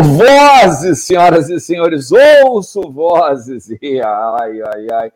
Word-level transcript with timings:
vozes, 0.00 1.04
senhoras 1.04 1.50
e 1.50 1.60
senhores, 1.60 2.10
ouço 2.12 2.90
vozes. 2.90 3.68
E 3.80 4.00
ai, 4.00 4.62
ai, 4.62 4.86
ai. 4.92 5.12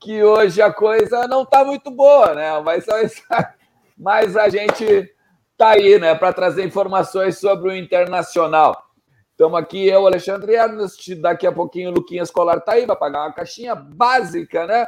Que 0.00 0.22
hoje 0.22 0.60
a 0.60 0.72
coisa 0.72 1.26
não 1.28 1.42
está 1.42 1.64
muito 1.64 1.90
boa, 1.90 2.34
né? 2.34 2.60
Mas, 2.60 2.86
mas 3.96 4.36
a 4.36 4.48
gente 4.48 5.10
tá 5.56 5.70
aí, 5.70 5.98
né, 5.98 6.14
para 6.14 6.32
trazer 6.32 6.64
informações 6.64 7.38
sobre 7.38 7.70
o 7.70 7.76
internacional. 7.76 8.86
Estamos 9.30 9.58
aqui, 9.58 9.86
eu, 9.86 10.06
Alexandre 10.06 10.54
Ernest, 10.54 11.14
daqui 11.16 11.46
a 11.46 11.52
pouquinho 11.52 11.90
o 11.90 11.94
Luquinhas 11.94 12.30
Colar 12.30 12.60
tá 12.60 12.72
aí, 12.72 12.86
vai 12.86 12.96
pagar 12.96 13.24
uma 13.24 13.32
caixinha 13.32 13.74
básica, 13.74 14.66
né? 14.66 14.86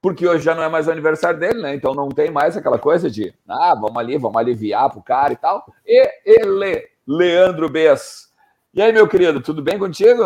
Porque 0.00 0.26
hoje 0.26 0.44
já 0.44 0.54
não 0.54 0.62
é 0.62 0.68
mais 0.68 0.86
o 0.86 0.92
aniversário 0.92 1.38
dele, 1.40 1.60
né? 1.60 1.74
Então 1.74 1.94
não 1.94 2.08
tem 2.08 2.30
mais 2.30 2.56
aquela 2.56 2.78
coisa 2.78 3.10
de, 3.10 3.34
ah, 3.48 3.74
vamos 3.74 3.96
ali, 3.96 4.16
vamos 4.16 4.36
aliviar 4.36 4.88
pro 4.90 5.02
cara 5.02 5.32
e 5.32 5.36
tal. 5.36 5.64
E 5.84 6.08
ele, 6.24 6.88
Leandro 7.06 7.68
Bess. 7.68 8.27
E 8.74 8.82
aí, 8.82 8.92
meu 8.92 9.08
querido, 9.08 9.40
tudo 9.40 9.62
bem 9.62 9.78
contigo? 9.78 10.22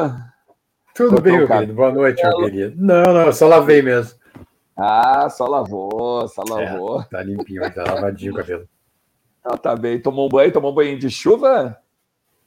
Tudo 0.95 1.17
Tô 1.17 1.23
bem, 1.23 1.39
meu 1.39 1.47
querido. 1.47 1.73
Boa 1.73 1.93
noite, 1.93 2.23
meu 2.23 2.39
querido. 2.39 2.75
Não, 2.77 3.05
não, 3.05 3.33
só 3.33 3.47
lavei 3.47 3.81
mesmo. 3.81 4.19
Ah, 4.77 5.29
só 5.31 5.47
lavou, 5.47 6.27
só 6.29 6.43
lavou. 6.43 7.01
É, 7.01 7.05
tá 7.05 7.23
limpinho, 7.23 7.73
tá 7.73 7.85
lavadinho 7.85 8.33
o 8.33 8.37
cabelo. 8.37 8.69
Ah, 9.45 9.57
tá 9.57 9.77
bem. 9.77 10.01
Tomou 10.01 10.27
um 10.27 10.29
banho? 10.29 10.53
Tomou 10.53 10.73
um 10.73 10.75
banho 10.75 10.99
de 10.99 11.09
chuva? 11.09 11.79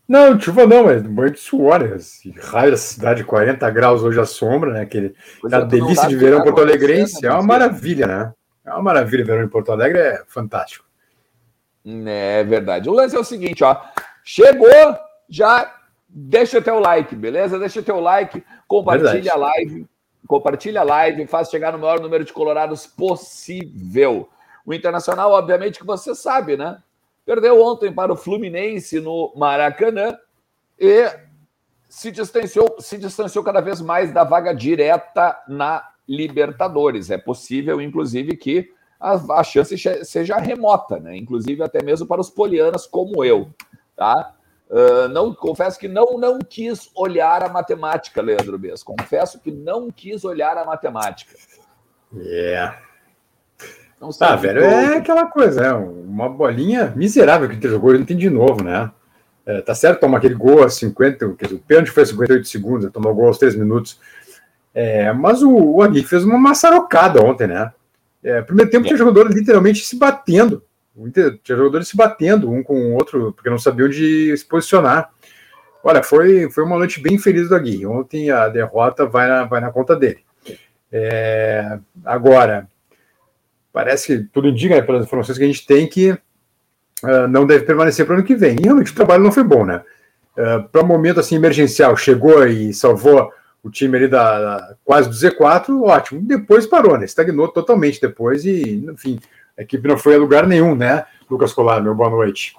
Não, 0.08 0.40
chuva 0.40 0.68
não, 0.68 0.84
mas 0.84 1.02
banho 1.02 1.32
de 1.32 1.40
suor. 1.40 1.80
Né? 1.80 1.98
Raio 2.42 2.72
da 2.72 2.78
cidade, 2.78 3.24
40 3.24 3.70
graus 3.72 4.04
hoje 4.04 4.20
a 4.20 4.26
sombra, 4.26 4.74
né? 4.74 4.82
Aquele, 4.82 5.16
aquela 5.44 5.64
é, 5.64 5.68
delícia 5.68 6.08
de 6.08 6.16
verão 6.16 6.44
Porto 6.44 6.62
Alegrense. 6.62 7.26
É 7.26 7.32
uma 7.32 7.42
maravilha, 7.42 8.06
né? 8.06 8.34
É 8.66 8.72
uma 8.72 8.84
maravilha 8.84 9.26
verão 9.26 9.44
em 9.44 9.50
Porto 9.50 9.72
Alegre, 9.72 10.00
é 10.00 10.24
fantástico. 10.28 10.86
É 11.86 12.44
verdade. 12.44 12.90
O 12.90 12.94
lance 12.94 13.16
é 13.16 13.20
o 13.20 13.24
seguinte, 13.24 13.64
ó. 13.64 13.80
Chegou, 14.24 14.70
já 15.30 15.72
deixa 16.18 16.62
teu 16.62 16.80
like, 16.80 17.14
beleza? 17.14 17.60
Deixa 17.60 17.84
teu 17.84 18.00
like, 18.00 18.42
compartilha 18.70 19.12
verdade. 19.12 19.30
a 19.30 19.36
live, 19.36 19.88
compartilha 20.26 20.80
a 20.80 20.84
live, 20.84 21.28
faz 21.28 21.50
chegar 21.50 21.74
no 21.74 21.80
maior 21.80 22.00
número 22.00 22.24
de 22.24 22.32
colorados 22.32 22.88
possível. 22.88 24.30
O 24.66 24.74
Internacional, 24.74 25.32
obviamente, 25.32 25.78
que 25.78 25.86
você 25.86 26.16
sabe, 26.16 26.56
né? 26.56 26.82
Perdeu 27.26 27.62
ontem 27.62 27.92
para 27.92 28.14
o 28.14 28.16
Fluminense 28.16 29.00
no 29.02 29.34
Maracanã 29.36 30.18
e 30.80 31.12
se 31.90 32.12
distanciou, 32.12 32.78
se 32.80 32.98
distanciou 32.98 33.44
cada 33.44 33.60
vez 33.60 33.82
mais 33.82 34.14
da 34.14 34.24
vaga 34.24 34.54
direta 34.54 35.38
na 35.48 35.84
Libertadores. 36.08 37.10
É 37.10 37.18
possível, 37.18 37.82
inclusive, 37.82 38.38
que 38.38 38.72
a, 39.00 39.40
a 39.40 39.44
chance 39.44 39.76
seja 40.06 40.38
remota, 40.38 40.98
né? 40.98 41.18
Inclusive 41.18 41.62
até 41.62 41.84
mesmo 41.84 42.08
para 42.08 42.22
os 42.22 42.30
polianos 42.30 42.88
como 42.88 43.24
eu, 43.24 43.50
tá? 43.96 44.35
Uh, 44.70 45.08
não 45.10 45.34
confesso 45.34 45.78
que 45.78 45.88
não 45.88 46.18
não 46.18 46.40
quis 46.40 46.90
olhar 46.96 47.44
a 47.44 47.50
matemática, 47.50 48.22
Leandro 48.22 48.58
Bess. 48.58 48.84
Confesso 48.84 49.40
que 49.40 49.52
não 49.52 49.92
quis 49.92 50.26
olhar 50.26 50.58
a 50.58 50.66
matemática. 50.66 51.36
Yeah. 52.14 52.80
Não 54.00 54.10
tá, 54.10 54.36
velho, 54.36 54.62
é 54.62 54.98
aquela 54.98 55.26
coisa, 55.28 55.62
é 55.62 55.74
uma 55.74 56.28
bolinha 56.28 56.94
miserável 56.96 57.48
que 57.48 57.56
ele 57.56 57.70
jogou, 57.70 57.92
ele 57.92 58.00
não 58.00 58.06
tem 58.06 58.18
de 58.18 58.30
novo, 58.30 58.64
né? 58.64 58.92
É, 59.46 59.62
tá 59.62 59.74
certo, 59.74 60.02
toma 60.02 60.18
aquele 60.18 60.34
gol 60.34 60.64
a 60.64 60.70
50, 60.70 61.34
quer 61.36 61.46
dizer, 61.46 61.56
o 61.56 61.60
pênalti 61.60 61.92
foi 61.92 62.04
a 62.04 62.06
58 62.08 62.48
segundos, 62.48 62.92
tomou 62.92 63.12
o 63.12 63.16
gol 63.16 63.28
aos 63.28 63.38
3 63.38 63.56
minutos. 63.56 64.00
É, 64.74 65.14
mas 65.14 65.42
o, 65.42 65.50
o 65.50 66.04
fez 66.04 66.26
uma 66.26 66.38
maçarocada 66.38 67.24
ontem, 67.24 67.48
né? 67.48 67.72
É, 68.24 68.42
primeiro 68.42 68.72
tempo 68.72 68.86
tinha 68.86 68.98
jogador 68.98 69.32
literalmente 69.32 69.86
se 69.86 69.96
batendo. 69.96 70.64
Tinha 71.44 71.58
jogadores 71.58 71.88
se 71.88 71.98
batendo 71.98 72.50
um 72.50 72.64
com 72.64 72.74
o 72.74 72.94
outro, 72.94 73.34
porque 73.34 73.50
não 73.50 73.58
sabiam 73.58 73.88
onde 73.88 74.36
se 74.38 74.46
posicionar. 74.46 75.10
Olha, 75.84 76.02
foi, 76.02 76.50
foi 76.50 76.64
uma 76.64 76.78
noite 76.78 77.00
bem 77.02 77.18
feliz 77.18 77.50
do 77.50 77.56
Agui. 77.56 77.86
Ontem 77.86 78.32
a 78.32 78.48
derrota 78.48 79.06
vai 79.06 79.28
na, 79.28 79.44
vai 79.44 79.62
na 79.62 79.72
conta 79.72 79.96
dele. 79.96 80.24
É, 80.92 81.78
agora, 82.04 82.68
parece 83.74 84.08
que 84.08 84.24
tudo 84.32 84.48
indica, 84.48 84.76
né, 84.76 84.82
pelas 84.82 85.06
informações 85.06 85.38
que 85.38 85.44
a 85.44 85.48
gente 85.48 85.68
tem, 85.68 85.86
que 85.88 86.12
uh, 86.12 87.28
não 87.30 87.46
deve 87.46 87.66
permanecer 87.66 88.06
para 88.06 88.16
o 88.16 88.18
ano 88.18 88.26
que 88.26 88.36
vem. 88.36 88.56
E 88.60 88.64
realmente 88.64 88.92
o 88.92 88.96
trabalho 88.96 89.24
não 89.24 89.32
foi 89.32 89.44
bom, 89.44 89.66
né? 89.66 89.84
Uh, 90.38 90.64
para 90.70 90.82
um 90.82 90.88
momento 90.88 91.20
assim 91.20 91.36
emergencial, 91.36 91.96
chegou 91.98 92.48
e 92.48 92.74
salvou 92.74 93.32
o 93.62 93.70
time 93.70 93.98
ali 93.98 94.08
da, 94.08 94.40
da, 94.40 94.76
quase 94.84 95.10
do 95.10 95.16
Z4, 95.16 95.82
ótimo. 95.82 96.22
Depois 96.22 96.66
parou, 96.66 96.98
né? 96.98 97.06
Estagnou 97.06 97.48
totalmente 97.48 98.00
depois 98.00 98.46
e, 98.46 98.86
enfim, 98.92 99.20
a 99.58 99.62
equipe 99.62 99.88
não 99.88 99.98
foi 99.98 100.16
a 100.16 100.18
lugar 100.18 100.46
nenhum, 100.46 100.76
né? 100.76 101.06
Lucas 101.30 101.54
Colar, 101.54 101.82
meu 101.82 101.96
boa 101.96 102.10
noite. 102.10 102.56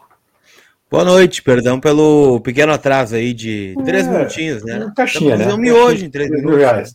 Boa 0.91 1.05
noite, 1.05 1.43
perdão 1.43 1.81
pelo 1.81 2.41
pequeno 2.41 2.73
atraso 2.73 3.17
aí 3.17 3.35
de 3.35 3.75
três 3.85 4.07
é, 4.07 4.11
minutinhos, 4.11 4.65
né? 4.65 4.93
Caixinha, 4.97 5.37
né? 5.37 5.53
um 5.53 5.57
miojo 5.57 6.05
em 6.05 6.11
três 6.11 6.31
minutos. 6.31 6.59
Reais. 6.59 6.95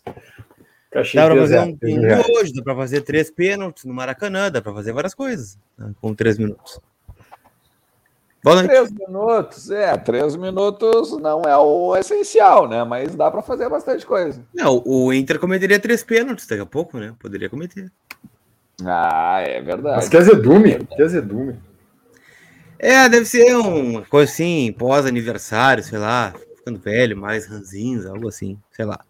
Caixinha 0.90 1.22
dá 1.22 1.30
para 1.30 1.40
fazer 1.40 1.60
um, 1.60 1.78
um 1.82 2.36
hoje, 2.36 2.52
dá 2.54 2.62
para 2.62 2.74
fazer 2.74 3.00
três 3.02 3.30
pênaltis 3.30 3.84
no 3.84 3.94
Maracanã, 3.94 4.50
dá 4.50 4.60
para 4.60 4.72
fazer 4.72 4.92
várias 4.92 5.14
coisas 5.14 5.58
né, 5.78 5.92
com 6.00 6.14
três 6.14 6.36
minutos. 6.36 6.80
Boa 8.42 8.56
noite. 8.56 8.70
Três 8.70 8.90
minutos, 8.90 9.70
é, 9.70 9.96
três 9.96 10.36
minutos 10.36 11.16
não 11.18 11.42
é 11.42 11.56
o 11.56 11.94
essencial, 11.96 12.68
né? 12.68 12.82
Mas 12.82 13.14
dá 13.14 13.30
para 13.30 13.40
fazer 13.40 13.68
bastante 13.68 14.04
coisa. 14.04 14.42
Não, 14.52 14.82
o 14.84 15.12
Inter 15.12 15.38
cometeria 15.38 15.78
três 15.78 16.02
pênaltis 16.02 16.46
daqui 16.46 16.62
a 16.62 16.66
pouco, 16.66 16.98
né? 16.98 17.14
Poderia 17.20 17.48
cometer. 17.48 17.92
Ah, 18.84 19.40
é 19.40 19.60
verdade. 19.60 19.96
Mas 19.96 20.08
que 20.08 20.16
azedume, 20.16 20.72
é 20.72 20.78
que 20.78 21.02
azedume. 21.02 21.58
É, 22.78 23.08
deve 23.08 23.26
ser 23.26 23.54
uma 23.56 24.02
coisa 24.02 24.30
assim, 24.32 24.74
pós-aniversário, 24.76 25.84
sei 25.84 25.98
lá, 25.98 26.34
ficando 26.56 26.80
velho, 26.80 27.16
mais 27.16 27.46
ranzinhos, 27.46 28.06
algo 28.06 28.28
assim, 28.28 28.58
sei 28.72 28.84
lá. 28.84 29.04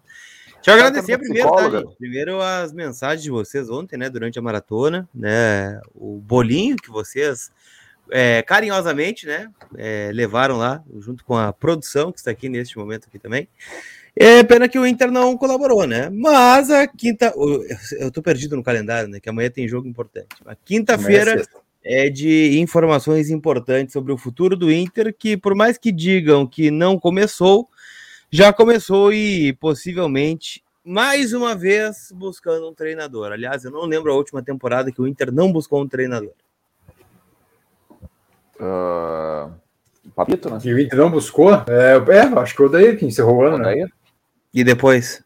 Deixa 0.55 0.71
eu 0.71 0.73
agradecer 0.75 1.17
primeiro, 1.17 1.51
tá, 1.51 1.69
gente? 1.69 1.95
Primeiro 1.97 2.41
as 2.41 2.71
mensagens 2.71 3.23
de 3.23 3.29
vocês 3.29 3.69
ontem, 3.69 3.97
né, 3.97 4.09
durante 4.09 4.39
a 4.39 4.41
maratona, 4.41 5.09
né, 5.13 5.81
o 5.93 6.19
bolinho 6.19 6.77
que 6.77 6.89
vocês 6.89 7.51
é, 8.11 8.41
carinhosamente, 8.41 9.25
né, 9.25 9.49
é, 9.77 10.11
levaram 10.13 10.57
lá, 10.57 10.83
junto 10.99 11.23
com 11.23 11.35
a 11.35 11.51
produção 11.51 12.11
que 12.11 12.19
está 12.19 12.31
aqui 12.31 12.49
neste 12.49 12.77
momento 12.77 13.07
aqui 13.07 13.19
também. 13.19 13.47
É 14.15 14.43
pena 14.43 14.69
que 14.69 14.77
o 14.77 14.85
Inter 14.85 15.11
não 15.11 15.35
colaborou, 15.35 15.87
né? 15.87 16.07
Mas 16.11 16.69
a 16.69 16.85
quinta. 16.85 17.33
Eu 17.97 18.11
tô 18.11 18.21
perdido 18.21 18.55
no 18.55 18.61
calendário, 18.61 19.09
né? 19.09 19.19
Que 19.19 19.27
amanhã 19.27 19.49
tem 19.49 19.67
jogo 19.67 19.87
importante. 19.87 20.27
A 20.45 20.53
quinta-feira 20.53 21.43
é 21.83 22.09
de 22.09 22.59
informações 22.59 23.31
importantes 23.31 23.91
sobre 23.91 24.13
o 24.13 24.17
futuro 24.17 24.55
do 24.55 24.71
Inter, 24.71 25.15
que 25.17 25.35
por 25.35 25.55
mais 25.55 25.79
que 25.79 25.91
digam 25.91 26.45
que 26.45 26.69
não 26.69 26.99
começou, 26.99 27.67
já 28.31 28.53
começou 28.53 29.11
e 29.11 29.53
possivelmente 29.53 30.63
mais 30.85 31.33
uma 31.33 31.55
vez 31.55 32.11
buscando 32.13 32.69
um 32.69 32.73
treinador. 32.73 33.31
Aliás, 33.31 33.63
eu 33.63 33.71
não 33.71 33.85
lembro 33.85 34.11
a 34.11 34.15
última 34.15 34.43
temporada 34.43 34.91
que 34.91 35.01
o 35.01 35.07
Inter 35.07 35.31
não 35.31 35.51
buscou 35.51 35.81
um 35.81 35.87
treinador. 35.87 36.33
Uh, 38.59 39.51
Papito, 40.15 40.49
né? 40.49 40.59
E 40.63 40.73
o 40.73 40.79
Inter 40.79 40.99
não 40.99 41.09
buscou? 41.09 41.51
É, 41.53 41.97
é 42.09 42.39
acho 42.39 42.55
que 42.55 42.61
o 42.61 42.65
Odair 42.65 42.97
que 42.97 43.05
encerrou 43.05 43.37
o 43.37 43.43
ano, 43.43 43.57
né? 43.57 43.87
E 44.53 44.63
depois? 44.63 45.23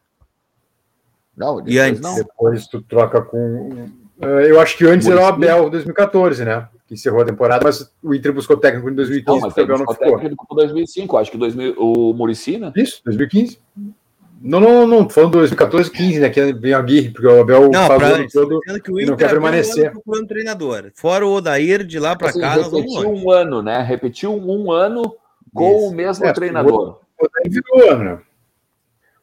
Não, 1.36 1.56
depois 1.56 1.74
e 1.74 1.78
antes? 1.78 2.00
Não. 2.00 2.14
Depois 2.14 2.66
tu 2.66 2.80
troca 2.82 3.20
com. 3.20 3.88
Eh, 4.20 4.50
eu 4.50 4.60
acho 4.60 4.76
que 4.76 4.86
antes 4.86 5.06
era 5.06 5.20
o 5.20 5.26
Abel 5.26 5.70
2014, 5.70 6.44
né? 6.44 6.68
que 6.88 6.94
encerrou 6.94 7.20
a 7.20 7.24
temporada, 7.26 7.62
mas 7.62 7.92
o 8.02 8.14
Inter 8.14 8.32
buscou 8.32 8.56
técnico 8.56 8.88
em 8.88 8.94
2015, 8.94 9.40
não, 9.40 9.46
mas 9.46 9.54
o 9.54 9.60
Abel 9.60 9.78
não 9.78 9.92
ficou. 9.92 10.18
técnico 10.18 10.46
em 10.50 10.56
2005, 10.56 11.16
acho 11.18 11.30
que 11.30 11.36
2000, 11.36 11.74
o 11.76 12.14
Murici, 12.14 12.56
né? 12.56 12.72
Isso, 12.74 13.02
2015. 13.04 13.60
Não, 14.40 14.60
não, 14.60 14.86
não, 14.86 15.10
falando 15.10 15.32
2014, 15.32 15.90
15, 15.90 16.20
né? 16.20 16.30
Que 16.30 16.52
vem 16.52 16.72
a 16.72 16.80
Guirre, 16.80 17.10
porque 17.10 17.26
o 17.26 17.40
Abel 17.40 17.70
não, 17.70 17.86
faz 17.86 18.02
o 18.02 18.14
ano 18.14 18.26
todo 18.32 18.60
que 18.60 18.92
o 18.92 19.00
Inter 19.00 19.10
não 19.10 19.16
quer 19.16 19.30
permanecer. 19.30 19.92
Um 20.06 20.26
treinador. 20.26 20.92
Fora 20.94 21.26
o 21.26 21.32
Odair, 21.32 21.84
de 21.84 21.98
lá 21.98 22.14
para 22.14 22.30
assim, 22.30 22.40
cá, 22.40 22.54
Repetiu 22.54 23.10
um 23.10 23.30
ano, 23.30 23.62
né? 23.62 23.82
Repetiu 23.82 24.32
um 24.32 24.70
ano 24.70 25.14
com 25.52 25.76
Isso. 25.76 25.86
o 25.88 25.94
mesmo 25.94 26.26
é, 26.26 26.32
treinador. 26.32 27.00
O 27.18 27.24
Odair 27.24 27.50
virou, 27.50 27.98
né? 27.98 28.20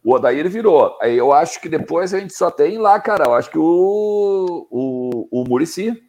O 0.03 0.13
Odair 0.13 0.49
virou. 0.49 0.97
Aí 1.01 1.17
eu 1.17 1.31
acho 1.31 1.61
que 1.61 1.69
depois 1.69 2.13
a 2.13 2.19
gente 2.19 2.33
só 2.33 2.51
tem 2.51 2.77
lá, 2.77 2.99
cara. 2.99 3.25
Eu 3.25 3.33
acho 3.33 3.49
que 3.49 3.57
o, 3.57 4.67
o, 4.69 5.27
o 5.31 5.43
Murici 5.47 6.01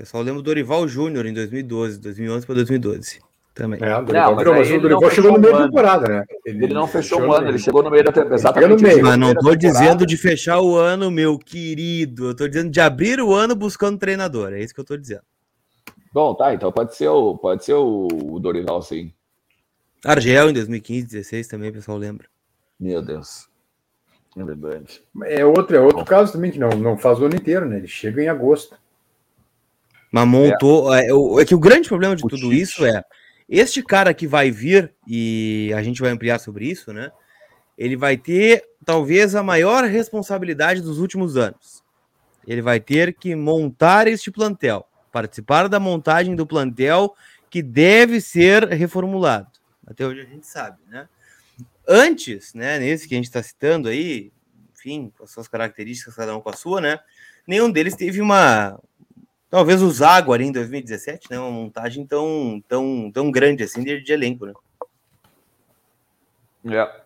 pessoal 0.00 0.22
lembra 0.22 0.40
do 0.40 0.44
Dorival 0.44 0.88
Júnior 0.88 1.26
em 1.26 1.34
2012, 1.34 2.00
2011 2.00 2.46
para 2.46 2.54
2012. 2.54 3.20
Também. 3.60 3.78
É, 3.82 3.94
o 3.94 4.02
Dorival, 4.02 4.30
não, 4.36 4.54
mas, 4.54 4.70
mas 4.70 4.70
o 4.70 4.80
Dorival 4.80 5.10
chegou 5.10 5.32
no 5.32 5.38
meio 5.38 5.52
da 5.52 5.64
temporada, 5.64 6.08
né? 6.08 6.24
Ele, 6.46 6.64
ele 6.64 6.72
não 6.72 6.86
fechou 6.86 7.20
um 7.20 7.30
ano, 7.30 7.48
ele 7.48 7.58
chegou 7.58 7.82
no 7.82 7.90
meio 7.90 8.02
da 8.02 8.10
temporada. 8.10 8.34
Exatamente. 8.34 8.82
Meio, 8.82 9.02
mas 9.02 9.18
não 9.18 9.32
estou 9.32 9.54
dizendo 9.54 10.06
de 10.06 10.16
fechar 10.16 10.62
o 10.62 10.76
ano, 10.76 11.10
meu 11.10 11.38
querido. 11.38 12.24
Eu 12.24 12.30
estou 12.30 12.48
dizendo 12.48 12.70
de 12.70 12.80
abrir 12.80 13.20
o 13.20 13.34
ano 13.34 13.54
buscando 13.54 13.98
treinador. 13.98 14.54
É 14.54 14.60
isso 14.60 14.72
que 14.72 14.80
eu 14.80 14.84
estou 14.84 14.96
dizendo. 14.96 15.20
Bom, 16.10 16.34
tá. 16.34 16.54
Então 16.54 16.72
pode 16.72 16.96
ser 16.96 17.08
o, 17.08 17.36
pode 17.36 17.62
ser 17.62 17.74
o, 17.74 18.08
o 18.10 18.40
Dorival, 18.40 18.80
sim. 18.80 19.12
Argel 20.06 20.48
em 20.48 20.54
2015, 20.54 21.08
16 21.08 21.46
também, 21.46 21.68
o 21.68 21.74
pessoal 21.74 21.98
lembra. 21.98 22.26
Meu 22.80 23.02
Deus. 23.02 23.46
É 24.38 24.42
verdade. 24.42 25.02
É 25.24 25.44
outro, 25.44 25.76
é 25.76 25.80
outro 25.80 26.02
caso 26.06 26.32
também 26.32 26.50
que 26.50 26.58
não, 26.58 26.70
não 26.70 26.96
faz 26.96 27.20
o 27.20 27.26
ano 27.26 27.36
inteiro, 27.36 27.66
né? 27.66 27.76
Ele 27.76 27.88
chega 27.88 28.22
em 28.22 28.28
agosto. 28.28 28.74
Mas 30.10 30.26
montou. 30.26 30.94
É, 30.94 31.08
é, 31.08 31.42
é 31.42 31.44
que 31.44 31.54
o 31.54 31.60
grande 31.60 31.88
problema 31.90 32.16
de 32.16 32.24
o 32.24 32.28
tudo 32.28 32.48
Tite. 32.48 32.62
isso 32.62 32.86
é. 32.86 33.04
Este 33.50 33.82
cara 33.82 34.14
que 34.14 34.28
vai 34.28 34.48
vir, 34.48 34.94
e 35.04 35.72
a 35.74 35.82
gente 35.82 36.00
vai 36.00 36.12
ampliar 36.12 36.38
sobre 36.38 36.70
isso, 36.70 36.92
né? 36.92 37.10
Ele 37.76 37.96
vai 37.96 38.16
ter 38.16 38.62
talvez 38.84 39.34
a 39.34 39.42
maior 39.42 39.82
responsabilidade 39.82 40.80
dos 40.80 41.00
últimos 41.00 41.36
anos. 41.36 41.82
Ele 42.46 42.62
vai 42.62 42.78
ter 42.78 43.12
que 43.12 43.34
montar 43.34 44.06
este 44.06 44.30
plantel, 44.30 44.86
participar 45.10 45.68
da 45.68 45.80
montagem 45.80 46.36
do 46.36 46.46
plantel 46.46 47.12
que 47.50 47.60
deve 47.60 48.20
ser 48.20 48.68
reformulado. 48.68 49.48
Até 49.84 50.06
hoje 50.06 50.20
a 50.20 50.26
gente 50.26 50.46
sabe, 50.46 50.78
né? 50.88 51.08
Antes, 51.88 52.54
né, 52.54 52.78
nesse 52.78 53.08
que 53.08 53.14
a 53.14 53.16
gente 53.16 53.26
está 53.26 53.42
citando 53.42 53.88
aí, 53.88 54.30
enfim, 54.72 55.12
com 55.18 55.24
as 55.24 55.30
suas 55.32 55.48
características, 55.48 56.14
cada 56.14 56.36
um 56.36 56.40
com 56.40 56.50
a 56.50 56.54
sua, 56.54 56.80
né? 56.80 57.00
Nenhum 57.44 57.68
deles 57.68 57.96
teve 57.96 58.20
uma, 58.20 58.80
talvez 59.50 59.82
o 59.82 59.90
Zago 59.90 60.32
ali 60.32 60.46
em 60.46 60.52
2017, 60.52 61.28
né? 61.30 61.38
Uma 61.38 61.50
montagem 61.50 62.06
tão, 62.06 62.62
tão, 62.68 63.10
tão 63.12 63.30
grande 63.30 63.64
assim 63.64 63.82
de, 63.82 64.00
de 64.00 64.12
elenco, 64.12 64.46
né? 64.46 64.52
É. 66.66 67.00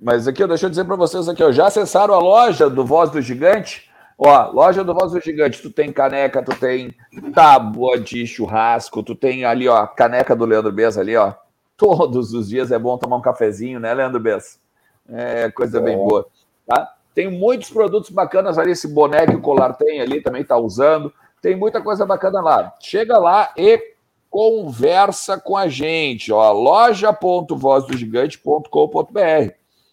Mas 0.00 0.26
aqui, 0.26 0.44
deixa 0.46 0.66
eu 0.66 0.70
dizer 0.70 0.84
para 0.84 0.96
vocês 0.96 1.28
aqui, 1.28 1.44
ó, 1.44 1.52
já 1.52 1.66
acessaram 1.66 2.14
a 2.14 2.18
loja 2.18 2.68
do 2.68 2.84
Voz 2.84 3.10
do 3.10 3.20
Gigante? 3.20 3.88
Ó, 4.18 4.50
loja 4.50 4.82
do 4.82 4.94
Voz 4.94 5.12
do 5.12 5.20
Gigante, 5.20 5.62
tu 5.62 5.70
tem 5.70 5.92
caneca, 5.92 6.42
tu 6.42 6.58
tem 6.58 6.94
tábua 7.32 7.98
de 7.98 8.26
churrasco, 8.26 9.02
tu 9.02 9.14
tem 9.14 9.44
ali, 9.44 9.68
ó, 9.68 9.86
caneca 9.86 10.34
do 10.34 10.44
Leandro 10.44 10.72
Bez 10.72 10.98
ali, 10.98 11.16
ó. 11.16 11.34
Todos 11.76 12.32
os 12.32 12.48
dias 12.48 12.72
é 12.72 12.78
bom 12.78 12.96
tomar 12.98 13.16
um 13.16 13.22
cafezinho, 13.22 13.78
né, 13.78 13.92
Leandro 13.92 14.20
Bez? 14.20 14.60
É 15.08 15.50
coisa 15.50 15.80
bem 15.80 15.96
boa, 15.96 16.26
tá? 16.66 16.94
Tem 17.14 17.30
muitos 17.30 17.70
produtos 17.70 18.10
bacanas 18.10 18.58
ali, 18.58 18.72
esse 18.72 18.88
boné 18.88 19.26
que 19.26 19.36
o 19.36 19.40
Colar 19.40 19.74
tem 19.74 20.00
ali, 20.00 20.22
também 20.22 20.42
tá 20.42 20.56
usando. 20.56 21.12
Tem 21.42 21.54
muita 21.56 21.82
coisa 21.82 22.06
bacana 22.06 22.40
lá. 22.40 22.72
Chega 22.80 23.18
lá 23.18 23.52
e 23.56 23.96
conversa 24.30 25.38
com 25.38 25.56
a 25.56 25.66
gente, 25.68 26.32
ó, 26.32 26.52
loja.vozdogigante.com.br. 26.52 29.52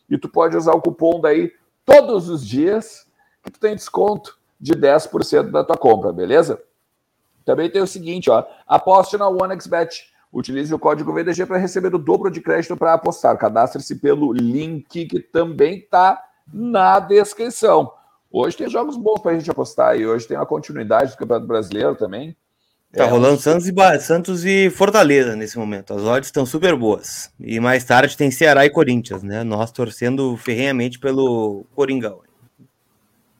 E 0.09 0.17
tu 0.17 0.29
pode 0.29 0.55
usar 0.55 0.71
o 0.73 0.81
cupom 0.81 1.19
daí 1.19 1.51
todos 1.83 2.29
os 2.29 2.47
dias 2.47 3.05
que 3.43 3.51
tu 3.51 3.59
tem 3.59 3.75
desconto 3.75 4.39
de 4.59 4.73
10% 4.73 5.51
da 5.51 5.63
tua 5.63 5.75
compra, 5.75 6.13
beleza? 6.13 6.61
Também 7.43 7.69
tem 7.69 7.81
o 7.81 7.87
seguinte, 7.87 8.29
ó, 8.29 8.45
aposte 8.67 9.17
na 9.17 9.27
OneXBet. 9.27 10.07
Utilize 10.31 10.71
o 10.71 10.77
código 10.77 11.11
VDG 11.11 11.47
para 11.47 11.57
receber 11.57 11.95
o 11.95 11.97
dobro 11.97 12.29
de 12.29 12.39
crédito 12.39 12.77
para 12.77 12.93
apostar. 12.93 13.35
Cadastre-se 13.37 13.95
pelo 13.95 14.31
link 14.31 15.07
que 15.07 15.19
também 15.19 15.79
está 15.79 16.23
na 16.53 16.99
descrição. 16.99 17.91
Hoje 18.31 18.55
tem 18.57 18.69
jogos 18.69 18.95
bons 18.95 19.19
para 19.19 19.31
a 19.31 19.39
gente 19.39 19.49
apostar 19.49 19.99
e 19.99 20.05
hoje 20.05 20.27
tem 20.27 20.37
a 20.37 20.45
continuidade 20.45 21.11
do 21.11 21.17
Campeonato 21.17 21.47
Brasileiro 21.47 21.95
também. 21.95 22.35
Tá 22.91 23.05
é, 23.05 23.07
rolando 23.07 23.39
Santos 23.39 23.67
e, 23.67 23.99
Santos 23.99 24.45
e 24.45 24.69
Fortaleza 24.69 25.35
nesse 25.35 25.57
momento. 25.57 25.93
As 25.93 26.01
odds 26.01 26.27
estão 26.27 26.45
super 26.45 26.75
boas. 26.75 27.31
E 27.39 27.59
mais 27.59 27.83
tarde 27.83 28.17
tem 28.17 28.31
Ceará 28.31 28.65
e 28.65 28.69
Corinthians, 28.69 29.21
né? 29.21 29.43
Nós 29.43 29.71
torcendo 29.71 30.35
ferrenhamente 30.37 30.97
pelo 30.97 31.65
Coringão. 31.75 32.21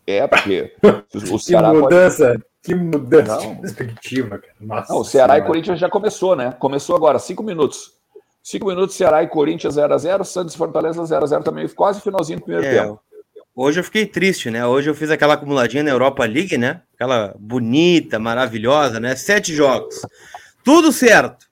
É, 0.06 0.28
porque 0.28 0.74
o 1.32 1.40
Ceará. 1.40 1.72
Que 1.72 1.78
mudança, 1.78 2.28
pode... 2.28 2.44
que 2.64 2.76
mudança 2.76 3.36
Não. 3.36 3.56
de 3.56 3.62
perspectiva, 3.62 4.38
cara. 4.40 4.54
Nossa, 4.60 4.94
Não, 4.94 5.02
o 5.02 5.06
Ceará 5.06 5.34
senhora. 5.34 5.46
e 5.46 5.48
Corinthians 5.48 5.80
já 5.80 5.90
começou, 5.90 6.36
né? 6.36 6.52
Começou 6.60 6.96
agora, 6.96 7.18
cinco 7.18 7.44
minutos. 7.44 7.94
Cinco 8.42 8.68
minutos, 8.68 8.96
Ceará 8.96 9.22
e 9.22 9.28
Corinthians 9.28 9.76
0x0, 9.76 10.24
Santos 10.24 10.56
e 10.56 10.58
Fortaleza 10.58 11.02
0x0 11.04 11.44
também, 11.44 11.68
quase 11.68 12.02
finalzinho 12.02 12.40
do 12.40 12.46
primeiro 12.46 12.68
é, 12.68 12.82
tempo. 12.82 13.00
Hoje 13.62 13.78
eu 13.78 13.84
fiquei 13.84 14.06
triste, 14.06 14.50
né? 14.50 14.66
Hoje 14.66 14.90
eu 14.90 14.96
fiz 14.96 15.12
aquela 15.12 15.34
acumuladinha 15.34 15.84
na 15.84 15.92
Europa 15.92 16.24
League, 16.24 16.58
né? 16.58 16.82
Aquela 16.96 17.36
bonita, 17.38 18.18
maravilhosa, 18.18 19.02
né? 19.02 19.18
Sete 19.18 19.54
jogos. 19.54 20.00
Tudo 20.64 20.94
certo. 20.94 21.46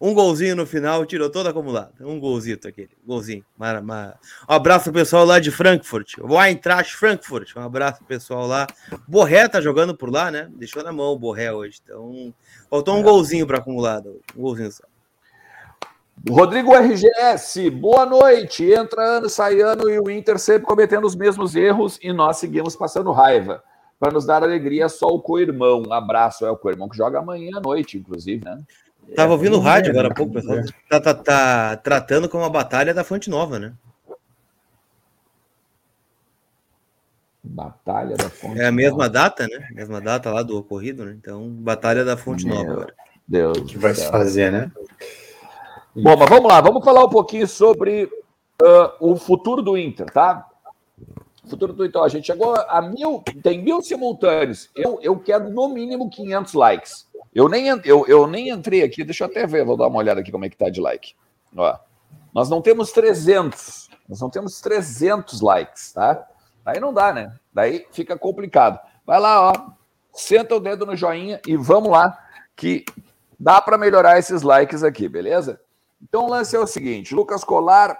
Um 0.00 0.12
golzinho 0.12 0.56
no 0.56 0.66
final, 0.66 1.06
tirou 1.06 1.30
toda 1.30 1.50
acumulada. 1.50 1.92
Um 2.00 2.18
golzinho 2.18 2.58
aquele. 2.66 2.90
Golzinho. 3.06 3.44
Mar, 3.56 3.80
mar... 3.80 4.18
Um 4.50 4.52
abraço 4.52 4.86
pro 4.86 4.94
pessoal 4.94 5.24
lá 5.24 5.38
de 5.38 5.52
Frankfurt. 5.52 6.14
Eintracht 6.44 6.96
Frankfurt. 6.96 7.54
Um 7.54 7.60
abraço 7.60 7.98
pro 7.98 8.08
pessoal 8.08 8.44
lá. 8.44 8.66
Borré 9.06 9.46
tá 9.46 9.60
jogando 9.60 9.96
por 9.96 10.10
lá, 10.10 10.32
né? 10.32 10.50
Deixou 10.56 10.82
na 10.82 10.90
mão 10.90 11.12
o 11.12 11.18
Borré 11.20 11.52
hoje. 11.52 11.78
Então, 11.84 12.34
faltou 12.68 12.96
um 12.96 13.02
golzinho 13.02 13.46
para 13.46 13.58
acumulada. 13.58 14.10
Um 14.36 14.42
golzinho 14.42 14.72
só. 14.72 14.82
Rodrigo 16.26 16.74
RGS, 16.74 17.70
boa 17.70 18.04
noite. 18.04 18.64
Entra 18.64 19.18
ano, 19.18 19.28
sai 19.28 19.60
ano 19.60 19.88
e 19.88 20.00
o 20.00 20.10
Inter 20.10 20.38
sempre 20.38 20.66
cometendo 20.66 21.06
os 21.06 21.14
mesmos 21.14 21.54
erros 21.54 21.98
e 22.02 22.12
nós 22.12 22.38
seguimos 22.38 22.74
passando 22.74 23.12
raiva. 23.12 23.62
Para 24.00 24.12
nos 24.12 24.24
dar 24.24 24.42
alegria, 24.42 24.88
só 24.88 25.08
o 25.08 25.20
co-irmão. 25.20 25.82
Um 25.86 25.92
abraço, 25.92 26.46
é 26.46 26.50
o 26.50 26.56
co-irmão 26.56 26.88
que 26.88 26.96
joga 26.96 27.18
amanhã 27.18 27.56
à 27.56 27.60
noite, 27.60 27.98
inclusive, 27.98 28.44
né? 28.44 28.58
Tava 29.14 29.32
ouvindo 29.32 29.56
o 29.56 29.60
rádio 29.60 29.90
agora 29.90 30.08
há 30.08 30.14
pouco, 30.14 30.32
pessoal. 30.32 30.58
Tá, 30.88 31.00
tá, 31.00 31.14
tá 31.14 31.76
tratando 31.76 32.28
como 32.28 32.44
a 32.44 32.50
batalha 32.50 32.92
da 32.92 33.04
Fonte 33.04 33.30
Nova, 33.30 33.58
né? 33.58 33.72
Batalha 37.42 38.16
da 38.16 38.28
Fonte 38.28 38.60
É 38.60 38.66
a 38.66 38.72
mesma 38.72 38.98
Nova. 38.98 39.08
data, 39.10 39.46
né? 39.48 39.68
Mesma 39.72 40.00
data 40.00 40.30
lá 40.30 40.42
do 40.42 40.58
ocorrido, 40.58 41.04
né? 41.04 41.16
Então, 41.18 41.48
Batalha 41.48 42.04
da 42.04 42.16
Fonte 42.16 42.44
Meu 42.44 42.56
Nova 42.56 42.72
agora. 42.72 42.94
Deus. 43.26 43.58
O 43.58 43.64
que 43.64 43.78
vai 43.78 43.94
se 43.94 44.08
fazer, 44.10 44.52
né? 44.52 44.70
Bom, 46.00 46.16
mas 46.16 46.28
vamos 46.30 46.48
lá, 46.48 46.60
vamos 46.60 46.84
falar 46.84 47.04
um 47.04 47.08
pouquinho 47.08 47.48
sobre 47.48 48.04
uh, 48.04 48.92
o 49.00 49.16
futuro 49.16 49.60
do 49.60 49.76
Inter, 49.76 50.06
tá? 50.06 50.48
O 51.44 51.50
futuro 51.50 51.72
do 51.72 51.84
Inter, 51.84 52.00
a 52.00 52.08
gente 52.08 52.26
chegou 52.26 52.54
a 52.54 52.80
mil, 52.80 53.20
tem 53.42 53.60
mil 53.60 53.82
simultâneos. 53.82 54.70
Eu, 54.76 55.00
eu 55.02 55.18
quero 55.18 55.50
no 55.50 55.68
mínimo 55.68 56.08
500 56.08 56.54
likes. 56.54 57.08
Eu 57.34 57.48
nem, 57.48 57.66
eu, 57.84 58.06
eu 58.06 58.28
nem 58.28 58.48
entrei 58.50 58.84
aqui, 58.84 59.02
deixa 59.02 59.24
eu 59.24 59.28
até 59.28 59.44
ver, 59.44 59.64
vou 59.64 59.76
dar 59.76 59.88
uma 59.88 59.98
olhada 59.98 60.20
aqui 60.20 60.30
como 60.30 60.44
é 60.44 60.48
que 60.48 60.56
tá 60.56 60.70
de 60.70 60.80
like. 60.80 61.16
Ó, 61.56 61.76
nós 62.32 62.48
não 62.48 62.62
temos 62.62 62.92
300, 62.92 63.88
nós 64.08 64.20
não 64.20 64.30
temos 64.30 64.60
300 64.60 65.40
likes, 65.40 65.92
tá? 65.92 66.28
Aí 66.64 66.78
não 66.78 66.94
dá, 66.94 67.12
né? 67.12 67.34
Daí 67.52 67.84
fica 67.90 68.16
complicado. 68.16 68.78
Vai 69.04 69.18
lá, 69.18 69.50
ó, 69.50 69.70
senta 70.12 70.54
o 70.54 70.60
dedo 70.60 70.86
no 70.86 70.94
joinha 70.94 71.40
e 71.44 71.56
vamos 71.56 71.90
lá, 71.90 72.16
que 72.54 72.84
dá 73.36 73.60
para 73.60 73.76
melhorar 73.76 74.16
esses 74.16 74.42
likes 74.42 74.84
aqui, 74.84 75.08
beleza? 75.08 75.60
Então 76.02 76.26
o 76.26 76.30
lance 76.30 76.54
é 76.54 76.58
o 76.58 76.66
seguinte: 76.66 77.14
Lucas 77.14 77.44
Colar, 77.44 77.98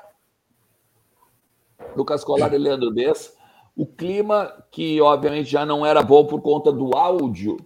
Lucas 1.97 2.25
Colar 2.25 2.53
e 2.53 2.59
Leandro 2.59 2.93
Bess, 2.93 3.33
o 3.77 3.87
clima 3.87 4.53
que 4.71 5.01
obviamente 5.01 5.51
já 5.51 5.65
não 5.65 5.85
era 5.85 6.03
bom 6.03 6.27
por 6.27 6.41
conta 6.43 6.73
do 6.73 6.97
áudio 6.97 7.57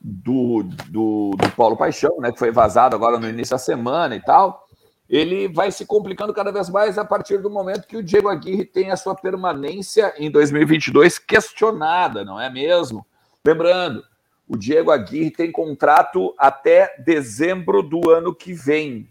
do, 0.00 0.62
do, 0.88 1.30
do 1.36 1.52
Paulo 1.56 1.76
Paixão, 1.76 2.20
né, 2.20 2.30
que 2.30 2.38
foi 2.38 2.50
vazado 2.50 2.94
agora 2.94 3.18
no 3.18 3.28
início 3.28 3.54
da 3.54 3.58
semana 3.58 4.14
e 4.14 4.20
tal, 4.20 4.66
ele 5.08 5.48
vai 5.48 5.70
se 5.70 5.86
complicando 5.86 6.32
cada 6.32 6.52
vez 6.52 6.68
mais 6.68 6.98
a 6.98 7.04
partir 7.04 7.38
do 7.38 7.50
momento 7.50 7.86
que 7.86 7.96
o 7.96 8.02
Diego 8.02 8.28
Aguirre 8.28 8.64
tem 8.64 8.90
a 8.90 8.96
sua 8.96 9.14
permanência 9.14 10.12
em 10.16 10.30
2022 10.30 11.18
questionada, 11.18 12.24
não 12.24 12.40
é 12.40 12.50
mesmo? 12.50 13.06
Lembrando, 13.44 14.02
o 14.48 14.56
Diego 14.56 14.90
Aguirre 14.90 15.30
tem 15.30 15.50
contrato 15.50 16.34
até 16.38 16.94
dezembro 16.98 17.82
do 17.82 18.10
ano 18.10 18.34
que 18.34 18.52
vem. 18.52 19.10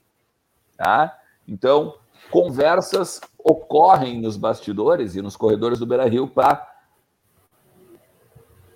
Tá? 0.78 1.18
Então, 1.48 1.96
conversas 2.32 3.22
ocorrem 3.38 4.22
nos 4.22 4.38
bastidores 4.38 5.16
e 5.16 5.22
nos 5.22 5.38
corredores 5.38 5.80
do 5.80 5.86
Beira 5.86 6.08
Rio 6.08 6.28
para 6.28 6.68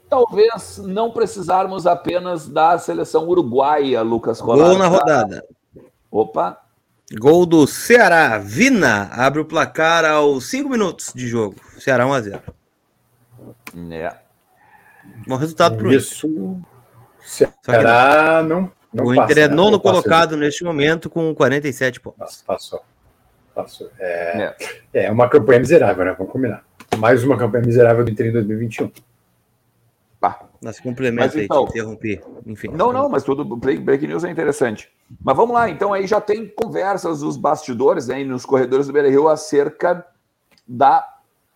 talvez 0.09 0.79
não 0.79 1.11
precisarmos 1.11 1.85
apenas 1.85 2.47
da 2.47 2.77
seleção 2.77 3.27
uruguaia, 3.27 4.01
Lucas 4.01 4.41
Colar. 4.41 4.69
Gol 4.69 4.77
na 4.77 4.87
rodada. 4.87 5.45
Opa. 6.11 6.59
Gol 7.19 7.45
do 7.45 7.65
Ceará. 7.65 8.37
Vina 8.37 9.09
abre 9.11 9.39
o 9.39 9.45
placar 9.45 10.05
aos 10.05 10.45
5 10.49 10.69
minutos 10.69 11.11
de 11.13 11.27
jogo. 11.27 11.55
Ceará 11.79 12.05
1 12.05 12.13
a 12.13 12.21
0. 12.21 12.41
É. 13.91 14.15
Bom 15.27 15.35
resultado 15.35 15.77
para 15.77 15.93
isso. 15.93 16.27
Ceará 17.21 18.43
não 18.43 18.71
não 18.93 19.05
o 19.05 19.15
Inter 19.15 19.37
é 19.37 19.47
né? 19.47 19.55
nono 19.55 19.79
colocado 19.79 20.35
neste 20.35 20.63
momento 20.63 21.09
com 21.09 21.33
47 21.33 21.99
pontos. 21.99 22.43
Passou. 22.45 22.81
Passou. 23.53 23.89
É, 23.99 24.55
é. 24.93 25.05
é 25.05 25.11
uma 25.11 25.29
campanha 25.29 25.59
miserável, 25.59 26.05
né? 26.05 26.15
Vamos 26.17 26.31
combinar. 26.31 26.63
Mais 26.97 27.23
uma 27.23 27.37
campanha 27.37 27.65
miserável 27.65 28.03
do 28.03 28.11
Inter 28.11 28.27
em 28.27 28.31
2021. 28.31 28.91
Bah. 30.19 30.41
Mas 30.61 30.79
complementa 30.79 31.37
aí, 31.37 31.45
então, 31.45 31.65
te 31.65 31.71
interrompi. 31.71 32.21
Enfim. 32.45 32.67
Não, 32.69 32.91
não, 32.91 33.07
mas 33.07 33.23
tudo 33.23 33.45
break, 33.55 33.81
break 33.81 34.05
news 34.05 34.23
é 34.23 34.29
interessante. 34.29 34.91
Mas 35.23 35.35
vamos 35.35 35.53
lá, 35.53 35.69
então 35.69 35.93
aí 35.93 36.05
já 36.05 36.19
tem 36.19 36.47
conversas 36.47 37.21
dos 37.21 37.37
bastidores, 37.37 38.07
né, 38.07 38.23
nos 38.23 38.45
corredores 38.45 38.87
do 38.87 38.93
Beira 38.93 39.09
Rio 39.09 39.29
acerca 39.29 40.05
da 40.67 41.07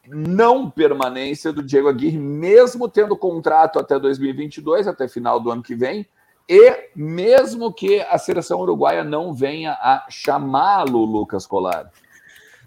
não 0.08 0.70
permanência 0.70 1.52
do 1.52 1.62
Diego 1.62 1.90
Aguirre, 1.90 2.18
mesmo 2.18 2.90
tendo 2.90 3.18
contrato 3.18 3.80
até 3.80 4.00
2022, 4.00 4.88
até 4.88 5.08
final 5.08 5.40
do 5.40 5.52
ano 5.52 5.64
que 5.64 5.76
vem, 5.76 6.08
e 6.48 6.90
mesmo 6.96 7.74
que 7.74 8.02
a 8.02 8.18
seleção 8.18 8.60
uruguaia 8.60 9.04
não 9.04 9.34
venha 9.34 9.72
a 9.74 10.06
chamá-lo, 10.10 11.06
Lucas 11.06 11.46
Colar. 11.46 11.92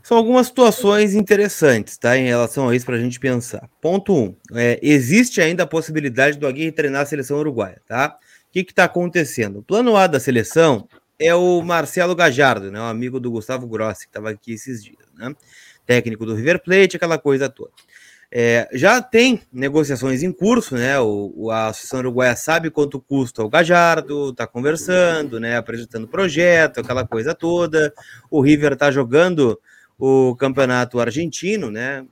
São 0.03 0.17
algumas 0.17 0.47
situações 0.47 1.15
interessantes, 1.15 1.99
tá? 1.99 2.17
Em 2.17 2.29
relação 2.29 2.69
a 2.69 2.77
isso, 2.77 2.87
para 2.87 2.95
a 2.95 3.01
gente 3.01 3.19
pensar. 3.19 3.69
Ponto 3.81 4.15
1. 4.15 4.17
Um, 4.17 4.37
é, 4.55 4.79
existe 4.81 5.41
ainda 5.41 5.65
a 5.65 5.67
possibilidade 5.67 6.39
do 6.39 6.47
Aguirre 6.47 6.71
treinar 6.71 7.03
a 7.03 7.07
seleção 7.07 7.39
uruguaia, 7.39 7.83
tá? 7.89 8.17
O 8.49 8.53
que 8.53 8.61
está 8.61 8.85
acontecendo? 8.85 9.59
O 9.59 9.63
plano 9.65 9.97
A 9.97 10.07
da 10.07 10.21
seleção 10.21 10.89
é 11.19 11.35
o 11.35 11.61
Marcelo 11.61 12.15
Gajardo, 12.15 12.71
né, 12.71 12.79
amigo 12.79 13.19
do 13.19 13.31
Gustavo 13.31 13.67
Grossi, 13.67 14.03
que 14.03 14.11
estava 14.11 14.31
aqui 14.31 14.53
esses 14.53 14.83
dias, 14.83 15.05
né? 15.15 15.35
Técnico 15.85 16.25
do 16.25 16.35
River 16.35 16.63
Plate, 16.63 16.97
aquela 16.97 17.19
coisa 17.19 17.49
toda. 17.49 17.73
É, 18.39 18.69
já 18.75 19.01
tem 19.01 19.41
negociações 19.51 20.23
em 20.23 20.31
curso, 20.31 20.75
né? 20.75 21.01
O, 21.01 21.51
a 21.51 21.69
Associação 21.69 22.01
Uruguaia 22.01 22.37
sabe 22.37 22.71
quanto 22.71 23.01
custa 23.01 23.43
o 23.43 23.49
Gajardo, 23.49 24.29
está 24.29 24.47
conversando, 24.47 25.41
né? 25.41 25.57
Apresentando 25.57 26.07
projeto, 26.07 26.81
aquela 26.81 27.07
coisa 27.07 27.35
toda. 27.35 27.95
O 28.31 28.43
River 28.43 28.75
está 28.75 28.91
jogando 28.91 29.59
o 29.99 30.37
campeonato 30.37 31.01
argentino, 31.01 31.71
né? 31.71 32.05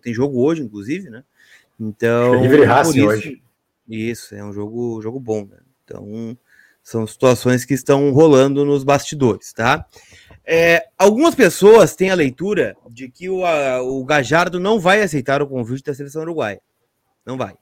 Tem 0.00 0.14
jogo 0.14 0.40
hoje, 0.40 0.62
inclusive, 0.62 1.10
né? 1.10 1.24
Então. 1.80 2.40
River 2.40 2.60
e 2.60 2.64
Racing 2.64 3.02
hoje. 3.02 3.42
Isso, 3.88 4.36
é 4.36 4.44
um 4.44 4.52
jogo, 4.52 5.02
jogo 5.02 5.18
bom, 5.18 5.48
né? 5.50 5.58
Então, 5.82 6.38
são 6.80 7.04
situações 7.08 7.64
que 7.64 7.74
estão 7.74 8.12
rolando 8.12 8.64
nos 8.64 8.84
bastidores, 8.84 9.52
tá? 9.52 9.84
É, 10.44 10.84
algumas 10.98 11.34
pessoas 11.34 11.94
têm 11.94 12.10
a 12.10 12.14
leitura 12.14 12.76
de 12.90 13.08
que 13.08 13.28
o, 13.28 13.44
a, 13.44 13.82
o 13.82 14.04
Gajardo 14.04 14.58
não 14.58 14.80
vai 14.80 15.02
aceitar 15.02 15.40
o 15.40 15.46
convite 15.46 15.84
da 15.84 15.94
seleção 15.94 16.22
uruguaia. 16.22 16.60
Não 17.24 17.36
vai. 17.36 17.54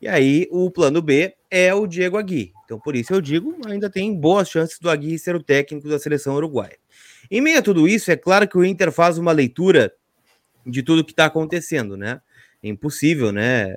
E 0.00 0.06
aí, 0.06 0.46
o 0.50 0.70
plano 0.70 1.00
B 1.00 1.34
é 1.50 1.74
o 1.74 1.86
Diego 1.86 2.16
Agui. 2.16 2.52
Então, 2.64 2.78
por 2.78 2.94
isso 2.94 3.12
eu 3.12 3.20
digo, 3.20 3.56
ainda 3.66 3.88
tem 3.90 4.14
boas 4.14 4.48
chances 4.48 4.78
do 4.78 4.90
Agui 4.90 5.18
ser 5.18 5.34
o 5.34 5.42
técnico 5.42 5.88
da 5.88 5.98
seleção 5.98 6.34
uruguaia. 6.34 6.76
Em 7.30 7.40
meio 7.40 7.58
a 7.58 7.62
tudo 7.62 7.88
isso, 7.88 8.10
é 8.10 8.16
claro 8.16 8.46
que 8.46 8.56
o 8.56 8.64
Inter 8.64 8.92
faz 8.92 9.18
uma 9.18 9.32
leitura 9.32 9.92
de 10.66 10.82
tudo 10.82 11.04
que 11.04 11.12
está 11.12 11.26
acontecendo, 11.26 11.96
né? 11.96 12.20
É 12.62 12.68
impossível, 12.68 13.32
né? 13.32 13.76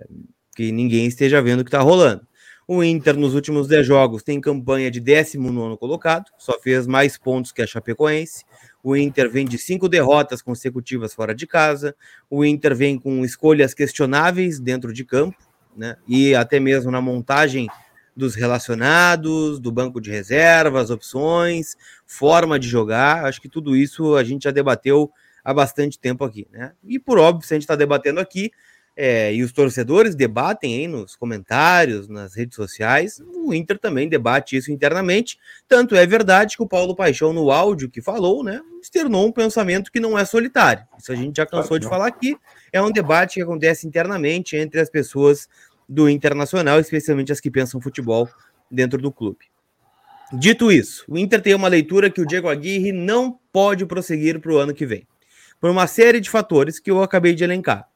Que 0.55 0.71
ninguém 0.71 1.05
esteja 1.05 1.41
vendo 1.41 1.61
o 1.61 1.63
que 1.63 1.69
está 1.69 1.81
rolando. 1.81 2.27
O 2.69 2.83
Inter, 2.83 3.15
nos 3.15 3.33
últimos 3.33 3.65
10 3.65 3.87
jogos, 3.87 4.23
tem 4.23 4.41
campanha 4.41 4.91
de 4.91 4.99
19 4.99 5.77
colocado, 5.77 6.25
só 6.37 6.59
fez 6.59 6.85
mais 6.85 7.17
pontos 7.17 7.53
que 7.53 7.61
a 7.61 7.67
Chapecoense. 7.67 8.43
O 8.83 8.93
Inter 8.93 9.29
vem 9.31 9.45
de 9.45 9.57
cinco 9.57 9.87
derrotas 9.87 10.41
consecutivas 10.41 11.13
fora 11.13 11.33
de 11.33 11.47
casa. 11.47 11.95
O 12.29 12.43
Inter 12.43 12.75
vem 12.75 12.99
com 12.99 13.23
escolhas 13.23 13.73
questionáveis 13.73 14.59
dentro 14.59 14.91
de 14.91 15.05
campo, 15.05 15.37
né? 15.77 15.95
E 16.05 16.35
até 16.35 16.59
mesmo 16.59 16.91
na 16.91 16.99
montagem 16.99 17.69
dos 18.13 18.35
relacionados, 18.35 19.61
do 19.61 19.71
banco 19.71 20.01
de 20.01 20.11
reservas, 20.11 20.89
opções, 20.89 21.77
forma 22.05 22.59
de 22.59 22.67
jogar. 22.67 23.23
Acho 23.23 23.39
que 23.39 23.47
tudo 23.47 23.77
isso 23.77 24.15
a 24.17 24.25
gente 24.25 24.43
já 24.43 24.51
debateu 24.51 25.09
há 25.41 25.53
bastante 25.53 25.97
tempo 25.97 26.25
aqui, 26.25 26.45
né? 26.51 26.73
E 26.83 26.99
por 26.99 27.17
óbvio, 27.17 27.47
se 27.47 27.53
a 27.53 27.55
gente 27.55 27.63
está 27.63 27.77
debatendo 27.77 28.19
aqui, 28.19 28.51
é, 28.99 29.31
e 29.31 29.43
os 29.43 29.51
torcedores 29.51 30.15
debatem 30.15 30.73
aí 30.73 30.87
nos 30.87 31.15
comentários, 31.15 32.07
nas 32.07 32.35
redes 32.35 32.55
sociais, 32.55 33.21
o 33.31 33.53
Inter 33.53 33.77
também 33.77 34.09
debate 34.09 34.57
isso 34.57 34.71
internamente. 34.71 35.37
Tanto 35.67 35.95
é 35.95 36.03
verdade 36.07 36.57
que 36.57 36.63
o 36.63 36.67
Paulo 36.67 36.95
Paixão, 36.95 37.31
no 37.31 37.51
áudio 37.51 37.91
que 37.91 38.01
falou, 38.01 38.43
né, 38.43 38.59
externou 38.81 39.27
um 39.27 39.31
pensamento 39.31 39.91
que 39.91 39.99
não 39.99 40.17
é 40.17 40.25
solitário. 40.25 40.83
Isso 40.97 41.11
a 41.11 41.15
gente 41.15 41.37
já 41.37 41.45
cansou 41.45 41.77
de 41.77 41.87
falar 41.87 42.07
aqui. 42.07 42.35
É 42.73 42.81
um 42.81 42.89
debate 42.89 43.35
que 43.35 43.41
acontece 43.43 43.85
internamente 43.85 44.57
entre 44.57 44.79
as 44.79 44.89
pessoas 44.89 45.47
do 45.87 46.09
Internacional, 46.09 46.79
especialmente 46.79 47.31
as 47.31 47.39
que 47.39 47.51
pensam 47.51 47.79
futebol 47.79 48.27
dentro 48.69 48.99
do 48.99 49.11
clube. 49.11 49.45
Dito 50.33 50.71
isso, 50.71 51.05
o 51.07 51.19
Inter 51.19 51.39
tem 51.39 51.53
uma 51.53 51.67
leitura 51.67 52.09
que 52.09 52.19
o 52.19 52.25
Diego 52.25 52.49
Aguirre 52.49 52.91
não 52.91 53.39
pode 53.53 53.85
prosseguir 53.85 54.39
para 54.39 54.51
o 54.51 54.57
ano 54.57 54.73
que 54.73 54.87
vem, 54.87 55.07
por 55.61 55.69
uma 55.69 55.85
série 55.85 56.19
de 56.19 56.31
fatores 56.31 56.79
que 56.79 56.89
eu 56.89 57.03
acabei 57.03 57.35
de 57.35 57.43
elencar 57.43 57.87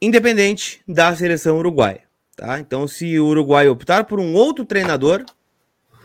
independente 0.00 0.80
da 0.86 1.14
seleção 1.14 1.58
uruguaia. 1.58 2.02
Tá? 2.38 2.60
Então, 2.60 2.86
se 2.86 3.18
o 3.18 3.26
Uruguai 3.26 3.68
optar 3.68 4.04
por 4.04 4.20
um 4.20 4.32
outro 4.34 4.64
treinador, 4.64 5.24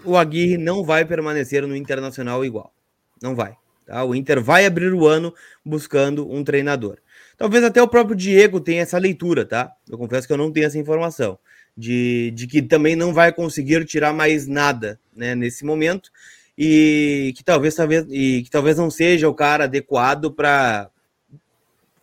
o 0.03 0.17
Aguirre 0.17 0.57
não 0.57 0.83
vai 0.83 1.05
permanecer 1.05 1.65
no 1.67 1.75
Internacional 1.75 2.43
igual. 2.43 2.73
Não 3.21 3.35
vai. 3.35 3.55
Tá? 3.85 4.03
O 4.03 4.15
Inter 4.15 4.41
vai 4.41 4.65
abrir 4.65 4.91
o 4.93 5.05
ano 5.05 5.31
buscando 5.63 6.27
um 6.31 6.43
treinador. 6.43 6.97
Talvez 7.37 7.63
até 7.63 7.81
o 7.83 7.87
próprio 7.87 8.15
Diego 8.15 8.59
tenha 8.59 8.81
essa 8.81 8.97
leitura, 8.97 9.45
tá? 9.45 9.71
Eu 9.87 9.95
confesso 9.95 10.25
que 10.25 10.33
eu 10.33 10.37
não 10.37 10.51
tenho 10.51 10.65
essa 10.65 10.79
informação. 10.79 11.37
De, 11.77 12.31
de 12.31 12.47
que 12.47 12.61
também 12.61 12.95
não 12.95 13.13
vai 13.13 13.31
conseguir 13.31 13.85
tirar 13.85 14.11
mais 14.11 14.47
nada 14.47 14.99
né, 15.15 15.35
nesse 15.35 15.63
momento 15.63 16.11
e 16.57 17.33
que 17.35 17.43
talvez, 17.43 17.75
talvez, 17.75 18.05
e 18.09 18.43
que 18.43 18.49
talvez 18.49 18.77
não 18.77 18.89
seja 18.89 19.27
o 19.27 19.33
cara 19.33 19.63
adequado 19.63 20.31
para 20.31 20.89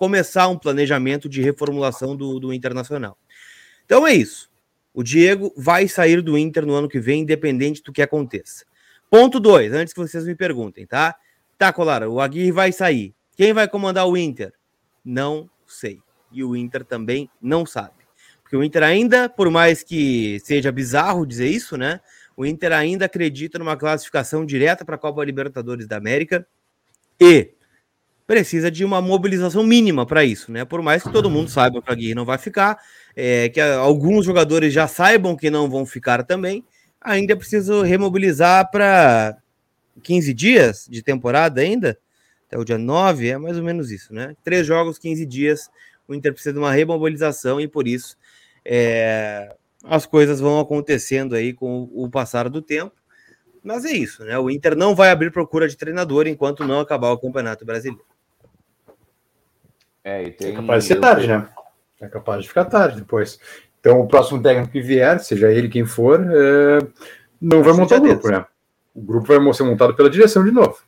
começar 0.00 0.48
um 0.48 0.56
planejamento 0.56 1.28
de 1.28 1.42
reformulação 1.42 2.16
do, 2.16 2.40
do 2.40 2.54
Internacional. 2.54 3.18
Então 3.84 4.06
é 4.06 4.14
isso. 4.14 4.50
O 4.94 5.02
Diego 5.02 5.52
vai 5.54 5.86
sair 5.88 6.22
do 6.22 6.38
Inter 6.38 6.64
no 6.64 6.72
ano 6.72 6.88
que 6.88 6.98
vem, 6.98 7.20
independente 7.20 7.82
do 7.82 7.92
que 7.92 8.00
aconteça. 8.00 8.64
Ponto 9.10 9.38
2, 9.38 9.74
antes 9.74 9.92
que 9.92 10.00
vocês 10.00 10.24
me 10.24 10.34
perguntem, 10.34 10.86
tá? 10.86 11.14
Tá, 11.58 11.70
Colara, 11.70 12.08
o 12.08 12.18
Aguirre 12.18 12.50
vai 12.50 12.72
sair. 12.72 13.14
Quem 13.36 13.52
vai 13.52 13.68
comandar 13.68 14.08
o 14.08 14.16
Inter? 14.16 14.54
Não 15.04 15.50
sei. 15.66 16.00
E 16.32 16.42
o 16.42 16.56
Inter 16.56 16.82
também 16.82 17.28
não 17.38 17.66
sabe. 17.66 18.00
Porque 18.42 18.56
o 18.56 18.64
Inter 18.64 18.82
ainda, 18.82 19.28
por 19.28 19.50
mais 19.50 19.82
que 19.82 20.40
seja 20.40 20.72
bizarro 20.72 21.26
dizer 21.26 21.48
isso, 21.48 21.76
né? 21.76 22.00
O 22.34 22.46
Inter 22.46 22.72
ainda 22.72 23.04
acredita 23.04 23.58
numa 23.58 23.76
classificação 23.76 24.46
direta 24.46 24.82
para 24.82 24.94
a 24.94 24.98
Copa 24.98 25.22
Libertadores 25.22 25.86
da 25.86 25.98
América 25.98 26.46
e 27.20 27.52
precisa 28.30 28.70
de 28.70 28.84
uma 28.84 29.02
mobilização 29.02 29.64
mínima 29.64 30.06
para 30.06 30.24
isso, 30.24 30.52
né? 30.52 30.64
Por 30.64 30.80
mais 30.80 31.02
que 31.02 31.10
todo 31.10 31.28
mundo 31.28 31.50
saiba 31.50 31.82
que 31.82 31.90
a 31.90 31.92
Aguirre 31.92 32.14
não 32.14 32.24
vai 32.24 32.38
ficar, 32.38 32.78
é, 33.16 33.48
que 33.48 33.60
alguns 33.60 34.24
jogadores 34.24 34.72
já 34.72 34.86
saibam 34.86 35.34
que 35.34 35.50
não 35.50 35.68
vão 35.68 35.84
ficar 35.84 36.22
também, 36.22 36.64
ainda 37.00 37.32
é 37.32 37.36
preciso 37.36 37.82
remobilizar 37.82 38.70
para 38.70 39.36
15 40.04 40.32
dias 40.32 40.86
de 40.88 41.02
temporada 41.02 41.60
ainda, 41.60 41.98
até 42.46 42.56
o 42.56 42.64
dia 42.64 42.78
9, 42.78 43.30
é 43.30 43.36
mais 43.36 43.56
ou 43.56 43.64
menos 43.64 43.90
isso, 43.90 44.14
né? 44.14 44.36
Três 44.44 44.64
jogos, 44.64 44.96
15 44.96 45.26
dias, 45.26 45.68
o 46.06 46.14
Inter 46.14 46.32
precisa 46.32 46.52
de 46.52 46.60
uma 46.60 46.70
remobilização 46.70 47.60
e 47.60 47.66
por 47.66 47.88
isso 47.88 48.16
é, 48.64 49.56
as 49.82 50.06
coisas 50.06 50.38
vão 50.38 50.60
acontecendo 50.60 51.34
aí 51.34 51.52
com 51.52 51.90
o 51.92 52.08
passar 52.08 52.48
do 52.48 52.62
tempo. 52.62 52.94
Mas 53.60 53.84
é 53.84 53.90
isso, 53.90 54.24
né? 54.24 54.38
O 54.38 54.48
Inter 54.48 54.76
não 54.76 54.94
vai 54.94 55.10
abrir 55.10 55.32
procura 55.32 55.66
de 55.66 55.76
treinador 55.76 56.28
enquanto 56.28 56.64
não 56.64 56.78
acabar 56.78 57.10
o 57.10 57.18
Campeonato 57.18 57.64
Brasileiro. 57.64 58.08
É, 60.04 60.24
e 60.24 60.30
tem... 60.30 60.52
é 60.52 60.56
capaz 60.56 60.84
de 60.84 60.88
ser 60.88 61.00
tarde, 61.00 61.26
né? 61.26 61.48
É 62.00 62.08
capaz 62.08 62.42
de 62.42 62.48
ficar 62.48 62.64
tarde 62.64 62.96
depois. 63.00 63.38
Então, 63.78 64.00
o 64.00 64.06
próximo 64.06 64.42
técnico 64.42 64.72
que 64.72 64.80
vier, 64.80 65.20
seja 65.20 65.50
ele 65.50 65.68
quem 65.68 65.84
for, 65.84 66.20
é... 66.20 66.78
não 67.40 67.62
vai 67.62 67.72
montar 67.72 67.96
o 67.96 68.00
grupo, 68.00 68.28
né? 68.30 68.44
O 68.94 69.00
grupo 69.00 69.26
vai 69.26 69.54
ser 69.54 69.62
montado 69.62 69.94
pela 69.94 70.10
direção 70.10 70.44
de 70.44 70.50
novo. 70.50 70.78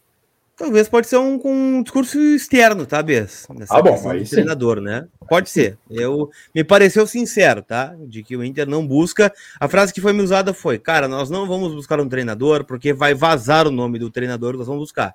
Talvez 0.55 0.89
pode 0.89 1.07
ser 1.07 1.17
um, 1.17 1.41
um 1.45 1.83
discurso 1.83 2.19
externo, 2.19 2.85
tá, 2.85 3.03
Bess? 3.03 3.49
ah, 3.71 3.83
bom, 3.83 4.11
aí 4.11 4.25
sim. 4.25 4.37
treinador, 4.37 4.81
né? 4.81 5.07
Pode 5.29 5.49
ser. 5.49 5.79
Eu 5.91 6.31
me 6.55 6.63
pareceu 6.63 7.07
sincero, 7.07 7.63
tá? 7.63 7.95
De 8.07 8.23
que 8.23 8.37
o 8.37 8.45
Inter 8.45 8.69
não 8.69 8.87
busca. 8.87 9.33
A 9.59 9.67
frase 9.67 9.95
que 9.95 10.01
foi 10.01 10.13
me 10.13 10.23
usada 10.23 10.53
foi: 10.53 10.79
"Cara, 10.79 11.09
nós 11.09 11.31
não 11.31 11.49
vamos 11.49 11.75
buscar 11.75 11.99
um 12.01 12.09
treinador 12.09 12.65
porque 12.65 12.93
vai 12.93 13.15
vazar 13.15 13.67
o 13.67 13.71
nome 13.71 13.99
do 13.99 14.11
treinador, 14.11 14.57
nós 14.57 14.67
vamos 14.67 14.83
buscar". 14.83 15.15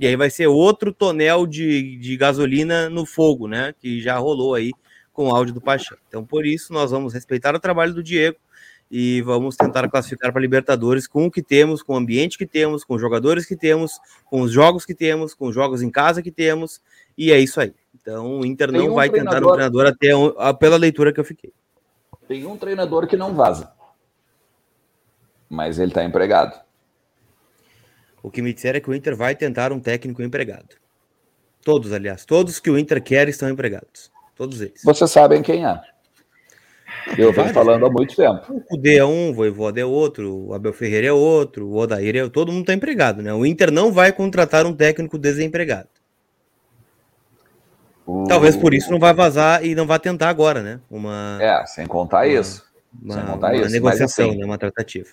E 0.00 0.06
aí 0.06 0.16
vai 0.16 0.30
ser 0.30 0.46
outro 0.46 0.94
tonel 0.94 1.46
de, 1.46 1.98
de 1.98 2.16
gasolina 2.16 2.88
no 2.88 3.04
fogo, 3.04 3.46
né? 3.46 3.74
Que 3.78 4.00
já 4.00 4.16
rolou 4.16 4.54
aí 4.54 4.72
com 5.12 5.28
o 5.28 5.34
áudio 5.34 5.52
do 5.52 5.60
Paixão. 5.60 5.98
Então, 6.08 6.24
por 6.24 6.46
isso, 6.46 6.72
nós 6.72 6.90
vamos 6.90 7.12
respeitar 7.12 7.54
o 7.54 7.60
trabalho 7.60 7.92
do 7.92 8.02
Diego 8.02 8.38
e 8.90 9.20
vamos 9.20 9.56
tentar 9.56 9.86
classificar 9.90 10.32
para 10.32 10.40
Libertadores 10.40 11.06
com 11.06 11.26
o 11.26 11.30
que 11.30 11.42
temos, 11.42 11.82
com 11.82 11.92
o 11.92 11.96
ambiente 11.96 12.38
que 12.38 12.46
temos, 12.46 12.82
com 12.82 12.94
os 12.94 13.00
jogadores 13.00 13.44
que 13.44 13.54
temos, 13.54 14.00
com 14.24 14.40
os 14.40 14.50
jogos 14.50 14.86
que 14.86 14.94
temos, 14.94 15.34
com 15.34 15.48
os 15.48 15.54
jogos 15.54 15.82
em 15.82 15.90
casa 15.90 16.22
que 16.22 16.30
temos, 16.30 16.80
e 17.16 17.30
é 17.30 17.38
isso 17.38 17.60
aí. 17.60 17.74
Então, 17.94 18.40
o 18.40 18.46
Inter 18.46 18.72
não 18.72 18.92
um 18.92 18.94
vai 18.94 19.10
treinador... 19.10 19.38
tentar 19.38 19.48
um 19.48 19.52
treinador 19.52 19.86
até 19.86 20.54
pela 20.54 20.78
leitura 20.78 21.12
que 21.12 21.20
eu 21.20 21.24
fiquei. 21.24 21.52
Tem 22.26 22.46
um 22.46 22.56
treinador 22.56 23.06
que 23.06 23.18
não 23.18 23.34
vaza, 23.34 23.70
mas 25.46 25.78
ele 25.78 25.90
está 25.90 26.02
empregado. 26.02 26.58
O 28.22 28.30
que 28.30 28.42
me 28.42 28.52
disseram 28.52 28.78
é 28.78 28.80
que 28.80 28.90
o 28.90 28.94
Inter 28.94 29.16
vai 29.16 29.34
tentar 29.34 29.72
um 29.72 29.80
técnico 29.80 30.22
empregado. 30.22 30.76
Todos, 31.62 31.92
aliás, 31.92 32.24
todos 32.24 32.58
que 32.58 32.70
o 32.70 32.78
Inter 32.78 33.02
quer 33.02 33.28
estão 33.28 33.48
empregados. 33.48 34.10
Todos 34.34 34.60
eles. 34.60 34.82
Vocês 34.82 35.10
sabem 35.10 35.42
quem 35.42 35.66
é. 35.66 35.80
Eu 37.16 37.32
venho 37.32 37.52
falando 37.52 37.86
há 37.86 37.90
muito 37.90 38.14
tempo. 38.16 38.62
O 38.70 38.76
D 38.76 38.96
é 38.96 39.04
um, 39.04 39.30
o 39.30 39.34
Voivoda 39.34 39.80
é 39.80 39.84
outro, 39.84 40.48
o 40.48 40.54
Abel 40.54 40.72
Ferreira 40.72 41.06
é 41.08 41.12
outro, 41.12 41.66
o 41.66 41.76
Odair 41.76 42.16
é 42.16 42.28
todo 42.28 42.52
mundo 42.52 42.62
está 42.62 42.74
empregado, 42.74 43.22
né? 43.22 43.32
O 43.32 43.44
Inter 43.46 43.70
não 43.70 43.92
vai 43.92 44.12
contratar 44.12 44.66
um 44.66 44.74
técnico 44.74 45.18
desempregado. 45.18 45.88
O... 48.06 48.24
Talvez 48.24 48.56
por 48.56 48.74
isso 48.74 48.90
não 48.90 48.98
vai 48.98 49.14
vazar 49.14 49.64
e 49.64 49.74
não 49.74 49.86
vai 49.86 49.98
tentar 49.98 50.28
agora, 50.28 50.62
né? 50.62 50.80
Uma 50.90 51.38
É, 51.40 51.64
sem 51.66 51.86
contar 51.86 52.26
uma, 52.26 52.26
isso. 52.26 52.64
Uma, 53.00 53.14
sem 53.14 53.24
contar 53.24 53.46
uma 53.48 53.56
isso, 53.56 53.70
negociação, 53.70 54.30
assim, 54.30 54.38
né? 54.38 54.44
uma 54.44 54.58
tratativa. 54.58 55.08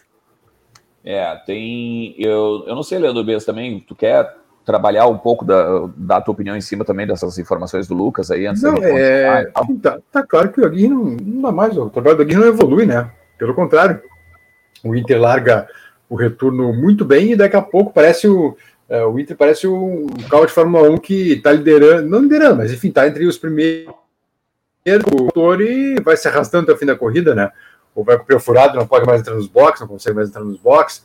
É, 1.09 1.33
tem. 1.45 2.13
Eu, 2.17 2.65
eu 2.67 2.75
não 2.75 2.83
sei, 2.83 2.99
Leandro 2.99 3.23
Bez, 3.23 3.45
também. 3.45 3.79
Tu 3.79 3.95
quer 3.95 4.35
trabalhar 4.65 5.07
um 5.07 5.17
pouco 5.17 5.45
da, 5.45 5.87
da 5.95 6.19
tua 6.19 6.33
opinião 6.33 6.57
em 6.57 6.59
cima 6.59 6.83
também 6.83 7.07
dessas 7.07 7.39
informações 7.39 7.87
do 7.87 7.95
Lucas 7.95 8.29
aí? 8.29 8.45
Antes 8.45 8.61
não, 8.61 8.75
é, 8.83 9.45
tá, 9.81 9.99
tá, 10.11 10.23
claro 10.23 10.51
que 10.51 10.59
o 10.59 10.65
Aguirre 10.65 10.89
não, 10.89 11.05
não 11.05 11.41
dá 11.43 11.51
mais. 11.53 11.77
O 11.77 11.89
trabalho 11.89 12.17
do 12.17 12.23
Aguirre 12.23 12.41
não 12.41 12.47
evolui, 12.47 12.85
né? 12.85 13.09
Pelo 13.37 13.53
contrário, 13.53 14.01
o 14.83 14.93
Inter 14.97 15.21
larga 15.21 15.69
o 16.09 16.15
retorno 16.15 16.73
muito 16.73 17.05
bem 17.05 17.31
e 17.31 17.35
daqui 17.37 17.55
a 17.55 17.61
pouco 17.61 17.93
parece 17.93 18.27
o, 18.27 18.57
é, 18.89 19.01
o 19.05 19.17
Inter 19.17 19.37
parece 19.37 19.65
um, 19.65 20.07
um 20.07 20.29
carro 20.29 20.45
de 20.45 20.51
Fórmula 20.51 20.89
1 20.89 20.97
que 20.97 21.33
está 21.35 21.53
liderando, 21.53 22.09
não 22.09 22.19
liderando, 22.19 22.57
mas 22.57 22.73
enfim, 22.73 22.89
está 22.89 23.07
entre 23.07 23.25
os 23.25 23.37
primeiros 23.37 23.95
motor 25.09 25.61
e 25.61 26.01
vai 26.01 26.17
se 26.17 26.27
arrastando 26.27 26.63
até 26.63 26.73
o 26.73 26.77
fim 26.77 26.85
da 26.85 26.97
corrida, 26.97 27.33
né? 27.33 27.49
Ou 27.97 28.03
vai 28.03 28.15
com 28.15 28.23
o 28.23 28.25
pneu 28.27 28.39
furado, 28.39 28.77
não 28.77 28.85
pode 28.85 29.07
mais 29.07 29.21
entrar 29.21 29.33
nos 29.33 29.47
boxes, 29.47 29.81
não 29.81 29.87
consegue 29.87 30.15
mais 30.15 30.29
entrar 30.29 30.43
nos 30.43 30.59
boxes. 30.59 31.03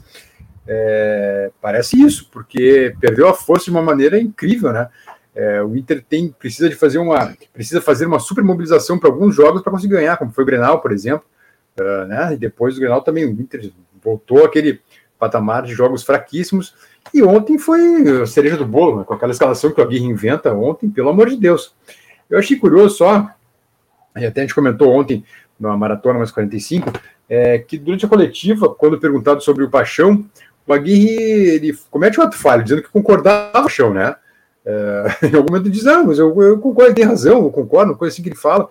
É, 0.68 1.50
parece 1.58 1.98
isso, 1.98 2.28
porque 2.30 2.94
perdeu 3.00 3.26
a 3.28 3.32
força 3.32 3.64
de 3.64 3.70
uma 3.70 3.80
maneira 3.80 4.20
incrível, 4.20 4.74
né? 4.74 4.90
É, 5.34 5.62
o 5.62 5.74
Inter 5.74 6.04
tem 6.06 6.28
precisa 6.28 6.68
de 6.68 6.74
fazer 6.74 6.98
uma 6.98 7.34
precisa 7.54 7.80
fazer 7.80 8.04
uma 8.04 8.18
super 8.18 8.44
mobilização 8.44 8.98
para 8.98 9.08
alguns 9.08 9.34
jogos 9.34 9.62
para 9.62 9.72
conseguir 9.72 9.94
ganhar, 9.94 10.18
como 10.18 10.32
foi 10.32 10.44
o 10.44 10.46
Grenal, 10.46 10.82
por 10.82 10.92
exemplo, 10.92 11.24
uh, 11.80 12.06
né? 12.06 12.34
E 12.34 12.36
depois 12.36 12.74
do 12.74 12.80
Grenal 12.80 13.00
também 13.00 13.24
o 13.24 13.30
Inter 13.30 13.72
voltou 14.04 14.44
aquele 14.44 14.78
patamar 15.18 15.62
de 15.62 15.72
jogos 15.72 16.02
fraquíssimos. 16.02 16.74
E 17.14 17.22
ontem 17.22 17.56
foi 17.56 18.22
a 18.22 18.26
cereja 18.26 18.58
do 18.58 18.66
bolo, 18.66 18.98
né? 18.98 19.04
com 19.04 19.14
aquela 19.14 19.32
escalação 19.32 19.72
que 19.72 19.80
o 19.80 19.84
Aguirre 19.84 20.04
inventa 20.04 20.52
ontem, 20.52 20.90
pelo 20.90 21.08
amor 21.08 21.30
de 21.30 21.36
Deus. 21.36 21.74
Eu 22.28 22.38
achei 22.38 22.58
curioso 22.58 22.96
só, 22.96 23.30
e 24.16 24.26
até 24.26 24.40
a 24.40 24.44
gente 24.44 24.54
comentou 24.54 24.92
ontem 24.92 25.24
na 25.58 25.76
Maratona 25.76 26.18
Mais 26.18 26.30
45, 26.30 26.92
é, 27.28 27.58
que 27.58 27.78
durante 27.78 28.04
a 28.04 28.08
coletiva, 28.08 28.68
quando 28.74 28.98
perguntado 28.98 29.40
sobre 29.42 29.64
o 29.64 29.70
Paixão, 29.70 30.24
o 30.66 30.72
Aguirre 30.72 31.10
ele 31.10 31.78
comete 31.90 32.20
um 32.20 32.22
ato 32.22 32.36
falho, 32.36 32.62
dizendo 32.62 32.82
que 32.82 32.88
concordava 32.88 33.52
com 33.52 33.58
o 33.58 33.62
Paixão, 33.62 33.92
né? 33.92 34.14
É, 34.64 35.04
em 35.32 35.36
algum 35.36 35.52
momento 35.52 35.70
diz, 35.70 35.86
ah, 35.86 36.02
mas 36.02 36.18
eu, 36.18 36.40
eu 36.42 36.58
concordo, 36.58 36.94
tem 36.94 37.04
razão, 37.04 37.44
eu 37.44 37.50
concordo, 37.50 37.96
coisa 37.96 38.12
assim 38.12 38.22
que 38.22 38.28
ele 38.28 38.36
fala. 38.36 38.68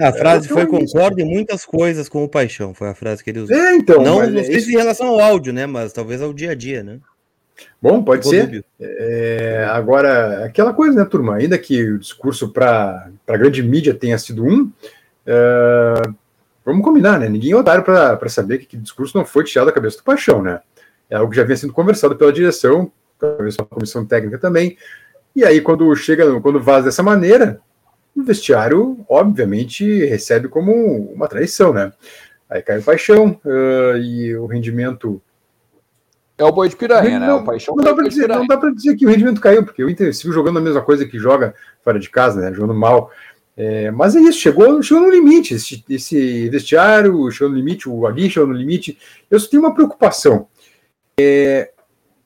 A 0.00 0.12
frase 0.12 0.46
é, 0.46 0.48
foi 0.48 0.66
concordo 0.66 1.20
em 1.20 1.24
muitas 1.24 1.64
coisas 1.64 2.08
com 2.08 2.24
o 2.24 2.28
paixão, 2.28 2.74
foi 2.74 2.88
a 2.88 2.94
frase 2.94 3.22
que 3.22 3.30
ele 3.30 3.40
usou. 3.40 3.56
É, 3.56 3.76
então. 3.76 4.02
Não, 4.02 4.26
não 4.28 4.44
sei 4.44 4.60
se 4.60 4.72
em 4.72 4.76
relação 4.76 5.06
ao 5.06 5.20
áudio, 5.20 5.52
né? 5.52 5.66
Mas 5.66 5.92
talvez 5.92 6.20
ao 6.20 6.32
dia 6.32 6.50
a 6.50 6.54
dia, 6.54 6.82
né? 6.82 6.98
Bom, 7.80 8.02
pode 8.02 8.26
ser. 8.26 8.64
É, 8.80 9.66
agora, 9.70 10.44
aquela 10.44 10.72
coisa, 10.72 10.98
né, 10.98 11.04
turma? 11.04 11.36
Ainda 11.36 11.56
que 11.56 11.90
o 11.90 11.98
discurso 11.98 12.48
para 12.48 13.08
a 13.28 13.36
grande 13.36 13.62
mídia 13.62 13.94
tenha 13.94 14.18
sido 14.18 14.44
um, 14.44 14.72
é, 15.24 15.94
vamos 16.64 16.84
combinar, 16.84 17.18
né? 17.18 17.28
Ninguém 17.28 17.52
é 17.52 17.56
otário 17.56 17.84
para 17.84 18.28
saber 18.28 18.58
que 18.58 18.64
aquele 18.64 18.82
discurso 18.82 19.16
não 19.16 19.24
foi 19.24 19.44
tirado 19.44 19.66
da 19.66 19.72
cabeça 19.72 19.98
do 19.98 20.04
paixão, 20.04 20.42
né? 20.42 20.60
É 21.10 21.16
algo 21.16 21.30
que 21.30 21.36
já 21.36 21.44
vinha 21.44 21.56
sendo 21.56 21.72
conversado 21.72 22.16
pela 22.16 22.32
direção, 22.32 22.90
talvez 23.18 23.56
pela 23.56 23.68
comissão 23.68 24.04
técnica 24.04 24.38
também. 24.38 24.76
E 25.36 25.44
aí, 25.44 25.60
quando 25.60 25.94
chega, 25.96 26.40
quando 26.40 26.60
vaza 26.60 26.86
dessa 26.86 27.02
maneira, 27.02 27.60
o 28.16 28.22
vestiário, 28.22 29.04
obviamente, 29.08 30.04
recebe 30.06 30.48
como 30.48 30.72
uma 31.12 31.28
traição, 31.28 31.72
né? 31.72 31.92
Aí 32.48 32.62
cai 32.62 32.78
o 32.78 32.82
paixão 32.82 33.40
uh, 33.44 33.96
e 33.96 34.36
o 34.36 34.46
rendimento. 34.46 35.20
É 36.38 36.44
o 36.44 36.52
boi 36.52 36.68
de 36.68 36.76
piranha, 36.76 37.18
né? 37.18 37.32
o 37.32 37.44
paixão 37.44 37.74
não, 37.76 37.84
dá 37.84 37.94
para 37.94 38.08
dizer, 38.08 38.28
não 38.28 38.46
dá 38.46 38.56
para 38.56 38.70
dizer 38.70 38.96
que 38.96 39.06
o 39.06 39.08
rendimento 39.08 39.40
caiu, 39.40 39.64
porque 39.64 39.82
o 39.84 39.88
Inter 39.88 40.12
seguiu 40.14 40.32
jogando 40.32 40.58
a 40.58 40.62
mesma 40.62 40.82
coisa 40.82 41.06
que 41.06 41.18
joga 41.18 41.54
fora 41.82 41.98
de 41.98 42.10
casa, 42.10 42.40
né? 42.40 42.52
Jogando 42.52 42.74
mal. 42.74 43.10
É, 43.56 43.90
mas 43.90 44.16
é 44.16 44.20
isso, 44.20 44.40
chegou, 44.40 44.82
chegou 44.82 45.04
no 45.04 45.10
limite. 45.10 45.54
Esse, 45.54 45.84
esse 45.88 46.48
vestiário 46.48 47.30
chegou 47.30 47.50
no 47.50 47.56
limite, 47.56 47.88
o 47.88 48.06
Agui 48.06 48.28
chegou 48.28 48.48
no 48.48 48.54
limite. 48.54 48.98
Eu 49.30 49.38
só 49.38 49.48
tenho 49.48 49.62
uma 49.62 49.74
preocupação. 49.74 50.48
É, 51.18 51.70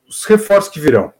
os 0.08 0.24
reforços 0.24 0.72
que 0.72 0.80
virão. 0.80 1.12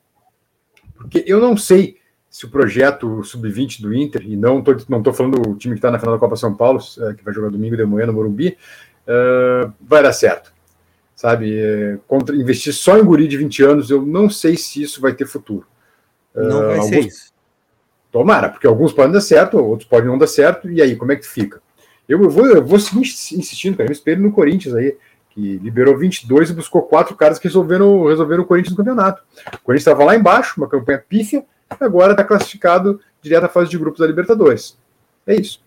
Porque 0.96 1.22
eu 1.26 1.40
não 1.40 1.56
sei 1.56 1.98
se 2.30 2.44
o 2.44 2.50
projeto 2.50 3.22
sub-20 3.22 3.80
do 3.80 3.94
Inter, 3.94 4.22
e 4.24 4.36
não 4.36 4.58
estou 4.60 4.76
não 4.88 5.02
tô 5.02 5.12
falando 5.12 5.40
do 5.40 5.56
time 5.56 5.74
que 5.74 5.78
está 5.78 5.90
na 5.90 5.98
final 5.98 6.14
da 6.14 6.20
Copa 6.20 6.36
São 6.36 6.54
Paulo, 6.54 6.80
é, 7.00 7.14
que 7.14 7.24
vai 7.24 7.32
jogar 7.32 7.50
domingo 7.50 7.76
de 7.76 7.84
manhã 7.84 8.06
no 8.06 8.12
Morumbi, 8.12 8.56
uh, 9.06 9.72
vai 9.80 10.02
dar 10.02 10.12
certo. 10.12 10.52
Sabe, 11.16 11.58
é, 11.58 11.98
contra, 12.06 12.36
investir 12.36 12.72
só 12.72 12.96
em 12.96 13.04
guri 13.04 13.26
de 13.26 13.36
20 13.36 13.62
anos, 13.64 13.90
eu 13.90 14.02
não 14.02 14.30
sei 14.30 14.56
se 14.56 14.82
isso 14.82 15.00
vai 15.00 15.14
ter 15.14 15.26
futuro. 15.26 15.66
Não 16.32 16.60
uh, 16.60 16.66
vai 16.66 16.78
alguns, 16.78 16.88
ser 16.88 17.00
isso. 17.00 17.32
Tomara, 18.10 18.48
porque 18.48 18.66
alguns 18.66 18.92
podem 18.92 19.12
dar 19.12 19.20
certo, 19.20 19.58
outros 19.58 19.88
podem 19.88 20.08
não 20.08 20.18
dar 20.18 20.26
certo, 20.26 20.70
e 20.70 20.80
aí, 20.80 20.96
como 20.96 21.12
é 21.12 21.16
que 21.16 21.26
fica? 21.26 21.60
Eu, 22.08 22.30
vou, 22.30 22.46
eu 22.46 22.64
vou 22.64 22.80
seguir 22.80 23.00
insistindo, 23.00 23.76
cara, 23.76 23.88
eu 23.88 23.92
espero 23.92 24.20
no 24.20 24.32
Corinthians 24.32 24.74
aí, 24.74 24.96
que 25.30 25.58
liberou 25.58 25.96
22 25.96 26.50
e 26.50 26.54
buscou 26.54 26.82
quatro 26.82 27.14
caras 27.14 27.38
que 27.38 27.46
resolveram, 27.46 28.06
resolveram 28.06 28.42
o 28.42 28.46
Corinthians 28.46 28.72
no 28.72 28.78
campeonato. 28.78 29.22
O 29.54 29.58
Corinthians 29.62 29.86
estava 29.86 30.04
lá 30.04 30.16
embaixo, 30.16 30.54
uma 30.56 30.68
campanha 30.68 31.04
pífia, 31.06 31.44
agora 31.78 32.12
está 32.12 32.24
classificado 32.24 33.00
direto 33.20 33.44
à 33.44 33.48
fase 33.48 33.70
de 33.70 33.76
grupos 33.76 34.00
da 34.00 34.06
Libertadores. 34.06 34.78
É 35.26 35.34
isso. 35.34 35.60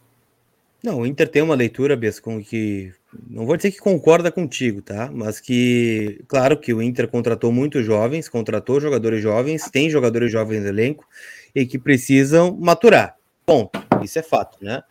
Não, 0.83 1.01
o 1.01 1.05
Inter 1.05 1.27
tem 1.27 1.43
uma 1.43 1.53
leitura, 1.53 1.95
Bess, 1.95 2.19
com 2.19 2.43
que. 2.43 2.91
Não 3.29 3.45
vou 3.45 3.55
dizer 3.55 3.71
que 3.71 3.77
concorda 3.77 4.31
contigo, 4.31 4.81
tá? 4.81 5.11
Mas 5.13 5.39
que, 5.39 6.23
claro 6.27 6.57
que 6.57 6.73
o 6.73 6.81
Inter 6.81 7.07
contratou 7.07 7.51
muitos 7.51 7.85
jovens, 7.85 8.27
contratou 8.27 8.79
jogadores 8.79 9.21
jovens, 9.21 9.69
tem 9.69 9.89
jogadores 9.89 10.31
jovens 10.31 10.61
no 10.61 10.69
elenco 10.69 11.05
e 11.53 11.65
que 11.65 11.77
precisam 11.77 12.57
maturar. 12.59 13.15
Ponto. 13.45 13.81
Isso 14.03 14.17
é 14.19 14.23
fato, 14.23 14.57
né? 14.63 14.81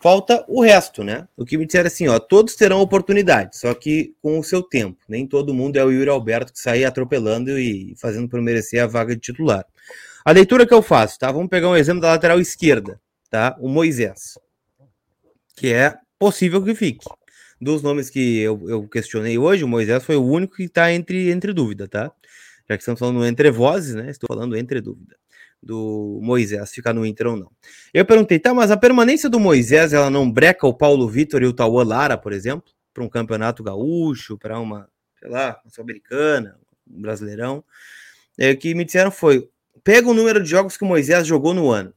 Falta 0.00 0.44
o 0.48 0.62
resto, 0.62 1.02
né? 1.02 1.26
O 1.36 1.44
que 1.44 1.56
me 1.56 1.64
disseram 1.64 1.86
assim, 1.86 2.08
ó, 2.08 2.18
todos 2.18 2.54
terão 2.54 2.80
oportunidade, 2.80 3.56
só 3.56 3.72
que 3.74 4.14
com 4.20 4.38
o 4.38 4.44
seu 4.44 4.62
tempo. 4.62 4.98
Nem 5.08 5.26
todo 5.26 5.54
mundo 5.54 5.76
é 5.76 5.84
o 5.84 5.90
Yuri 5.90 6.10
Alberto 6.10 6.52
que 6.52 6.58
sai 6.58 6.84
atropelando 6.84 7.58
e 7.58 7.94
fazendo 7.96 8.28
por 8.28 8.40
merecer 8.40 8.82
a 8.82 8.86
vaga 8.86 9.14
de 9.14 9.20
titular. 9.20 9.64
A 10.24 10.32
leitura 10.32 10.66
que 10.66 10.74
eu 10.74 10.82
faço, 10.82 11.18
tá? 11.18 11.30
Vamos 11.32 11.48
pegar 11.48 11.68
um 11.68 11.76
exemplo 11.76 12.02
da 12.02 12.08
lateral 12.08 12.40
esquerda, 12.40 13.00
tá? 13.30 13.56
O 13.60 13.68
Moisés, 13.68 14.38
que 15.56 15.72
é 15.72 15.96
possível 16.18 16.62
que 16.62 16.74
fique. 16.74 17.06
Dos 17.60 17.82
nomes 17.82 18.10
que 18.10 18.38
eu, 18.38 18.68
eu 18.68 18.88
questionei 18.88 19.38
hoje, 19.38 19.64
o 19.64 19.68
Moisés 19.68 20.04
foi 20.04 20.16
o 20.16 20.24
único 20.24 20.56
que 20.56 20.64
está 20.64 20.92
entre, 20.92 21.30
entre 21.30 21.52
dúvida, 21.52 21.88
tá? 21.88 22.12
Já 22.68 22.76
que 22.76 22.82
estamos 22.82 22.98
falando 22.98 23.24
entre 23.24 23.50
vozes, 23.50 23.94
né? 23.94 24.10
Estou 24.10 24.28
falando 24.28 24.56
entre 24.56 24.80
dúvida 24.80 25.16
do 25.62 26.20
Moisés 26.22 26.72
ficar 26.72 26.92
no 26.92 27.04
Inter 27.04 27.28
ou 27.28 27.36
não. 27.36 27.50
Eu 27.92 28.04
perguntei, 28.04 28.38
tá, 28.38 28.54
mas 28.54 28.70
a 28.70 28.76
permanência 28.76 29.28
do 29.28 29.40
Moisés, 29.40 29.92
ela 29.92 30.10
não 30.10 30.30
breca 30.30 30.66
o 30.66 30.74
Paulo 30.74 31.08
Vitor 31.08 31.42
e 31.42 31.46
o 31.46 31.52
Tauan 31.52 31.84
Lara, 31.84 32.16
por 32.16 32.32
exemplo, 32.32 32.72
para 32.94 33.04
um 33.04 33.08
campeonato 33.08 33.62
gaúcho, 33.62 34.38
para 34.38 34.58
uma, 34.58 34.88
sei 35.18 35.28
lá, 35.28 35.60
uma 35.64 35.70
sul-americana, 35.70 36.58
um 36.88 37.00
brasileirão? 37.00 37.64
É, 38.38 38.52
o 38.52 38.56
que 38.56 38.74
me 38.74 38.84
disseram 38.84 39.10
foi, 39.10 39.48
pega 39.82 40.08
o 40.08 40.14
número 40.14 40.42
de 40.42 40.48
jogos 40.48 40.76
que 40.76 40.84
o 40.84 40.86
Moisés 40.86 41.26
jogou 41.26 41.52
no 41.52 41.70
ano 41.70 41.92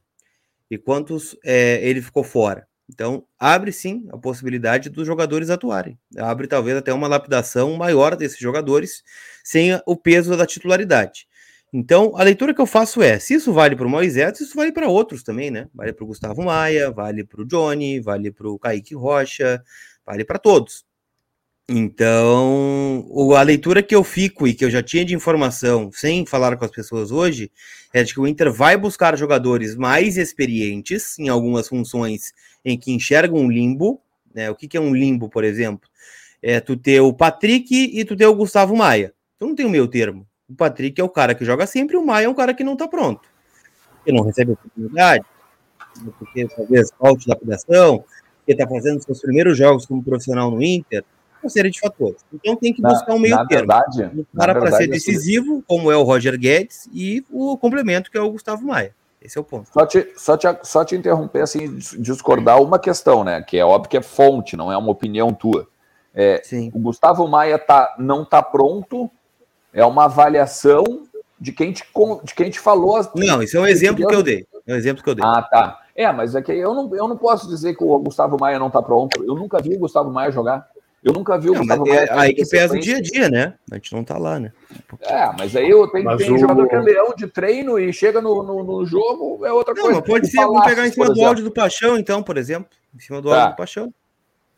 e 0.70 0.76
quantos 0.76 1.36
é, 1.44 1.86
ele 1.86 2.02
ficou 2.02 2.24
fora. 2.24 2.66
Então, 2.88 3.24
abre 3.38 3.72
sim 3.72 4.06
a 4.10 4.18
possibilidade 4.18 4.90
dos 4.90 5.06
jogadores 5.06 5.50
atuarem. 5.50 5.98
Abre 6.18 6.46
talvez 6.46 6.76
até 6.76 6.92
uma 6.92 7.08
lapidação 7.08 7.74
maior 7.76 8.16
desses 8.16 8.38
jogadores 8.38 9.02
sem 9.42 9.80
o 9.86 9.96
peso 9.96 10.36
da 10.36 10.46
titularidade. 10.46 11.26
Então, 11.72 12.12
a 12.16 12.22
leitura 12.22 12.52
que 12.54 12.60
eu 12.60 12.66
faço 12.66 13.00
é: 13.02 13.18
se 13.18 13.34
isso 13.34 13.52
vale 13.52 13.74
para 13.74 13.86
o 13.86 13.90
Moisés, 13.90 14.40
isso 14.40 14.54
vale 14.54 14.72
para 14.72 14.88
outros 14.88 15.22
também, 15.22 15.50
né? 15.50 15.68
Vale 15.74 15.92
para 15.92 16.04
o 16.04 16.06
Gustavo 16.06 16.42
Maia, 16.42 16.90
vale 16.90 17.24
para 17.24 17.40
o 17.40 17.46
Johnny, 17.46 17.98
vale 18.00 18.30
para 18.30 18.48
o 18.48 18.58
Kaique 18.58 18.94
Rocha, 18.94 19.62
vale 20.04 20.24
para 20.24 20.38
todos. 20.38 20.84
Então, 21.68 23.06
a 23.36 23.42
leitura 23.42 23.82
que 23.82 23.94
eu 23.94 24.04
fico 24.04 24.46
e 24.46 24.52
que 24.52 24.64
eu 24.64 24.70
já 24.70 24.82
tinha 24.82 25.04
de 25.04 25.14
informação, 25.14 25.90
sem 25.92 26.26
falar 26.26 26.56
com 26.56 26.64
as 26.64 26.70
pessoas 26.70 27.10
hoje, 27.10 27.50
é 27.94 28.02
de 28.02 28.12
que 28.12 28.20
o 28.20 28.26
Inter 28.26 28.52
vai 28.52 28.76
buscar 28.76 29.16
jogadores 29.16 29.74
mais 29.76 30.18
experientes 30.18 31.18
em 31.18 31.28
algumas 31.28 31.68
funções 31.68 32.32
em 32.64 32.78
que 32.78 32.92
enxergam 32.92 33.38
um 33.38 33.50
limbo. 33.50 34.02
Né? 34.34 34.50
O 34.50 34.54
que, 34.56 34.68
que 34.68 34.76
é 34.76 34.80
um 34.80 34.94
limbo, 34.94 35.28
por 35.30 35.44
exemplo? 35.44 35.88
É 36.42 36.60
tu 36.60 36.76
ter 36.76 37.00
o 37.00 37.14
Patrick 37.14 37.74
e 37.74 38.04
tu 38.04 38.16
ter 38.16 38.26
o 38.26 38.34
Gustavo 38.34 38.76
Maia. 38.76 39.14
Tu 39.38 39.46
não 39.46 39.54
tem 39.54 39.64
o 39.64 39.70
meio 39.70 39.88
termo. 39.88 40.26
O 40.52 40.54
Patrick 40.54 41.00
é 41.00 41.04
o 41.04 41.08
cara 41.08 41.34
que 41.34 41.44
joga 41.44 41.66
sempre, 41.66 41.96
o 41.96 42.04
Maia 42.04 42.26
é 42.26 42.28
o 42.28 42.34
cara 42.34 42.52
que 42.52 42.62
não 42.62 42.76
tá 42.76 42.86
pronto. 42.86 43.26
Ele 44.04 44.18
não 44.18 44.24
recebe 44.24 44.52
oportunidade, 44.52 45.24
porque 46.18 46.46
talvez 46.46 46.90
falte 46.98 47.28
lapidação, 47.28 48.04
porque 48.38 48.54
tá 48.54 48.68
fazendo 48.68 49.02
seus 49.02 49.20
primeiros 49.20 49.56
jogos 49.56 49.86
como 49.86 50.02
profissional 50.02 50.50
no 50.50 50.62
Inter 50.62 51.04
uma 51.42 51.50
série 51.50 51.70
de 51.70 51.80
fatores. 51.80 52.24
Então 52.32 52.56
tem 52.56 52.72
que 52.72 52.80
buscar 52.80 53.14
um 53.14 53.18
meio 53.18 53.36
termo. 53.48 53.66
Verdade, 53.66 54.10
um 54.16 54.38
cara 54.38 54.54
para 54.54 54.72
ser 54.72 54.86
decisivo, 54.86 55.62
como 55.66 55.90
é 55.90 55.96
o 55.96 56.02
Roger 56.02 56.38
Guedes, 56.38 56.88
e 56.92 57.24
o 57.30 57.56
complemento, 57.58 58.10
que 58.10 58.16
é 58.16 58.20
o 58.20 58.30
Gustavo 58.30 58.64
Maia. 58.64 58.94
Esse 59.20 59.38
é 59.38 59.40
o 59.40 59.44
ponto. 59.44 59.68
Só 59.72 59.86
te, 59.86 60.12
só 60.16 60.36
te, 60.36 60.46
só 60.62 60.84
te 60.84 60.96
interromper, 60.96 61.42
assim, 61.42 61.76
discordar 61.98 62.60
uma 62.60 62.78
questão, 62.78 63.22
né? 63.22 63.42
Que 63.42 63.58
é 63.58 63.64
óbvio 63.64 63.90
que 63.90 63.96
é 63.96 64.02
fonte, 64.02 64.56
não 64.56 64.72
é 64.72 64.76
uma 64.76 64.90
opinião 64.90 65.32
tua. 65.32 65.66
É. 66.14 66.42
O 66.72 66.78
Gustavo 66.78 67.26
Maia 67.26 67.58
tá, 67.58 67.94
não 67.98 68.24
tá 68.24 68.42
pronto, 68.42 69.10
é 69.72 69.84
uma 69.84 70.04
avaliação 70.04 70.84
de 71.40 71.52
quem 71.52 71.72
te, 71.72 71.82
de 72.24 72.34
quem 72.34 72.50
te 72.50 72.60
falou. 72.60 73.00
Não, 73.16 73.42
isso 73.42 73.56
é 73.56 73.60
um 73.60 73.66
exemplo 73.66 74.06
que 74.06 74.14
eu 74.14 74.22
dei. 74.22 74.46
É 74.66 74.74
um 74.74 74.76
exemplo 74.76 75.02
que 75.02 75.10
eu 75.10 75.14
dei. 75.14 75.24
Ah, 75.24 75.42
tá. 75.42 75.80
É, 75.94 76.10
mas 76.12 76.34
é 76.34 76.40
que 76.40 76.52
eu 76.52 76.72
não, 76.72 76.94
eu 76.94 77.08
não 77.08 77.16
posso 77.16 77.48
dizer 77.48 77.74
que 77.74 77.82
o 77.82 77.98
Gustavo 77.98 78.36
Maia 78.38 78.58
não 78.58 78.70
tá 78.70 78.80
pronto. 78.80 79.22
Eu 79.24 79.34
nunca 79.34 79.60
vi 79.60 79.74
o 79.74 79.78
Gustavo 79.78 80.10
Maia 80.10 80.30
jogar. 80.30 80.66
Eu 81.02 81.12
nunca 81.12 81.36
vi 81.36 81.50
o 81.50 81.52
não, 81.52 81.60
Gustavo 81.60 81.86
Maia. 81.86 82.04
É, 82.04 82.12
aí 82.12 82.34
que 82.34 82.46
pesa 82.46 82.74
o 82.74 82.80
dia 82.80 82.98
a 82.98 83.00
dia, 83.00 83.28
né? 83.28 83.54
A 83.70 83.74
gente 83.74 83.92
não 83.92 84.04
tá 84.04 84.16
lá, 84.16 84.38
né? 84.38 84.52
É, 85.00 85.32
mas 85.36 85.56
aí 85.56 85.68
eu 85.68 85.88
tenho, 85.88 86.16
tem 86.16 86.32
o... 86.32 86.38
jogador 86.38 86.68
que 86.68 86.76
é 86.76 86.80
leão 86.80 87.12
de 87.16 87.26
treino 87.26 87.78
e 87.78 87.92
chega 87.92 88.20
no, 88.20 88.42
no, 88.42 88.62
no 88.62 88.86
jogo, 88.86 89.44
é 89.44 89.52
outra 89.52 89.74
não, 89.74 89.82
coisa. 89.82 89.98
Mas 89.98 90.08
pode 90.08 90.30
ser, 90.30 90.38
vamos 90.38 90.64
pegar 90.64 90.86
em 90.86 90.92
cima 90.92 91.10
do 91.10 91.24
áudio 91.24 91.44
do 91.44 91.50
Paixão, 91.50 91.98
então, 91.98 92.22
por 92.22 92.36
exemplo. 92.36 92.70
Em 92.94 93.00
cima 93.00 93.20
do 93.20 93.30
tá. 93.30 93.36
áudio 93.36 93.54
do 93.54 93.56
Paixão. 93.56 93.94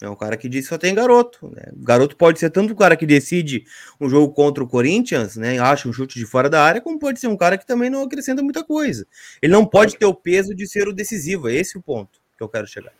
É 0.03 0.09
um 0.09 0.17
cara 0.17 0.37
que 0.37 0.49
diz 0.49 0.65
que 0.65 0.69
só 0.69 0.79
tem 0.79 0.95
garoto. 0.95 1.49
Né? 1.55 1.73
Garoto 1.77 2.17
pode 2.17 2.39
ser 2.39 2.51
tanto 2.51 2.73
o 2.73 2.77
cara 2.77 2.97
que 2.97 3.07
decide 3.07 3.65
um 4.01 4.09
jogo 4.09 4.33
contra 4.33 4.63
o 4.63 4.69
Corinthians, 4.69 5.37
né? 5.37 5.59
Acha 5.59 5.89
um 5.89 5.93
chute 5.93 6.19
de 6.19 6.27
fora 6.27 6.51
da 6.51 6.63
área, 6.63 6.81
como 6.81 6.99
pode 6.99 7.21
ser 7.21 7.29
um 7.29 7.37
cara 7.37 7.57
que 7.57 7.67
também 7.67 7.89
não 7.89 8.03
acrescenta 8.03 8.43
muita 8.43 8.65
coisa. 8.65 9.07
Ele 9.41 9.53
não 9.53 9.65
pode 9.65 9.97
ter 9.97 10.07
o 10.07 10.15
peso 10.15 10.55
de 10.55 10.67
ser 10.67 10.89
o 10.89 10.93
decisivo. 10.93 11.49
É 11.49 11.55
esse 11.55 11.79
o 11.79 11.83
ponto 11.83 12.21
que 12.37 12.43
eu 12.43 12.49
quero 12.49 12.67
chegar. 12.67 12.93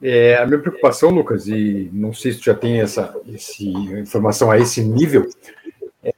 É, 0.00 0.36
a 0.36 0.46
minha 0.46 0.60
preocupação, 0.60 1.10
Lucas, 1.10 1.48
e 1.48 1.88
não 1.92 2.12
sei 2.12 2.32
se 2.32 2.38
tu 2.38 2.44
já 2.44 2.54
tem 2.54 2.80
essa 2.80 3.14
esse, 3.26 3.66
informação 3.66 4.50
a 4.50 4.58
esse 4.58 4.82
nível, 4.82 5.26
é 6.04 6.12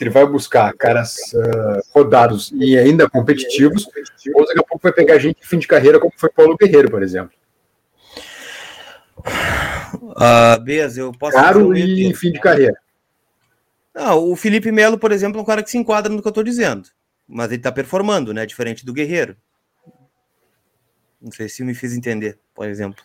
ele 0.00 0.10
vai 0.10 0.26
buscar 0.26 0.72
caras 0.74 1.16
uh, 1.34 1.82
rodados 1.92 2.52
e 2.54 2.78
ainda 2.78 3.08
competitivos, 3.08 3.86
ou 4.34 4.46
daqui 4.46 4.60
a 4.60 4.62
pouco 4.62 4.80
vai 4.82 4.92
pegar 4.92 5.18
gente 5.18 5.40
de 5.40 5.46
fim 5.46 5.58
de 5.58 5.66
carreira, 5.66 5.98
como 5.98 6.12
foi 6.16 6.30
Paulo 6.30 6.56
Guerreiro, 6.56 6.90
por 6.90 7.02
exemplo. 7.02 7.37
Uh, 9.94 10.60
Bez, 10.62 10.96
eu 10.96 11.12
posso. 11.12 11.36
Caro 11.36 11.76
e 11.76 12.04
em 12.04 12.14
fim 12.14 12.32
de 12.32 12.40
carreira. 12.40 12.76
Não, 13.94 14.30
o 14.30 14.36
Felipe 14.36 14.70
Melo, 14.70 14.98
por 14.98 15.10
exemplo, 15.10 15.38
é 15.38 15.42
um 15.42 15.46
cara 15.46 15.62
que 15.62 15.70
se 15.70 15.78
enquadra 15.78 16.12
no 16.12 16.22
que 16.22 16.28
eu 16.28 16.30
estou 16.30 16.44
dizendo. 16.44 16.88
Mas 17.26 17.46
ele 17.48 17.56
está 17.56 17.72
performando, 17.72 18.32
né? 18.32 18.46
Diferente 18.46 18.86
do 18.86 18.92
Guerreiro. 18.92 19.36
Não 21.20 21.32
sei 21.32 21.48
se 21.48 21.64
me 21.64 21.74
fiz 21.74 21.96
entender, 21.96 22.38
por 22.54 22.68
exemplo. 22.68 23.02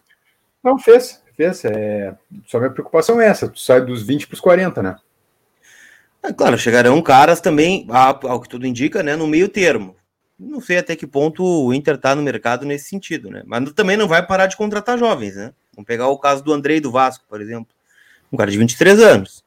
Não, 0.63 0.78
fez. 0.78 1.21
Fez. 1.36 1.65
É... 1.65 2.15
Só 2.45 2.60
minha 2.60 2.69
preocupação 2.69 3.19
é 3.19 3.28
essa. 3.28 3.49
Tu 3.49 3.60
sai 3.60 3.82
dos 3.82 4.04
20 4.04 4.28
para 4.28 4.36
os 4.36 4.39
40, 4.39 4.84
né? 4.84 4.95
É, 6.21 6.32
claro, 6.32 6.58
chegarão 6.58 7.02
caras 7.02 7.41
também, 7.41 7.86
ao 7.89 8.39
que 8.39 8.47
tudo 8.47 8.65
indica, 8.65 9.04
né? 9.04 9.15
No 9.15 9.28
meio 9.28 9.49
termo. 9.49 9.95
Não 10.39 10.62
sei 10.62 10.78
até 10.78 10.95
que 10.95 11.06
ponto 11.06 11.43
o 11.43 11.73
Inter 11.73 11.95
está 11.95 12.15
no 12.15 12.21
mercado 12.21 12.65
nesse 12.65 12.89
sentido, 12.89 13.30
né? 13.30 13.43
Mas 13.45 13.71
também 13.73 13.97
não 13.97 14.08
vai 14.08 14.26
parar 14.26 14.47
de 14.47 14.56
contratar 14.56 14.97
jovens, 14.97 15.36
né? 15.36 15.54
Vamos 15.75 15.88
pegar 15.88 16.07
o 16.07 16.17
caso 16.17 16.43
do 16.43 16.53
Andrei 16.53 16.79
do 16.79 16.91
Vasco, 16.91 17.25
por 17.27 17.41
exemplo. 17.41 17.73
Um 18.31 18.38
cara 18.38 18.49
de 18.49 18.57
23 18.57 18.99
anos, 18.99 19.43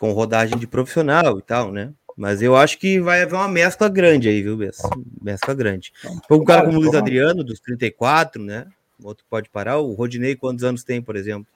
com 0.00 0.12
rodagem 0.12 0.56
de 0.58 0.66
profissional 0.66 1.38
e 1.38 1.42
tal, 1.42 1.72
né? 1.72 1.92
Mas 2.16 2.42
eu 2.42 2.56
acho 2.56 2.78
que 2.78 3.00
vai 3.00 3.22
haver 3.22 3.34
uma 3.34 3.48
mescla 3.48 3.88
grande 3.88 4.28
aí, 4.28 4.42
viu, 4.42 4.56
Bessa? 4.56 4.88
Mescla 5.22 5.54
grande. 5.54 5.92
Um 6.28 6.44
cara 6.44 6.64
como 6.64 6.78
o 6.78 6.80
Luiz 6.80 6.94
Adriano, 6.94 7.44
dos 7.44 7.60
34, 7.60 8.42
né? 8.42 8.66
O 9.00 9.06
outro 9.06 9.24
pode 9.30 9.48
parar. 9.48 9.78
O 9.78 9.92
Rodinei, 9.92 10.34
quantos 10.34 10.64
anos 10.64 10.82
tem, 10.82 11.00
por 11.00 11.14
exemplo? 11.14 11.46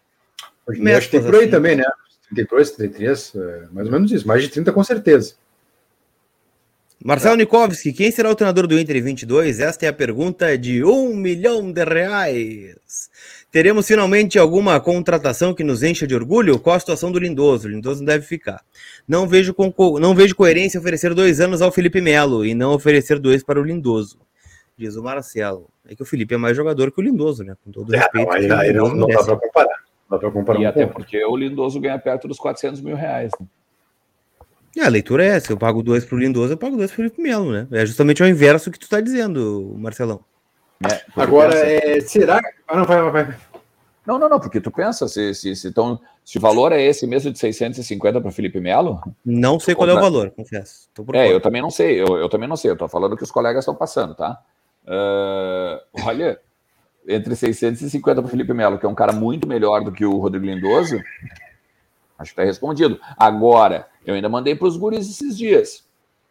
Rodinei, 0.66 0.94
acho 0.94 1.08
que 1.08 1.18
tem 1.18 1.24
por 1.24 1.34
aí 1.34 1.42
assim. 1.42 1.50
também, 1.50 1.76
né? 1.76 1.84
32, 2.32 2.70
33, 2.70 3.32
é, 3.34 3.66
mais 3.72 3.86
ou 3.88 3.92
menos 3.92 4.12
isso. 4.12 4.26
Mais 4.26 4.42
de 4.42 4.48
30, 4.50 4.72
com 4.72 4.84
certeza. 4.84 5.34
Marcelo 7.04 7.34
Nikovski, 7.34 7.92
quem 7.92 8.12
será 8.12 8.30
o 8.30 8.34
treinador 8.34 8.68
do 8.68 8.78
Inter 8.78 9.02
22? 9.02 9.58
Esta 9.58 9.86
é 9.86 9.88
a 9.88 9.92
pergunta 9.92 10.56
de 10.56 10.84
um 10.84 11.16
milhão 11.16 11.72
de 11.72 11.84
reais. 11.84 13.10
Teremos 13.52 13.86
finalmente 13.86 14.38
alguma 14.38 14.80
contratação 14.80 15.52
que 15.52 15.62
nos 15.62 15.82
encha 15.82 16.06
de 16.06 16.14
orgulho? 16.14 16.58
Qual 16.58 16.74
a 16.74 16.80
situação 16.80 17.12
do 17.12 17.18
Lindoso? 17.18 17.68
O 17.68 17.70
Lindoso 17.70 18.00
não 18.00 18.06
deve 18.06 18.24
ficar. 18.24 18.62
Não 19.06 19.28
vejo, 19.28 19.52
com, 19.52 19.70
não 20.00 20.14
vejo 20.14 20.34
coerência 20.34 20.80
oferecer 20.80 21.12
dois 21.12 21.38
anos 21.38 21.60
ao 21.60 21.70
Felipe 21.70 22.00
Melo 22.00 22.46
e 22.46 22.54
não 22.54 22.72
oferecer 22.72 23.18
dois 23.18 23.44
para 23.44 23.60
o 23.60 23.62
Lindoso. 23.62 24.18
Diz 24.74 24.96
o 24.96 25.02
Marcelo. 25.02 25.68
É 25.86 25.94
que 25.94 26.02
o 26.02 26.06
Felipe 26.06 26.34
é 26.34 26.38
mais 26.38 26.56
jogador 26.56 26.90
que 26.90 26.98
o 26.98 27.02
Lindoso, 27.02 27.44
né? 27.44 27.54
Com 27.62 27.70
todo 27.70 27.94
é, 27.94 27.98
respeito. 27.98 28.26
Não, 28.26 28.32
aí, 28.32 28.50
aí 28.50 28.72
não, 28.72 28.88
não 28.88 29.06
dá 29.06 29.22
para 29.22 29.36
comparar. 29.36 29.76
Dá 30.10 30.18
para 30.18 30.30
comparar 30.30 30.60
e 30.60 30.64
um 30.64 30.68
até 30.68 30.86
porque 30.86 31.22
o 31.22 31.36
Lindoso 31.36 31.78
ganha 31.78 31.98
perto 31.98 32.26
dos 32.26 32.38
400 32.38 32.80
mil 32.80 32.96
reais. 32.96 33.32
Né? 33.38 33.46
É, 34.78 34.84
a 34.86 34.88
leitura 34.88 35.26
é 35.26 35.28
essa. 35.28 35.52
Eu 35.52 35.58
pago 35.58 35.82
dois 35.82 36.06
para 36.06 36.16
o 36.16 36.18
Lindoso, 36.18 36.54
eu 36.54 36.56
pago 36.56 36.74
dois 36.74 36.90
para 36.90 36.94
o 36.94 36.96
Felipe 36.96 37.20
Melo, 37.20 37.52
né? 37.52 37.68
É 37.70 37.84
justamente 37.84 38.22
o 38.22 38.26
inverso 38.26 38.70
que 38.70 38.78
tu 38.78 38.84
está 38.84 38.98
dizendo, 38.98 39.76
Marcelão. 39.78 40.24
É, 40.90 41.22
Agora, 41.22 41.54
é, 41.54 42.00
será. 42.00 42.40
Ah, 42.66 42.76
não, 42.76 42.84
vai, 42.84 43.02
vai, 43.02 43.24
vai. 43.24 43.36
Não, 44.04 44.18
não, 44.18 44.28
não, 44.28 44.40
porque 44.40 44.60
tu 44.60 44.70
pensa, 44.70 45.06
se, 45.06 45.32
se, 45.34 45.54
se, 45.54 45.72
tão, 45.72 46.00
se 46.24 46.36
o 46.36 46.40
valor 46.40 46.72
é 46.72 46.82
esse 46.82 47.06
mesmo 47.06 47.30
de 47.30 47.38
650 47.38 48.20
para 48.20 48.30
Felipe 48.32 48.58
Melo. 48.58 49.00
Não 49.24 49.60
sei 49.60 49.76
qual 49.76 49.88
é 49.88 49.94
o 49.94 50.00
valor, 50.00 50.30
confesso. 50.30 50.88
é, 51.12 51.32
eu 51.32 51.40
também 51.40 51.62
não 51.62 51.70
sei, 51.70 52.00
eu, 52.00 52.16
eu 52.16 52.28
também 52.28 52.48
não 52.48 52.56
sei, 52.56 52.72
eu 52.72 52.76
tô 52.76 52.88
falando 52.88 53.16
que 53.16 53.22
os 53.22 53.30
colegas 53.30 53.62
estão 53.62 53.76
passando, 53.76 54.14
tá? 54.16 54.40
Uh, 54.84 56.04
olha, 56.04 56.40
entre 57.06 57.36
650 57.36 58.20
para 58.20 58.30
Felipe 58.30 58.52
Melo, 58.52 58.76
que 58.76 58.86
é 58.86 58.88
um 58.88 58.94
cara 58.94 59.12
muito 59.12 59.46
melhor 59.46 59.84
do 59.84 59.92
que 59.92 60.04
o 60.04 60.18
Rodrigo 60.18 60.46
Lindoso, 60.46 60.96
acho 62.18 62.34
que 62.34 62.40
está 62.40 62.42
respondido. 62.42 62.98
Agora, 63.16 63.86
eu 64.04 64.16
ainda 64.16 64.28
mandei 64.28 64.56
para 64.56 64.66
os 64.66 64.76
guris 64.76 65.08
esses 65.08 65.38
dias. 65.38 65.84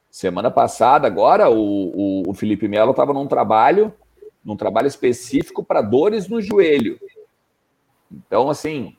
Semana 0.10 0.52
passada, 0.52 1.08
agora, 1.08 1.50
o, 1.50 1.56
o, 1.56 2.24
o 2.32 2.34
Felipe 2.34 2.68
Melo 2.68 2.92
estava 2.92 3.14
num 3.14 3.28
trabalho 3.28 3.94
num 4.43 4.56
trabalho 4.56 4.88
específico 4.88 5.63
para 5.63 5.82
dores 5.82 6.27
no 6.27 6.41
joelho. 6.41 6.99
Então, 8.12 8.49
assim, 8.49 8.95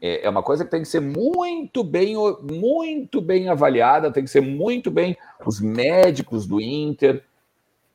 é, 0.00 0.26
é 0.26 0.30
uma 0.30 0.42
coisa 0.42 0.64
que 0.64 0.70
tem 0.70 0.82
que 0.82 0.88
ser 0.88 1.00
muito 1.00 1.82
bem, 1.82 2.14
muito 2.42 3.20
bem 3.20 3.48
avaliada, 3.48 4.12
tem 4.12 4.24
que 4.24 4.30
ser 4.30 4.42
muito 4.42 4.90
bem. 4.90 5.16
Os 5.44 5.60
médicos 5.60 6.46
do 6.46 6.60
Inter 6.60 7.22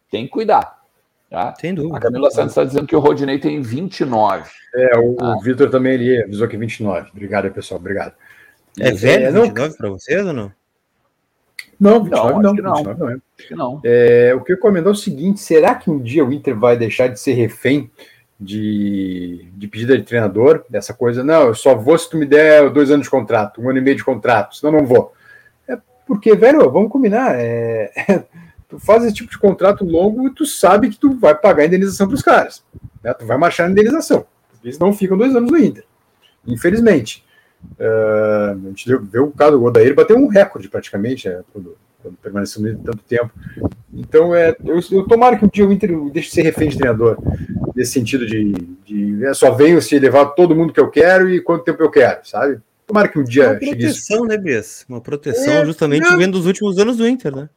têm 0.09 0.25
que 0.25 0.31
cuidar. 0.31 0.81
Tá? 1.29 1.53
Sem 1.59 1.73
dúvida. 1.73 1.97
A 1.97 2.01
Camila 2.01 2.29
Santos 2.29 2.51
está 2.51 2.63
dizendo 2.63 2.87
que 2.87 2.95
o 2.95 2.99
Rodinei 2.99 3.39
tem 3.39 3.61
29. 3.61 4.49
É, 4.75 4.97
o, 4.97 5.15
o 5.19 5.41
Vitor 5.41 5.69
também 5.69 5.93
ele 5.93 6.23
avisou 6.23 6.47
que 6.47 6.57
29. 6.57 7.09
Obrigado, 7.11 7.49
pessoal. 7.51 7.79
Obrigado. 7.79 8.13
É 8.79 8.91
velho 8.91 9.25
é, 9.27 9.31
29 9.31 9.77
para 9.77 9.89
vocês 9.89 10.25
ou 10.25 10.33
não? 10.33 10.51
Não, 11.81 12.03
29 12.03 12.33
não. 12.33 12.41
não, 12.41 12.53
29 12.53 12.99
não. 12.99 13.09
É. 13.09 13.17
não. 13.55 13.81
É, 13.83 14.35
o 14.35 14.41
que 14.41 14.53
eu 14.53 14.57
comento 14.59 14.87
é 14.87 14.91
o 14.91 14.95
seguinte: 14.95 15.39
será 15.39 15.73
que 15.73 15.89
um 15.89 15.99
dia 15.99 16.23
o 16.23 16.31
Inter 16.31 16.55
vai 16.55 16.77
deixar 16.77 17.07
de 17.07 17.19
ser 17.19 17.33
refém 17.33 17.89
de, 18.39 19.47
de 19.55 19.67
pedida 19.67 19.97
de 19.97 20.03
treinador? 20.03 20.63
Dessa 20.69 20.93
coisa, 20.93 21.23
não, 21.23 21.47
eu 21.47 21.55
só 21.55 21.73
vou 21.73 21.97
se 21.97 22.07
tu 22.07 22.17
me 22.17 22.25
der 22.27 22.69
dois 22.69 22.91
anos 22.91 23.05
de 23.05 23.09
contrato, 23.09 23.59
um 23.59 23.67
ano 23.67 23.79
e 23.79 23.81
meio 23.81 23.97
de 23.97 24.03
contrato, 24.03 24.57
senão 24.57 24.73
não 24.73 24.85
vou. 24.85 25.11
É 25.67 25.75
porque, 26.05 26.35
velho, 26.35 26.69
vamos 26.69 26.91
combinar. 26.91 27.33
É, 27.39 27.91
tu 28.69 28.77
faz 28.77 29.03
esse 29.03 29.15
tipo 29.15 29.31
de 29.31 29.39
contrato 29.39 29.83
longo 29.83 30.27
e 30.27 30.35
tu 30.35 30.45
sabe 30.45 30.87
que 30.87 30.99
tu 30.99 31.17
vai 31.17 31.33
pagar 31.33 31.63
a 31.63 31.65
indenização 31.65 32.05
para 32.05 32.15
os 32.15 32.21
caras. 32.21 32.63
Né? 33.03 33.11
Tu 33.15 33.25
vai 33.25 33.39
marchar 33.39 33.67
a 33.67 33.71
indenização. 33.71 34.23
Eles 34.63 34.77
não 34.77 34.93
ficam 34.93 35.17
dois 35.17 35.35
anos 35.35 35.51
no 35.51 35.57
Inter. 35.57 35.83
Infelizmente. 36.45 37.25
Uh, 37.79 38.51
a 38.51 38.69
gente 38.69 38.95
vê 39.11 39.19
o 39.19 39.31
caso 39.31 39.57
do 39.57 39.63
Odair 39.63 39.95
bateu 39.95 40.15
um 40.15 40.27
recorde 40.27 40.69
praticamente 40.69 41.27
é, 41.27 41.41
quando, 41.51 41.75
quando 42.01 42.15
permaneceu 42.17 42.61
no 42.61 42.77
tanto 42.77 42.99
tempo. 42.99 43.31
Então, 43.93 44.35
é, 44.35 44.55
eu, 44.63 44.79
eu 44.91 45.07
tomara 45.07 45.37
que 45.37 45.45
um 45.45 45.49
dia 45.49 45.67
o 45.67 45.71
Inter 45.71 45.89
deixe 46.11 46.29
de 46.29 46.35
ser 46.35 46.43
refém 46.43 46.69
de 46.69 46.77
treinador, 46.77 47.17
nesse 47.75 47.91
sentido 47.91 48.25
de, 48.25 48.51
de 48.85 49.25
é, 49.25 49.33
só 49.33 49.51
venho 49.51 49.81
se 49.81 49.97
levar 49.97 50.27
todo 50.27 50.55
mundo 50.55 50.73
que 50.73 50.79
eu 50.79 50.89
quero 50.89 51.29
e 51.29 51.41
quanto 51.41 51.63
tempo 51.63 51.81
eu 51.81 51.89
quero, 51.89 52.19
sabe? 52.23 52.59
Tomara 52.85 53.07
que 53.07 53.17
um 53.17 53.23
dia. 53.23 53.51
Uma 53.51 53.59
proteção, 53.59 54.25
né, 54.25 54.37
Bess? 54.37 54.85
Uma 54.87 55.01
proteção 55.01 55.53
é, 55.53 55.65
justamente 55.65 56.07
é. 56.07 56.17
vendo 56.17 56.35
os 56.35 56.45
últimos 56.45 56.77
anos 56.77 56.97
do 56.97 57.07
Inter, 57.07 57.35
né? 57.35 57.49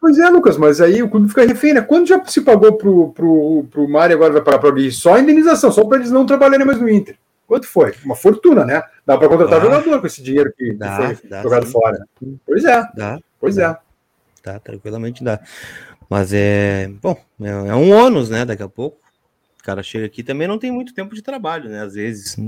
Pois 0.00 0.18
é, 0.18 0.28
Lucas, 0.28 0.56
mas 0.56 0.80
aí 0.80 1.02
o 1.02 1.08
clube 1.08 1.28
fica 1.28 1.46
refém, 1.46 1.74
né? 1.74 1.80
Quando 1.80 2.08
já 2.08 2.22
se 2.24 2.40
pagou 2.40 2.72
pro, 2.72 3.10
pro, 3.12 3.64
pro 3.70 3.88
Mário 3.88 4.16
agora 4.16 4.32
vai 4.32 4.42
parar 4.42 4.58
para 4.58 4.68
alguém? 4.68 4.90
Só 4.90 5.14
a 5.14 5.20
indenização, 5.20 5.70
só 5.70 5.84
para 5.84 5.98
eles 5.98 6.10
não 6.10 6.26
trabalharem 6.26 6.66
mais 6.66 6.80
no 6.80 6.88
Inter. 6.88 7.16
Quanto 7.52 7.68
foi? 7.68 7.94
Uma 8.02 8.16
fortuna, 8.16 8.64
né? 8.64 8.82
Dá 9.04 9.18
para 9.18 9.28
contratar 9.28 9.60
dá. 9.60 9.66
jogador 9.66 10.00
com 10.00 10.06
esse 10.06 10.22
dinheiro 10.22 10.50
que, 10.56 10.72
dá, 10.72 10.96
que 10.96 11.16
foi 11.16 11.28
dá, 11.28 11.42
jogado 11.42 11.66
sim. 11.66 11.72
fora. 11.72 12.08
Pois 12.46 12.64
é. 12.64 12.82
Dá. 12.94 13.18
Pois 13.38 13.56
dá. 13.56 13.78
é. 14.42 14.42
Dá, 14.42 14.58
tranquilamente 14.58 15.22
dá. 15.22 15.38
Mas 16.08 16.32
é. 16.32 16.90
Bom, 17.02 17.14
é, 17.42 17.50
é 17.50 17.74
um 17.74 17.92
ônus, 17.92 18.30
né? 18.30 18.46
Daqui 18.46 18.62
a 18.62 18.70
pouco. 18.70 18.96
O 19.60 19.62
cara 19.62 19.82
chega 19.82 20.06
aqui 20.06 20.22
também 20.22 20.48
não 20.48 20.58
tem 20.58 20.70
muito 20.70 20.94
tempo 20.94 21.14
de 21.14 21.20
trabalho, 21.20 21.68
né? 21.68 21.82
Às 21.82 21.92
vezes, 21.92 22.38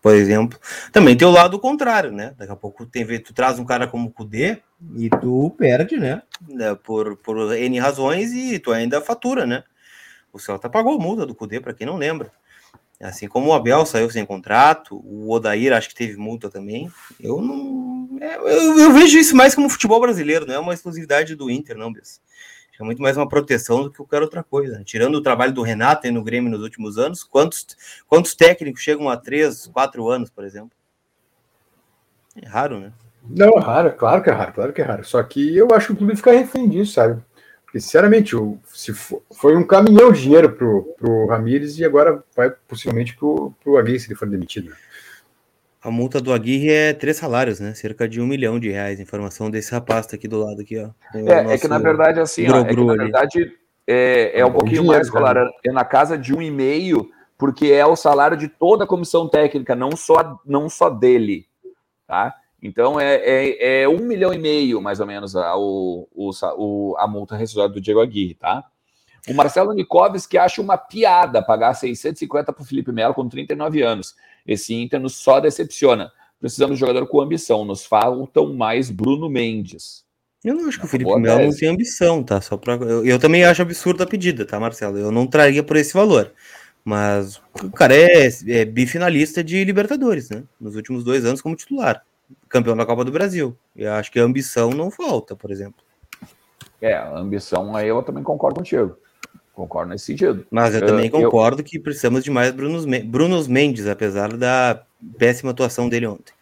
por 0.00 0.14
exemplo. 0.14 0.58
Também 0.90 1.14
tem 1.14 1.28
o 1.28 1.30
lado 1.30 1.58
contrário, 1.58 2.10
né? 2.10 2.34
Daqui 2.38 2.52
a 2.52 2.56
pouco 2.56 2.86
tem, 2.86 3.04
tu 3.20 3.34
traz 3.34 3.58
um 3.58 3.66
cara 3.66 3.86
como 3.86 4.08
o 4.08 4.10
Kudê 4.10 4.62
e 4.96 5.10
tu 5.10 5.54
perde, 5.58 5.98
né? 5.98 6.22
né? 6.48 6.74
Por, 6.74 7.18
por 7.18 7.54
N 7.54 7.78
razões 7.78 8.32
e 8.32 8.58
tu 8.58 8.72
ainda 8.72 9.02
fatura, 9.02 9.44
né? 9.44 9.62
O 10.32 10.38
Celta 10.38 10.70
pagou 10.70 10.98
multa 10.98 11.26
do 11.26 11.34
Kudê, 11.34 11.60
para 11.60 11.74
quem 11.74 11.86
não 11.86 11.98
lembra. 11.98 12.32
Assim 13.04 13.28
como 13.28 13.50
o 13.50 13.52
Abel 13.52 13.84
saiu 13.84 14.08
sem 14.08 14.24
contrato, 14.24 14.96
o 15.04 15.30
Odair 15.30 15.74
acho 15.74 15.90
que 15.90 15.94
teve 15.94 16.16
multa 16.16 16.48
também. 16.48 16.90
Eu 17.20 17.38
não. 17.38 18.08
É, 18.18 18.36
eu, 18.36 18.78
eu, 18.78 18.92
vejo 18.94 19.18
isso 19.18 19.36
mais 19.36 19.54
como 19.54 19.68
futebol 19.68 20.00
brasileiro, 20.00 20.46
não 20.46 20.54
é 20.54 20.58
uma 20.58 20.72
exclusividade 20.72 21.36
do 21.36 21.50
Inter, 21.50 21.76
não, 21.76 21.92
Bess. 21.92 22.22
É 22.80 22.82
muito 22.82 23.02
mais 23.02 23.16
uma 23.18 23.28
proteção 23.28 23.82
do 23.82 23.90
que 23.90 23.98
qualquer 23.98 24.22
outra 24.22 24.42
coisa. 24.42 24.82
Tirando 24.84 25.16
o 25.16 25.22
trabalho 25.22 25.52
do 25.52 25.60
Renato 25.60 26.10
no 26.10 26.24
Grêmio 26.24 26.50
nos 26.50 26.62
últimos 26.62 26.96
anos, 26.96 27.22
quantos, 27.22 27.66
quantos 28.08 28.34
técnicos 28.34 28.80
chegam 28.80 29.10
a 29.10 29.18
três, 29.18 29.66
quatro 29.66 30.08
anos, 30.08 30.30
por 30.30 30.42
exemplo? 30.42 30.72
É 32.42 32.48
raro, 32.48 32.80
né? 32.80 32.92
Não, 33.22 33.50
é 33.50 33.60
raro, 33.60 33.92
claro 33.92 34.22
que 34.22 34.30
é 34.30 34.32
raro, 34.32 34.52
claro 34.54 34.72
que 34.72 34.80
é 34.80 34.84
raro. 34.84 35.04
Só 35.04 35.22
que 35.22 35.54
eu 35.54 35.68
acho 35.72 35.88
que 35.88 35.92
o 35.92 35.96
clube 35.96 36.16
fica 36.16 36.32
refém 36.32 36.68
disso, 36.68 36.94
sabe? 36.94 37.22
Porque, 37.74 37.80
sinceramente, 37.80 38.36
o, 38.36 38.56
se 38.72 38.92
for, 38.92 39.20
foi 39.32 39.56
um 39.56 39.66
caminhão 39.66 40.12
de 40.12 40.22
dinheiro 40.22 40.52
pro, 40.52 40.94
pro 40.96 41.26
Ramires 41.26 41.76
e 41.76 41.84
agora 41.84 42.22
vai 42.36 42.48
possivelmente 42.68 43.16
pro, 43.16 43.52
pro 43.64 43.76
Aguirre 43.76 43.98
se 43.98 44.06
ele 44.06 44.14
for 44.14 44.28
demitido. 44.28 44.72
A 45.82 45.90
multa 45.90 46.20
do 46.20 46.32
Aguirre 46.32 46.70
é 46.70 46.92
três 46.92 47.16
salários, 47.16 47.58
né? 47.58 47.74
Cerca 47.74 48.08
de 48.08 48.20
um 48.20 48.28
milhão 48.28 48.60
de 48.60 48.70
reais. 48.70 49.00
Informação 49.00 49.50
desse 49.50 49.72
rapaz 49.72 50.06
tá 50.06 50.14
aqui 50.14 50.28
do 50.28 50.38
lado 50.38 50.60
aqui, 50.60 50.78
ó. 50.78 50.90
É, 51.18 51.54
é 51.54 51.58
que 51.58 51.66
na 51.66 51.80
verdade, 51.80 52.20
assim, 52.20 52.48
ó, 52.48 52.60
é 52.60 52.64
que, 52.64 52.76
na 52.76 52.94
verdade, 52.94 53.52
é, 53.88 54.38
é 54.38 54.46
um, 54.46 54.50
um 54.50 54.52
pouquinho 54.52 54.84
mais, 54.84 55.10
claro. 55.10 55.50
É 55.66 55.72
na 55.72 55.84
casa 55.84 56.16
de 56.16 56.32
um 56.32 56.40
e 56.40 56.52
meio 56.52 57.10
porque 57.36 57.72
é 57.72 57.84
o 57.84 57.96
salário 57.96 58.36
de 58.36 58.46
toda 58.46 58.84
a 58.84 58.86
comissão 58.86 59.28
técnica, 59.28 59.74
não 59.74 59.96
só, 59.96 60.38
não 60.46 60.68
só 60.68 60.88
dele, 60.88 61.44
tá? 62.06 62.36
Então 62.64 62.98
é, 62.98 63.16
é, 63.16 63.82
é, 63.82 63.88
um 63.88 63.98
milhão 63.98 64.32
e 64.32 64.38
meio, 64.38 64.80
mais 64.80 64.98
ou 64.98 65.06
menos, 65.06 65.36
a, 65.36 65.54
o, 65.54 66.08
o, 66.14 66.96
a 66.96 67.06
multa 67.06 67.36
rescisória 67.36 67.70
do 67.70 67.78
Diego 67.78 68.00
Aguirre, 68.00 68.32
tá? 68.32 68.64
O 69.28 69.34
Marcelo 69.34 69.74
Nicoves 69.74 70.26
que 70.26 70.38
acha 70.38 70.62
uma 70.62 70.78
piada 70.78 71.42
pagar 71.42 71.74
650 71.74 72.54
para 72.54 72.62
o 72.62 72.64
Felipe 72.64 72.90
Melo 72.90 73.12
com 73.12 73.28
39 73.28 73.82
anos. 73.82 74.14
Esse 74.46 74.74
Inter 74.74 74.98
nos 74.98 75.14
só 75.16 75.40
decepciona. 75.40 76.10
Precisamos 76.40 76.76
de 76.76 76.80
jogador 76.80 77.06
com 77.06 77.20
ambição. 77.20 77.66
Nos 77.66 77.84
faltam 77.84 78.54
mais 78.54 78.90
Bruno 78.90 79.28
Mendes. 79.28 80.02
Eu 80.42 80.54
não 80.54 80.66
acho 80.66 80.78
que 80.78 80.86
o 80.86 80.88
Felipe 80.88 81.18
Melo 81.18 81.42
não 81.42 81.56
tem 81.56 81.68
ambição, 81.68 82.22
tá? 82.22 82.40
Só 82.40 82.56
pra... 82.56 82.74
eu, 82.74 83.04
eu 83.04 83.18
também 83.18 83.44
acho 83.44 83.60
absurda 83.60 84.04
a 84.04 84.06
pedida, 84.06 84.46
tá, 84.46 84.58
Marcelo? 84.58 84.98
Eu 84.98 85.10
não 85.10 85.26
traria 85.26 85.62
por 85.62 85.76
esse 85.76 85.92
valor. 85.92 86.32
Mas 86.82 87.40
o 87.62 87.70
cara 87.70 87.94
é, 87.94 88.28
é 88.48 88.64
bifinalista 88.64 89.44
de 89.44 89.64
Libertadores, 89.64 90.28
né? 90.28 90.44
Nos 90.60 90.76
últimos 90.76 91.02
dois 91.04 91.24
anos 91.24 91.40
como 91.40 91.56
titular. 91.56 92.02
Campeão 92.48 92.76
da 92.76 92.86
Copa 92.86 93.04
do 93.04 93.12
Brasil. 93.12 93.56
E 93.74 93.86
acho 93.86 94.10
que 94.10 94.18
a 94.18 94.22
ambição 94.22 94.70
não 94.70 94.90
falta, 94.90 95.34
por 95.34 95.50
exemplo. 95.50 95.82
É, 96.80 96.94
a 96.94 97.18
ambição 97.18 97.74
aí 97.74 97.88
eu 97.88 98.02
também 98.02 98.22
concordo 98.22 98.56
contigo. 98.56 98.96
Concordo 99.52 99.90
nesse 99.90 100.06
sentido. 100.06 100.46
Mas 100.50 100.74
eu 100.74 100.84
também 100.84 101.10
concordo 101.10 101.60
eu... 101.60 101.64
que 101.64 101.78
precisamos 101.78 102.24
de 102.24 102.30
mais 102.30 102.52
Brunos, 102.52 102.84
Brunos 103.04 103.46
Mendes, 103.46 103.86
apesar 103.86 104.36
da 104.36 104.82
péssima 105.18 105.52
atuação 105.52 105.88
dele 105.88 106.06
ontem. 106.06 106.32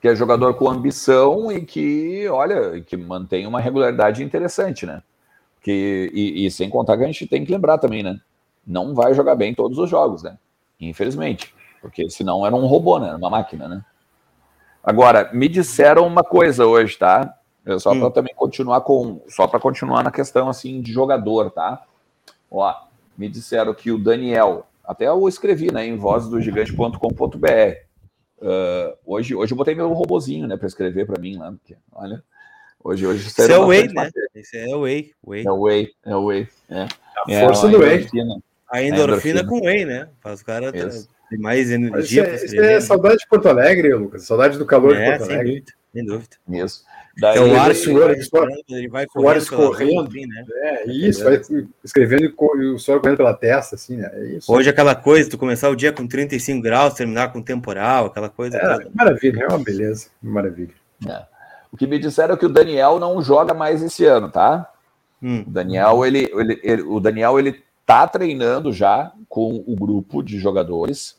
Que 0.00 0.08
é 0.08 0.14
jogador 0.14 0.54
com 0.54 0.68
ambição 0.68 1.50
e 1.50 1.64
que, 1.64 2.28
olha, 2.28 2.80
que 2.80 2.96
mantém 2.96 3.46
uma 3.46 3.60
regularidade 3.60 4.22
interessante, 4.22 4.84
né? 4.84 5.02
Que, 5.62 6.10
e, 6.12 6.46
e 6.46 6.50
sem 6.50 6.68
contar 6.68 6.96
que 6.96 7.04
a 7.04 7.06
gente 7.06 7.26
tem 7.26 7.44
que 7.44 7.52
lembrar 7.52 7.78
também, 7.78 8.02
né? 8.02 8.20
não 8.66 8.94
vai 8.94 9.14
jogar 9.14 9.36
bem 9.36 9.54
todos 9.54 9.78
os 9.78 9.88
jogos, 9.88 10.22
né? 10.22 10.36
Infelizmente. 10.80 11.54
Porque 11.80 12.10
senão 12.10 12.44
era 12.44 12.54
um 12.54 12.66
robô, 12.66 12.98
né? 12.98 13.14
Uma 13.14 13.30
máquina, 13.30 13.68
né? 13.68 13.84
Agora, 14.86 15.28
me 15.32 15.48
disseram 15.48 16.06
uma 16.06 16.22
coisa 16.22 16.64
hoje, 16.64 16.96
tá? 16.96 17.36
Só 17.80 17.90
hum. 17.90 17.98
para 17.98 18.10
também 18.12 18.32
continuar 18.36 18.82
com. 18.82 19.20
Só 19.28 19.48
para 19.48 19.58
continuar 19.58 20.04
na 20.04 20.12
questão 20.12 20.48
assim 20.48 20.80
de 20.80 20.92
jogador, 20.92 21.50
tá? 21.50 21.82
Ó, 22.48 22.72
me 23.18 23.28
disseram 23.28 23.74
que 23.74 23.90
o 23.90 23.98
Daniel, 23.98 24.64
até 24.84 25.08
eu 25.08 25.28
escrevi, 25.28 25.72
né, 25.72 25.84
em 25.84 25.96
vozdogigante.com.br. 25.96 26.98
Uh, 28.38 28.96
hoje, 29.04 29.34
hoje 29.34 29.52
eu 29.52 29.56
botei 29.56 29.74
meu 29.74 29.92
robozinho, 29.92 30.46
né, 30.46 30.56
para 30.56 30.68
escrever 30.68 31.06
para 31.06 31.20
mim 31.20 31.36
lá, 31.38 31.50
porque, 31.50 31.74
olha, 31.90 32.22
hoje 32.84 33.06
hoje 33.06 33.26
Esse 33.26 33.50
é 33.50 33.58
o 33.58 33.66
Way, 33.66 33.88
né? 33.88 34.10
Esse 34.34 34.58
é 34.58 34.76
o 34.76 34.82
Way, 34.82 35.10
Way. 35.24 35.44
É 35.44 35.50
o 35.50 35.62
Way, 35.62 35.90
é 36.04 36.14
o 36.14 36.26
Way, 36.26 36.48
é. 36.68 36.82
A 36.82 37.32
é, 37.32 37.44
força 37.44 37.68
do 37.68 37.78
Way. 37.80 38.06
A 38.68 38.82
endorfina, 38.82 39.44
com 39.44 39.60
whey, 39.60 39.84
né? 39.84 40.08
Faz 40.20 40.40
o 40.40 40.44
cara 40.44 40.72
ter 41.28 41.38
mais 41.38 41.70
energia. 41.70 42.22
Isso, 42.34 42.44
é, 42.44 42.46
isso 42.46 42.60
é, 42.60 42.80
saudade 42.80 43.18
de 43.18 43.28
Porto 43.28 43.48
Alegre, 43.48 43.94
Lucas. 43.94 44.24
Saudade 44.24 44.58
do 44.58 44.66
calor 44.66 44.96
é, 44.96 45.12
de 45.12 45.18
Porto 45.18 45.32
Alegre. 45.32 45.64
Sem 45.92 46.04
dúvida. 46.04 46.36
Isso. 46.48 46.84
Daí, 47.18 47.38
então, 47.38 47.50
o 47.50 47.58
ar 47.58 47.74
suor, 47.74 48.14
ele 48.68 48.88
vai 48.88 49.06
correndo, 49.06 49.38
escorrendo, 49.38 50.10
né? 50.12 50.44
É, 50.50 50.90
isso, 50.90 51.24
vai 51.24 51.40
escrevendo 51.82 52.24
e 52.24 52.66
o 52.66 52.78
suor 52.78 53.00
correndo 53.00 53.16
pela 53.16 53.32
testa, 53.32 53.74
assim, 53.74 53.96
né? 53.96 54.10
É 54.12 54.24
isso. 54.36 54.52
Hoje 54.52 54.68
aquela 54.68 54.94
coisa, 54.94 55.30
tu 55.30 55.38
começar 55.38 55.70
o 55.70 55.76
dia 55.76 55.90
com 55.92 56.06
35 56.06 56.60
graus, 56.60 56.92
terminar 56.92 57.32
com 57.32 57.40
temporal, 57.40 58.06
aquela 58.06 58.28
coisa. 58.28 58.58
É, 58.58 58.60
toda. 58.60 58.90
maravilha, 58.94 59.44
é 59.44 59.46
uma 59.46 59.58
beleza, 59.58 60.08
maravilha. 60.22 60.74
É. 61.08 61.22
O 61.72 61.76
que 61.76 61.86
me 61.86 61.98
disseram 61.98 62.34
é 62.34 62.36
que 62.36 62.44
o 62.44 62.50
Daniel 62.50 62.98
não 62.98 63.22
joga 63.22 63.54
mais 63.54 63.82
esse 63.82 64.04
ano, 64.04 64.30
tá? 64.30 64.70
Hum. 65.22 65.42
O 65.46 65.50
Daniel, 65.50 66.04
ele, 66.04 66.30
ele, 66.34 66.60
ele, 66.62 66.82
o 66.82 67.00
Daniel, 67.00 67.38
ele 67.38 67.62
está 67.86 68.08
treinando 68.08 68.72
já 68.72 69.12
com 69.28 69.62
o 69.64 69.76
grupo 69.76 70.20
de 70.20 70.40
jogadores, 70.40 71.16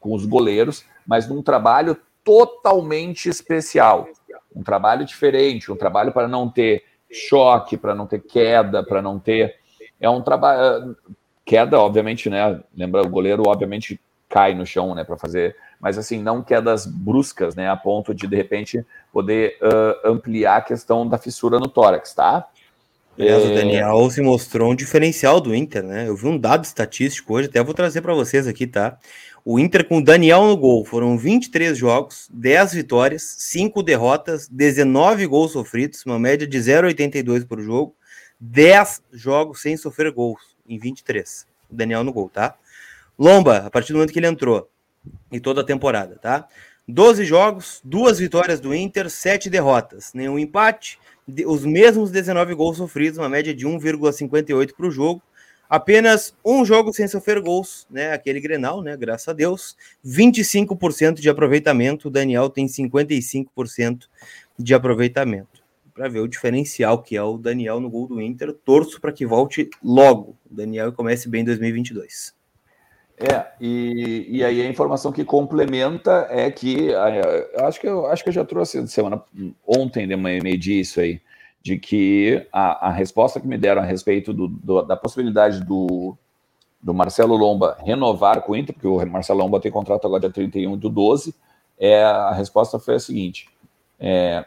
com 0.00 0.14
os 0.14 0.24
goleiros, 0.24 0.82
mas 1.06 1.28
num 1.28 1.42
trabalho 1.42 1.94
totalmente 2.24 3.28
especial, 3.28 4.08
um 4.54 4.62
trabalho 4.62 5.04
diferente, 5.04 5.70
um 5.70 5.76
trabalho 5.76 6.12
para 6.12 6.26
não 6.26 6.48
ter 6.48 6.84
choque, 7.12 7.76
para 7.76 7.94
não 7.94 8.06
ter 8.06 8.20
queda, 8.20 8.82
para 8.82 9.02
não 9.02 9.18
ter 9.18 9.56
é 10.00 10.08
um 10.08 10.22
trabalho 10.22 10.96
queda, 11.44 11.78
obviamente, 11.78 12.30
né? 12.30 12.60
Lembra 12.74 13.02
o 13.02 13.08
goleiro, 13.08 13.42
obviamente 13.46 14.00
cai 14.28 14.54
no 14.54 14.66
chão, 14.66 14.94
né, 14.94 15.04
para 15.04 15.16
fazer, 15.16 15.54
mas 15.78 15.96
assim 15.96 16.20
não 16.20 16.42
quedas 16.42 16.84
bruscas, 16.84 17.54
né, 17.54 17.70
a 17.70 17.76
ponto 17.76 18.12
de 18.12 18.26
de 18.26 18.34
repente 18.34 18.84
poder 19.12 19.56
uh, 19.62 20.10
ampliar 20.10 20.56
a 20.56 20.62
questão 20.62 21.06
da 21.06 21.16
fissura 21.16 21.60
no 21.60 21.68
tórax, 21.68 22.12
tá? 22.12 22.48
Aliás, 23.18 23.42
é... 23.42 23.46
o 23.46 23.54
Daniel 23.54 24.10
se 24.10 24.20
mostrou 24.20 24.72
um 24.72 24.74
diferencial 24.74 25.40
do 25.40 25.54
Inter, 25.54 25.82
né? 25.82 26.08
Eu 26.08 26.16
vi 26.16 26.26
um 26.26 26.38
dado 26.38 26.64
estatístico 26.64 27.34
hoje, 27.34 27.48
até 27.48 27.62
vou 27.62 27.74
trazer 27.74 28.02
para 28.02 28.14
vocês 28.14 28.46
aqui, 28.46 28.66
tá? 28.66 28.98
O 29.44 29.58
Inter 29.58 29.86
com 29.86 29.98
o 29.98 30.04
Daniel 30.04 30.44
no 30.44 30.56
gol 30.56 30.84
foram 30.84 31.16
23 31.16 31.78
jogos, 31.78 32.28
10 32.32 32.74
vitórias, 32.74 33.22
5 33.38 33.82
derrotas, 33.82 34.48
19 34.48 35.26
gols 35.26 35.52
sofridos, 35.52 36.04
uma 36.04 36.18
média 36.18 36.46
de 36.46 36.58
0,82 36.58 37.46
por 37.46 37.60
jogo, 37.60 37.94
10 38.40 39.02
jogos 39.12 39.62
sem 39.62 39.76
sofrer 39.76 40.10
gols 40.10 40.40
em 40.68 40.78
23. 40.78 41.46
O 41.70 41.74
Daniel 41.74 42.04
no 42.04 42.12
gol, 42.12 42.28
tá? 42.28 42.56
Lomba, 43.18 43.58
a 43.58 43.70
partir 43.70 43.92
do 43.92 43.96
momento 43.96 44.12
que 44.12 44.18
ele 44.18 44.26
entrou, 44.26 44.68
e 45.30 45.40
toda 45.40 45.60
a 45.60 45.64
temporada, 45.64 46.16
tá? 46.20 46.46
12 46.88 47.24
jogos, 47.24 47.80
duas 47.84 48.18
vitórias 48.18 48.60
do 48.60 48.74
Inter, 48.74 49.08
7 49.08 49.48
derrotas, 49.48 50.12
nenhum 50.12 50.38
empate, 50.38 50.98
os 51.46 51.64
mesmos 51.64 52.10
19 52.10 52.54
gols 52.54 52.76
sofridos, 52.76 53.18
uma 53.18 53.28
média 53.28 53.54
de 53.54 53.66
1,58 53.66 54.72
para 54.76 54.86
o 54.86 54.90
jogo. 54.90 55.22
Apenas 55.68 56.32
um 56.44 56.64
jogo 56.64 56.92
sem 56.92 57.08
sofrer 57.08 57.40
gols, 57.40 57.86
né? 57.90 58.12
Aquele 58.12 58.40
Grenal, 58.40 58.82
né? 58.82 58.96
Graças 58.96 59.26
a 59.26 59.32
Deus. 59.32 59.76
25% 60.04 61.14
de 61.14 61.28
aproveitamento. 61.28 62.06
O 62.06 62.10
Daniel 62.10 62.48
tem 62.48 62.66
55% 62.66 64.04
de 64.56 64.74
aproveitamento. 64.74 65.64
Para 65.92 66.08
ver 66.08 66.20
o 66.20 66.28
diferencial 66.28 67.02
que 67.02 67.16
é 67.16 67.22
o 67.22 67.36
Daniel 67.36 67.80
no 67.80 67.90
gol 67.90 68.06
do 68.06 68.20
Inter, 68.20 68.52
torço 68.52 69.00
para 69.00 69.12
que 69.12 69.26
volte 69.26 69.68
logo. 69.82 70.36
O 70.48 70.54
Daniel 70.54 70.92
comece 70.92 71.28
bem 71.28 71.40
em 71.40 71.46
2022. 71.46 72.35
É, 73.18 73.46
e, 73.58 74.26
e 74.28 74.44
aí 74.44 74.60
a 74.60 74.68
informação 74.68 75.10
que 75.10 75.24
complementa 75.24 76.26
é 76.28 76.50
que 76.50 76.88
eu 76.88 77.64
acho 77.66 77.80
que 77.80 77.86
eu 77.86 78.06
acho 78.06 78.22
que 78.22 78.28
eu 78.28 78.34
já 78.34 78.44
trouxe 78.44 78.86
semana 78.88 79.22
ontem 79.66 80.06
de 80.06 80.14
manhã 80.14 80.42
meio-dia 80.42 80.82
isso 80.82 81.00
aí, 81.00 81.22
de 81.62 81.78
que 81.78 82.46
a, 82.52 82.88
a 82.88 82.90
resposta 82.92 83.40
que 83.40 83.48
me 83.48 83.56
deram 83.56 83.80
a 83.80 83.84
respeito 83.86 84.34
do, 84.34 84.48
do, 84.48 84.82
da 84.82 84.96
possibilidade 84.96 85.64
do, 85.64 86.14
do 86.82 86.92
Marcelo 86.92 87.36
Lomba 87.36 87.78
renovar 87.80 88.42
com 88.42 88.52
o 88.52 88.56
Inter, 88.56 88.74
porque 88.74 88.86
o 88.86 89.04
Marcelo 89.06 89.40
Lomba 89.40 89.60
tem 89.60 89.72
contrato 89.72 90.06
agora 90.06 90.20
dia 90.20 90.30
31 90.30 90.76
do 90.76 90.90
12, 90.90 91.34
é, 91.78 92.04
a 92.04 92.32
resposta 92.32 92.78
foi 92.78 92.96
a 92.96 93.00
seguinte: 93.00 93.48
é, 93.98 94.44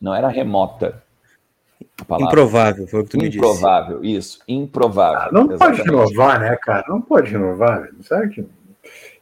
não 0.00 0.12
era 0.12 0.26
remota, 0.26 1.04
Improvável, 2.20 2.86
foi 2.86 3.00
o 3.00 3.04
que 3.04 3.10
tu 3.10 3.16
me 3.16 3.28
disse. 3.28 3.38
Improvável, 3.38 4.04
isso, 4.04 4.38
improvável. 4.46 5.20
Ah, 5.20 5.28
não 5.32 5.52
exatamente. 5.52 5.78
pode 5.78 5.90
renovar, 5.90 6.40
né, 6.40 6.56
cara? 6.56 6.84
Não 6.88 7.00
pode 7.00 7.30
renovar, 7.30 7.82
velho. 7.82 7.96
Sabe 8.02 8.28
que... 8.28 8.46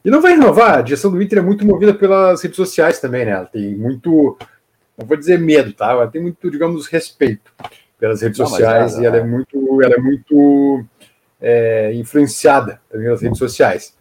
E 0.05 0.11
não 0.11 0.21
vai 0.21 0.33
renovar, 0.33 0.79
a 0.79 0.85
gestão 0.85 1.11
do 1.11 1.23
Inter 1.23 1.39
é 1.39 1.43
muito 1.43 1.65
movida 1.65 1.95
pelas 1.95 2.43
redes 2.43 2.57
sociais 2.57 3.01
também, 3.01 3.25
né? 3.25 3.31
Ela 3.31 3.47
tem 3.47 3.75
muito, 3.77 4.37
não 4.99 5.07
vou 5.07 5.17
dizer 5.17 5.39
medo, 5.39 5.73
tá? 5.73 5.93
Ela 5.93 6.09
tem 6.09 6.21
muito, 6.21 6.51
digamos, 6.51 6.87
respeito 6.87 7.53
pelas 7.99 8.21
redes 8.21 8.39
não, 8.39 8.47
sociais 8.47 8.99
é, 8.99 9.03
e 9.03 9.07
ela 9.07 9.17
é 9.17 9.25
muito, 9.25 9.83
ela 9.83 9.95
é 9.95 9.99
muito 9.99 10.85
é, 11.41 11.95
influenciada 11.95 12.81
também 12.91 13.07
pelas 13.07 13.23
redes 13.23 13.39
sociais. 13.39 13.97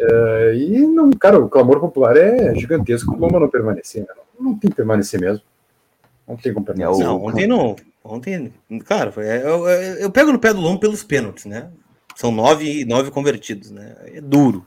É, 0.00 0.54
e 0.56 0.86
não, 0.86 1.10
cara, 1.10 1.38
o 1.38 1.48
clamor 1.48 1.78
popular 1.78 2.16
é 2.16 2.54
gigantesco, 2.54 3.14
o 3.14 3.18
Loma 3.18 3.38
não 3.38 3.48
permanecer, 3.48 4.02
né? 4.02 4.08
não, 4.40 4.50
não 4.50 4.58
tem 4.58 4.70
que 4.70 4.76
permanecer 4.76 5.20
mesmo. 5.20 5.42
Não 6.26 6.36
tem 6.36 6.54
como 6.54 6.64
permanecer. 6.64 7.04
Não, 7.04 7.22
ontem 7.22 7.46
não. 7.46 7.76
Ontem, 8.04 8.52
cara, 8.84 9.10
eu, 9.16 9.66
eu, 9.66 9.94
eu, 9.94 10.10
pego 10.10 10.30
no 10.30 10.38
pé 10.38 10.52
do 10.52 10.60
Lombo 10.60 10.78
pelos 10.78 11.02
pênaltis, 11.02 11.46
né? 11.46 11.70
São 12.14 12.30
nove, 12.30 12.84
nove 12.84 13.10
convertidos, 13.10 13.70
né? 13.70 13.96
É 14.12 14.20
duro. 14.20 14.66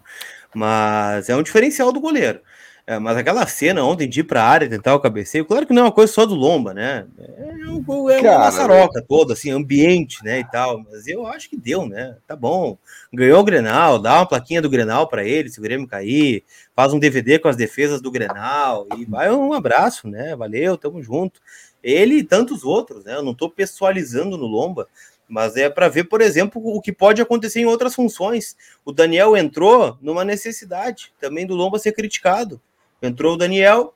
Mas 0.56 1.30
é 1.30 1.36
um 1.36 1.44
diferencial 1.44 1.92
do 1.94 2.00
goleiro. 2.00 2.42
É, 2.90 2.98
mas 2.98 3.18
aquela 3.18 3.46
cena 3.46 3.84
ontem 3.84 4.08
de 4.08 4.22
ir 4.22 4.24
para 4.24 4.42
a 4.42 4.48
área 4.48 4.70
tentar 4.70 4.96
o 4.96 5.00
cabeceio, 5.02 5.44
claro 5.44 5.68
que 5.68 5.74
não 5.74 5.82
é 5.82 5.86
uma 5.86 5.92
coisa 5.92 6.12
só 6.12 6.26
do 6.26 6.34
Lomba, 6.34 6.74
né? 6.74 7.06
É, 7.20 7.70
um, 7.70 8.10
é 8.10 8.22
uma 8.22 8.40
maçaroca 8.40 9.04
toda, 9.06 9.34
assim, 9.34 9.52
ambiente, 9.52 10.24
né? 10.24 10.40
E 10.40 10.44
tal. 10.46 10.82
Mas 10.90 11.06
eu 11.06 11.28
acho 11.28 11.50
que 11.50 11.58
deu, 11.58 11.86
né? 11.86 12.16
Tá 12.26 12.34
bom. 12.34 12.78
Ganhou 13.14 13.42
o 13.42 13.44
Grenal, 13.44 14.00
dá 14.00 14.16
uma 14.16 14.26
plaquinha 14.26 14.62
do 14.62 14.70
Grenal 14.70 15.06
para 15.08 15.26
ele, 15.26 15.50
se 15.50 15.60
o 15.60 15.62
Grêmio 15.62 15.86
cair, 15.86 16.46
faz 16.74 16.94
um 16.94 17.00
DVD 17.00 17.38
com 17.40 17.50
as 17.50 17.58
defesas 17.58 18.02
do 18.02 18.10
Grenal 18.10 18.88
e 18.98 19.04
vai 19.04 19.30
um 19.30 19.52
abraço, 19.52 20.08
né? 20.08 20.34
Valeu, 20.34 20.78
tamo 20.78 21.04
junto. 21.04 21.42
Ele 21.84 22.16
e 22.16 22.24
tantos 22.24 22.64
outros, 22.64 23.06
né? 23.06 23.16
Eu 23.16 23.24
não 23.24 23.32
estou 23.32 23.50
pessoalizando 23.50 24.38
no 24.38 24.46
Lomba, 24.46 24.88
mas 25.28 25.56
é 25.58 25.70
para 25.70 25.90
ver, 25.90 26.06
por 26.06 26.22
exemplo, 26.22 26.62
o 26.64 26.82
que 26.82 26.92
pode 26.92 27.22
acontecer 27.22 27.60
em 27.60 27.66
outras 27.66 27.94
funções. 27.94 28.56
O 28.86 28.92
Daniel 28.92 29.36
entrou 29.36 29.98
numa 30.02 30.24
necessidade 30.24 31.14
também 31.20 31.46
do 31.46 31.56
Lomba 31.56 31.80
ser 31.80 31.92
criticado. 31.92 32.62
Entrou 33.02 33.36
o 33.36 33.38
Daniel, 33.38 33.94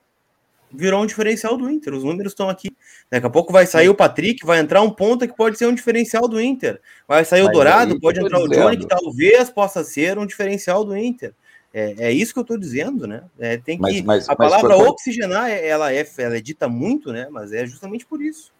virou 0.73 1.01
um 1.01 1.05
diferencial 1.05 1.57
do 1.57 1.69
Inter. 1.69 1.93
Os 1.93 2.03
números 2.03 2.33
estão 2.33 2.49
aqui. 2.49 2.69
Daqui 3.09 3.25
a 3.25 3.29
pouco 3.29 3.51
vai 3.51 3.65
sair 3.65 3.89
o 3.89 3.95
Patrick, 3.95 4.45
vai 4.45 4.59
entrar 4.59 4.81
um 4.81 4.91
ponta 4.91 5.27
que 5.27 5.35
pode 5.35 5.57
ser 5.57 5.65
um 5.67 5.73
diferencial 5.73 6.27
do 6.27 6.39
Inter. 6.39 6.79
Vai 7.07 7.25
sair 7.25 7.41
Mas 7.43 7.49
o 7.49 7.53
Dourado, 7.53 7.99
pode 7.99 8.19
entrar 8.19 8.39
o 8.39 8.47
Johnny, 8.47 8.77
que 8.77 8.87
talvez 8.87 9.49
possa 9.49 9.83
ser 9.83 10.17
um 10.17 10.25
diferencial 10.25 10.83
do 10.83 10.95
Inter. 10.95 11.33
É, 11.73 12.07
é 12.07 12.11
isso 12.11 12.33
que 12.33 12.39
eu 12.39 12.43
estou 12.43 12.57
dizendo, 12.57 13.07
né? 13.07 13.23
É, 13.39 13.57
tem 13.57 13.77
que 13.77 13.81
mas, 13.81 14.01
mas, 14.01 14.29
a 14.29 14.35
palavra 14.35 14.77
mas, 14.77 14.87
oxigenar, 14.87 15.49
ela 15.49 15.93
é, 15.93 16.05
ela 16.17 16.37
é 16.37 16.41
dita 16.41 16.67
muito, 16.67 17.11
né? 17.13 17.27
Mas 17.31 17.53
é 17.53 17.65
justamente 17.65 18.05
por 18.05 18.21
isso. 18.21 18.51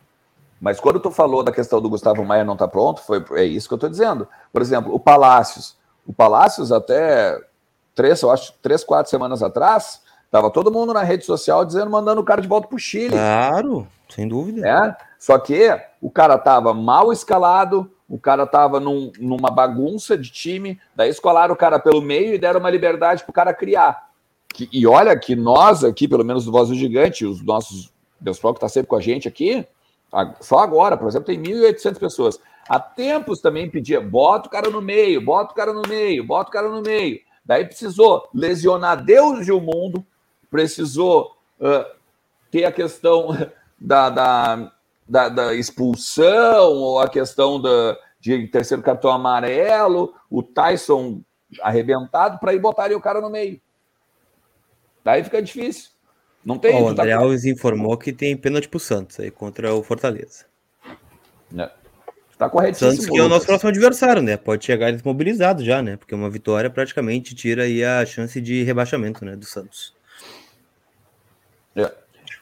Mas 0.59 0.79
quando 0.79 0.99
tu 0.99 1.11
falou 1.11 1.43
da 1.43 1.51
questão 1.51 1.81
do 1.81 1.89
Gustavo 1.89 2.23
Maia 2.23 2.45
não 2.45 2.53
estar 2.53 2.67
tá 2.67 2.71
pronto, 2.71 3.01
foi 3.01 3.23
é 3.31 3.43
isso 3.43 3.67
que 3.67 3.73
eu 3.73 3.77
estou 3.77 3.89
dizendo. 3.89 4.27
Por 4.53 4.61
exemplo, 4.61 4.93
o 4.93 4.99
Palácios. 4.99 5.75
O 6.05 6.13
Palácios 6.13 6.71
até 6.71 7.37
três, 7.93 8.21
eu 8.21 8.31
acho, 8.31 8.53
três, 8.61 8.83
quatro 8.83 9.09
semanas 9.09 9.43
atrás, 9.43 10.01
Tava 10.31 10.49
todo 10.49 10.71
mundo 10.71 10.93
na 10.93 11.03
rede 11.03 11.25
social 11.25 11.65
dizendo, 11.65 11.91
mandando 11.91 12.21
o 12.21 12.23
cara 12.23 12.41
de 12.41 12.47
volta 12.47 12.65
pro 12.65 12.79
Chile. 12.79 13.09
Claro, 13.09 13.85
sem 14.07 14.25
dúvida. 14.25 14.65
É? 14.65 14.95
Só 15.19 15.37
que 15.37 15.77
o 16.01 16.09
cara 16.09 16.37
tava 16.37 16.73
mal 16.73 17.11
escalado, 17.11 17.91
o 18.11 18.19
cara 18.19 18.45
tava 18.45 18.77
num, 18.77 19.09
numa 19.17 19.49
bagunça 19.49 20.17
de 20.17 20.29
time, 20.29 20.77
daí 20.93 21.09
escolaram 21.09 21.53
o 21.53 21.57
cara 21.57 21.79
pelo 21.79 22.01
meio 22.01 22.35
e 22.35 22.37
deram 22.37 22.59
uma 22.59 22.69
liberdade 22.69 23.23
pro 23.23 23.31
cara 23.31 23.53
criar. 23.53 24.09
Que, 24.53 24.67
e 24.69 24.85
olha 24.85 25.17
que 25.17 25.33
nós 25.33 25.81
aqui, 25.81 26.09
pelo 26.09 26.25
menos 26.25 26.43
do 26.43 26.51
Voz 26.51 26.67
do 26.67 26.75
Gigante, 26.75 27.25
os 27.25 27.41
nossos 27.41 27.89
pessoal 28.21 28.53
que 28.53 28.59
tá 28.59 28.67
sempre 28.67 28.89
com 28.89 28.97
a 28.97 29.01
gente 29.01 29.29
aqui, 29.29 29.65
só 30.41 30.59
agora, 30.59 30.97
por 30.97 31.07
exemplo, 31.07 31.25
tem 31.25 31.41
1.800 31.41 31.97
pessoas. 31.97 32.39
Há 32.67 32.81
tempos 32.81 33.39
também 33.39 33.69
pedia, 33.69 34.01
bota 34.01 34.49
o 34.49 34.51
cara 34.51 34.69
no 34.69 34.81
meio, 34.81 35.23
bota 35.23 35.53
o 35.53 35.55
cara 35.55 35.71
no 35.71 35.81
meio, 35.87 36.25
bota 36.25 36.49
o 36.49 36.53
cara 36.53 36.67
no 36.67 36.81
meio. 36.81 37.17
Daí 37.45 37.63
precisou 37.63 38.27
lesionar 38.33 39.01
Deus 39.01 39.47
e 39.47 39.53
o 39.53 39.61
mundo, 39.61 40.05
precisou 40.49 41.37
uh, 41.61 41.85
ter 42.51 42.65
a 42.65 42.73
questão 42.73 43.29
da, 43.79 44.09
da, 44.09 44.71
da, 45.11 45.27
da, 45.27 45.53
expulsão 45.53 46.71
ou 46.73 46.99
a 46.99 47.09
questão 47.09 47.61
da, 47.61 47.97
de 48.19 48.47
terceiro 48.47 48.81
cartão 48.81 49.11
amarelo, 49.11 50.13
o 50.29 50.41
Tyson 50.41 51.21
arrebentado 51.61 52.39
para 52.39 52.53
ir 52.53 52.59
botar 52.59 52.91
o 52.93 53.01
cara 53.01 53.19
no 53.19 53.29
meio. 53.29 53.59
Daí 55.03 55.21
fica 55.23 55.41
difícil. 55.41 55.89
Não 56.45 56.57
tem. 56.57 56.81
o 56.81 56.87
André 56.87 57.11
tá... 57.11 57.19
Alves 57.19 57.43
informou 57.43 57.97
que 57.97 58.13
tem 58.13 58.37
pênalti 58.37 58.69
pro 58.69 58.79
Santos 58.79 59.19
aí 59.19 59.29
contra 59.29 59.73
o 59.73 59.83
Fortaleza. 59.83 60.45
É. 61.57 61.69
Tá 62.37 62.49
corretíssimo. 62.49 62.91
Santos 62.91 63.05
que 63.05 63.19
é 63.19 63.21
o 63.21 63.29
nosso 63.29 63.45
próximo 63.45 63.69
adversário, 63.69 64.21
né? 64.21 64.37
Pode 64.37 64.65
chegar 64.65 64.91
desmobilizado 64.91 65.63
já, 65.63 65.81
né? 65.81 65.97
Porque 65.97 66.15
uma 66.15 66.29
vitória 66.29 66.69
praticamente 66.69 67.35
tira 67.35 67.63
aí 67.63 67.83
a 67.83 68.03
chance 68.05 68.39
de 68.39 68.63
rebaixamento, 68.63 69.23
né, 69.25 69.35
do 69.35 69.45
Santos. 69.45 69.93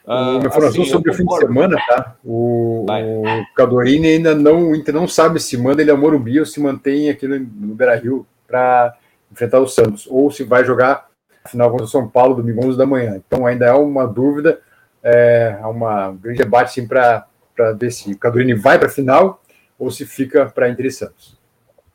É. 0.06 0.12
Ah, 0.12 0.30
uma 0.30 0.46
informação 0.46 0.82
assim, 0.82 0.90
sobre 0.90 1.10
o 1.10 1.14
fim 1.14 1.24
de 1.24 1.36
semana, 1.36 1.76
tá? 1.86 2.16
O, 2.24 2.86
o 2.86 3.54
Cadorini 3.54 4.08
ainda 4.08 4.34
não, 4.34 4.72
não 4.92 5.08
sabe 5.08 5.40
se 5.40 5.56
manda 5.56 5.82
ele 5.82 5.90
a 5.90 5.96
Morumbi 5.96 6.40
ou 6.40 6.46
se 6.46 6.60
mantém 6.60 7.10
aqui 7.10 7.28
no, 7.28 7.38
no 7.38 7.74
Beira 7.74 7.96
Rio 7.96 8.26
para 8.46 8.94
enfrentar 9.30 9.60
o 9.60 9.68
Santos, 9.68 10.08
ou 10.10 10.30
se 10.30 10.42
vai 10.42 10.64
jogar 10.64 11.08
a 11.44 11.48
final 11.48 11.70
contra 11.70 11.86
o 11.86 11.88
São 11.88 12.08
Paulo 12.08 12.34
domingo 12.34 12.66
11 12.66 12.76
da 12.76 12.86
manhã. 12.86 13.20
Então 13.24 13.46
ainda 13.46 13.66
é 13.66 13.72
uma 13.72 14.06
dúvida, 14.06 14.60
é 15.02 15.56
uma, 15.62 16.08
um 16.08 16.16
grande 16.16 16.38
debate 16.38 16.70
assim, 16.70 16.86
para 16.86 17.26
ver 17.78 17.92
se 17.92 18.12
o 18.12 18.18
Cadorini 18.18 18.54
vai 18.54 18.78
para 18.78 18.88
a 18.88 18.90
final 18.90 19.42
ou 19.78 19.90
se 19.90 20.04
fica 20.04 20.46
para 20.46 20.68
Inter 20.68 20.86
e 20.86 20.90
Santos. 20.90 21.38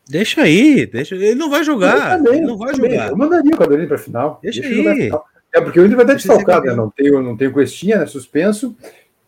Deixa 0.07 0.41
aí, 0.41 0.85
deixa, 0.85 1.15
ele 1.15 1.35
não 1.35 1.49
vai 1.49 1.63
jogar. 1.63 2.17
Também, 2.17 2.37
ele 2.37 2.45
não 2.45 2.57
vai 2.57 2.73
também. 2.73 2.91
jogar. 2.91 3.09
Eu 3.09 3.17
mandaria 3.17 3.53
o 3.53 3.57
Cadorini 3.57 3.87
para 3.87 3.95
a 3.95 3.99
final. 3.99 4.39
Deixa, 4.41 4.61
deixa 4.61 4.91
aí. 4.91 5.11
É 5.55 5.61
porque 5.61 5.79
o 5.79 5.85
Inter 5.85 5.95
vai 5.95 6.03
estar 6.03 6.15
desfalcado, 6.15 6.65
né? 6.65 6.75
Não 6.75 6.89
tenho, 6.89 7.21
não 7.21 7.37
tenho 7.37 7.53
Questinha, 7.53 7.99
né? 7.99 8.05
Suspenso. 8.05 8.75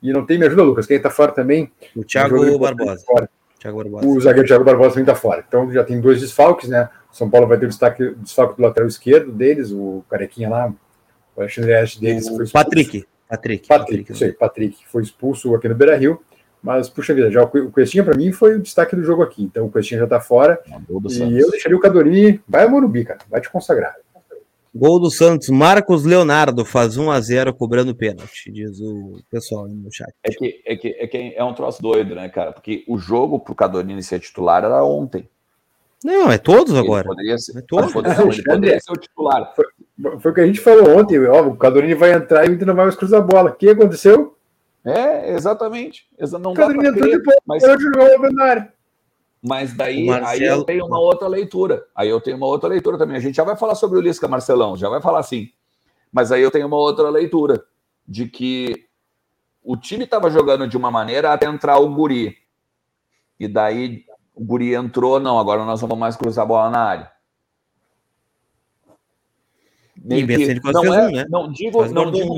E 0.03 0.11
não 0.11 0.25
tem, 0.25 0.37
me 0.37 0.45
ajuda, 0.45 0.61
Lucas. 0.61 0.85
Quem 0.85 0.97
está 0.97 1.09
fora 1.09 1.31
também? 1.31 1.71
O 1.95 2.03
Thiago 2.03 2.59
Barbosa. 2.59 3.03
Fora. 3.05 3.29
Thiago 3.57 3.77
Barbosa. 3.77 4.07
O 4.07 4.19
zagueiro 4.19 4.45
Thiago 4.45 4.65
Barbosa 4.65 4.89
também 4.89 5.03
está 5.03 5.15
fora. 5.15 5.43
Então 5.47 5.71
já 5.71 5.85
tem 5.85 6.01
dois 6.01 6.19
desfalques, 6.19 6.67
né? 6.67 6.89
O 7.09 7.15
São 7.15 7.29
Paulo 7.29 7.47
vai 7.47 7.57
ter 7.57 7.65
o 7.65 7.69
destaque, 7.69 8.13
desfalque 8.17 8.57
do 8.57 8.61
lateral 8.61 8.89
esquerdo 8.89 9.31
deles, 9.31 9.71
o 9.71 10.03
carequinha 10.09 10.49
lá, 10.49 10.73
o 11.33 11.41
Alexandre 11.41 11.71
deles. 11.99 12.27
O 12.27 12.51
Patrick. 12.51 13.07
Patrick. 13.29 13.67
Patrick, 13.67 14.11
isso 14.11 14.23
aí, 14.23 14.31
Patrick, 14.33 14.77
foi 14.87 15.03
expulso 15.03 15.55
aqui 15.55 15.69
no 15.69 15.75
Beira 15.75 15.95
Rio. 15.95 16.21
Mas, 16.61 16.89
puxa 16.89 17.13
vida, 17.13 17.31
já 17.31 17.43
o 17.43 17.71
Questinha 17.71 18.03
para 18.03 18.17
mim 18.17 18.31
foi 18.31 18.55
o 18.55 18.61
destaque 18.61 18.95
do 18.95 19.03
jogo 19.03 19.23
aqui. 19.23 19.43
Então 19.43 19.65
o 19.65 19.71
Questinha 19.71 19.99
já 19.99 20.03
está 20.03 20.19
fora. 20.19 20.59
E 20.67 21.39
eu 21.39 21.49
deixaria 21.49 21.77
o 21.77 21.79
Cadorini. 21.79 22.41
Vai 22.47 22.65
a 22.65 22.67
Morumbi, 22.67 23.05
cara. 23.05 23.19
Vai 23.29 23.39
te 23.39 23.49
consagrar. 23.49 23.95
Gol 24.73 24.99
do 24.99 25.09
Santos, 25.09 25.49
Marcos 25.49 26.03
Leonardo 26.03 26.63
faz 26.63 26.97
1 26.97 27.11
a 27.11 27.19
0 27.19 27.53
cobrando 27.53 27.95
pênalti, 27.95 28.51
diz 28.51 28.79
o 28.79 29.19
pessoal 29.29 29.67
no 29.67 29.91
chat. 29.91 30.13
É 30.23 30.29
que, 30.29 30.61
é 30.65 30.75
que, 30.75 30.87
é 30.99 31.07
que 31.07 31.33
é 31.35 31.43
um 31.43 31.53
troço 31.53 31.81
doido, 31.81 32.15
né, 32.15 32.29
cara? 32.29 32.51
Porque 32.51 32.83
o 32.87 32.97
jogo 32.97 33.39
pro 33.39 33.55
Cadorini 33.55 34.03
ser 34.03 34.19
titular 34.19 34.63
era 34.63 34.83
ontem. 34.83 35.27
Não, 36.03 36.31
é 36.31 36.37
todos 36.37 36.75
agora. 36.75 37.07
Ele 37.07 37.15
poderia 37.15 37.37
ser, 37.37 37.57
é 37.57 37.61
todos. 37.67 37.91
Poderia, 37.91 38.21
ele 38.21 38.43
poderia 38.43 38.79
ser 38.79 38.91
o 38.91 38.97
titular. 38.97 39.53
Foi, 39.55 39.65
foi 40.19 40.31
o 40.31 40.35
que 40.35 40.41
a 40.41 40.45
gente 40.45 40.59
falou 40.59 40.97
ontem, 40.97 41.25
ó, 41.25 41.47
o 41.47 41.57
Cadorini 41.57 41.95
vai 41.95 42.13
entrar 42.13 42.45
e 42.45 42.49
o 42.49 42.53
Inter 42.53 42.67
não 42.67 42.75
vai 42.75 42.85
mais 42.85 42.95
cruzar 42.95 43.21
a 43.21 43.25
bola. 43.25 43.49
O 43.49 43.55
que 43.55 43.69
aconteceu? 43.69 44.37
É, 44.85 45.33
exatamente. 45.33 46.07
Não 46.39 46.51
o 46.51 46.53
Cadorini 46.53 46.87
entrou 46.87 47.09
depois, 47.09 47.37
mas... 47.45 47.63
jogou 47.63 48.05
o 48.05 48.41
área. 48.41 48.71
Mas 49.47 49.73
daí 49.73 50.05
Marcelo... 50.05 50.27
aí 50.27 50.43
eu 50.43 50.63
tenho 50.63 50.85
uma 50.85 50.99
outra 50.99 51.27
leitura. 51.27 51.85
Aí 51.95 52.09
eu 52.09 52.19
tenho 52.19 52.37
uma 52.37 52.47
outra 52.47 52.69
leitura 52.69 52.97
também. 52.97 53.17
A 53.17 53.19
gente 53.19 53.35
já 53.35 53.43
vai 53.43 53.55
falar 53.55 53.75
sobre 53.75 53.97
o 53.97 54.01
Lisca 54.01 54.27
Marcelão, 54.27 54.75
já 54.75 54.89
vai 54.89 55.01
falar 55.01 55.19
assim. 55.19 55.49
Mas 56.11 56.31
aí 56.31 56.41
eu 56.41 56.51
tenho 56.51 56.67
uma 56.67 56.77
outra 56.77 57.09
leitura 57.09 57.63
de 58.07 58.27
que 58.27 58.87
o 59.63 59.75
time 59.75 60.05
estava 60.05 60.29
jogando 60.29 60.67
de 60.67 60.77
uma 60.77 60.89
maneira 60.89 61.33
até 61.33 61.45
entrar 61.45 61.77
o 61.77 61.93
Guri. 61.93 62.37
E 63.39 63.47
daí 63.47 64.05
o 64.33 64.43
Guri 64.43 64.73
entrou, 64.73 65.19
não, 65.19 65.37
agora 65.37 65.65
nós 65.65 65.81
não 65.81 65.87
vamos 65.87 66.01
mais 66.01 66.15
cruzar 66.15 66.43
a 66.43 66.47
bola 66.47 66.69
na 66.69 66.79
área. 66.79 67.11
Nem 69.95 70.25
que, 70.25 70.61
não, 70.71 70.93
é, 70.93 71.11
né? 71.11 71.25
não 71.29 71.51
digo, 71.51 71.85
não 71.87 72.11
digo, 72.11 72.35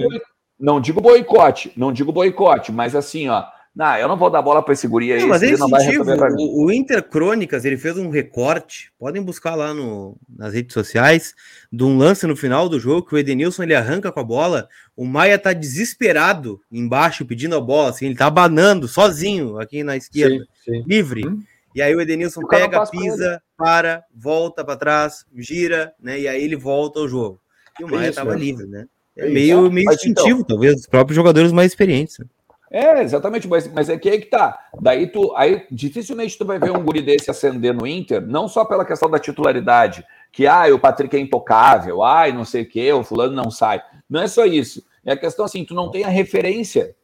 não 0.59 0.81
digo 0.81 1.01
boicote, 1.01 1.71
não 1.75 1.91
digo 1.91 2.11
boicote, 2.11 2.71
mas 2.71 2.95
assim, 2.95 3.29
ó, 3.29 3.45
não, 3.75 3.97
eu 3.97 4.07
não 4.07 4.17
vou 4.17 4.29
dar 4.29 4.41
bola 4.41 4.63
para 4.63 4.73
esse 4.73 4.87
guri 4.87 5.13
aí. 5.13 5.21
Não, 5.21 5.27
mas 5.29 5.43
é 5.43 5.51
incentivo. 5.51 6.03
O, 6.37 6.65
o 6.65 6.71
Inter 6.71 7.03
Crônicas, 7.03 7.63
ele 7.65 7.77
fez 7.77 7.97
um 7.97 8.09
recorte, 8.09 8.91
podem 8.97 9.21
buscar 9.21 9.55
lá 9.55 9.73
no, 9.73 10.17
nas 10.27 10.53
redes 10.53 10.73
sociais, 10.73 11.33
de 11.71 11.83
um 11.83 11.97
lance 11.97 12.25
no 12.25 12.35
final 12.35 12.67
do 12.67 12.79
jogo, 12.79 13.07
que 13.07 13.15
o 13.15 13.17
Edenilson 13.17 13.63
ele 13.63 13.75
arranca 13.75 14.11
com 14.11 14.19
a 14.19 14.23
bola, 14.23 14.67
o 14.95 15.05
Maia 15.05 15.37
tá 15.37 15.53
desesperado 15.53 16.59
embaixo, 16.71 17.25
pedindo 17.25 17.55
a 17.55 17.61
bola, 17.61 17.91
assim, 17.91 18.07
ele 18.07 18.15
tá 18.15 18.25
abanando 18.25 18.87
sozinho 18.87 19.59
aqui 19.59 19.83
na 19.83 19.95
esquerda, 19.95 20.45
sim, 20.65 20.73
sim. 20.73 20.83
livre. 20.85 21.27
Hum. 21.27 21.41
E 21.73 21.81
aí 21.81 21.95
o 21.95 22.01
Edenilson 22.01 22.41
o 22.41 22.47
pega, 22.47 22.85
pisa, 22.87 23.41
para, 23.55 24.03
volta 24.13 24.65
para 24.65 24.75
trás, 24.75 25.25
gira, 25.37 25.93
né? 26.01 26.19
E 26.19 26.27
aí 26.27 26.43
ele 26.43 26.55
volta 26.55 26.99
ao 26.99 27.07
jogo. 27.07 27.39
E 27.79 27.83
o 27.83 27.87
Maia 27.87 28.09
estava 28.09 28.35
livre, 28.35 28.65
né? 28.65 28.87
É 29.15 29.29
meio, 29.29 29.69
meio 29.71 29.91
instintivo, 29.91 30.39
então... 30.39 30.43
talvez, 30.43 30.75
os 30.75 30.87
próprios 30.87 31.15
jogadores 31.15 31.51
mais 31.51 31.71
experientes. 31.71 32.17
Né? 32.19 32.25
É, 32.71 33.01
exatamente, 33.01 33.47
mas, 33.47 33.67
mas 33.67 33.89
é 33.89 33.97
que 33.97 34.09
aí 34.09 34.19
que 34.19 34.27
tá. 34.27 34.67
Daí 34.79 35.07
tu, 35.07 35.33
aí 35.35 35.65
dificilmente 35.71 36.37
tu 36.37 36.45
vai 36.45 36.59
ver 36.59 36.71
um 36.71 36.83
guri 36.83 37.01
desse 37.01 37.31
acender 37.31 37.73
no 37.73 37.87
Inter, 37.87 38.21
não 38.21 38.47
só 38.47 38.63
pela 38.63 38.85
questão 38.85 39.09
da 39.09 39.17
titularidade, 39.17 40.05
que 40.31 40.45
ah, 40.45 40.65
o 40.73 40.77
Patrick 40.77 41.15
é 41.15 41.19
intocável, 41.19 42.03
ai, 42.03 42.31
não 42.31 42.45
sei 42.45 42.61
o 42.61 42.69
que, 42.69 42.91
o 42.93 43.03
fulano 43.03 43.33
não 43.33 43.49
sai. 43.49 43.81
Não 44.07 44.21
é 44.21 44.27
só 44.27 44.45
isso. 44.45 44.85
É 45.03 45.13
a 45.13 45.17
questão 45.17 45.45
assim, 45.45 45.65
tu 45.65 45.73
não 45.73 45.89
tem 45.89 46.03
a 46.03 46.09
referência. 46.09 46.95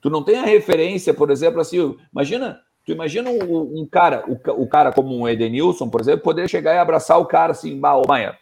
Tu 0.00 0.08
não 0.08 0.22
tem 0.22 0.38
a 0.38 0.44
referência, 0.44 1.12
por 1.12 1.30
exemplo, 1.30 1.60
assim, 1.60 1.96
imagina, 2.12 2.60
tu 2.86 2.92
imagina 2.92 3.28
um, 3.28 3.80
um 3.80 3.86
cara, 3.90 4.24
o, 4.28 4.62
o, 4.62 4.68
cara 4.68 4.92
como 4.92 5.14
um 5.14 5.28
Edenilson, 5.28 5.90
por 5.90 6.00
exemplo, 6.00 6.22
poder 6.22 6.48
chegar 6.48 6.74
e 6.74 6.78
abraçar 6.78 7.18
o 7.18 7.26
cara 7.26 7.52
assim, 7.52 7.78
bah, 7.78 7.96
ô, 7.96 8.06
Maia, 8.06 8.38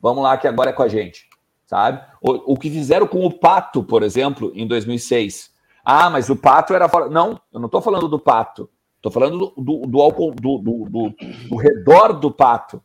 vamos 0.00 0.22
lá 0.22 0.38
que 0.38 0.46
agora 0.46 0.70
é 0.70 0.72
com 0.72 0.82
a 0.82 0.88
gente 0.88 1.28
sabe? 1.66 2.02
O, 2.20 2.52
o 2.52 2.56
que 2.56 2.70
fizeram 2.70 3.06
com 3.06 3.24
o 3.24 3.32
Pato, 3.32 3.82
por 3.82 4.02
exemplo, 4.02 4.52
em 4.54 4.66
2006. 4.66 5.52
Ah, 5.84 6.08
mas 6.08 6.30
o 6.30 6.36
Pato 6.36 6.74
era 6.74 6.88
fora. 6.88 7.08
Não, 7.08 7.40
eu 7.52 7.60
não 7.60 7.66
estou 7.66 7.82
falando 7.82 8.08
do 8.08 8.18
Pato. 8.18 8.70
Estou 8.96 9.12
falando 9.12 9.52
do, 9.56 9.86
do, 9.86 9.86
do, 9.86 10.58
do, 10.58 11.14
do, 11.48 11.56
redor 11.56 12.14
do 12.14 12.30
Pato. 12.30 12.82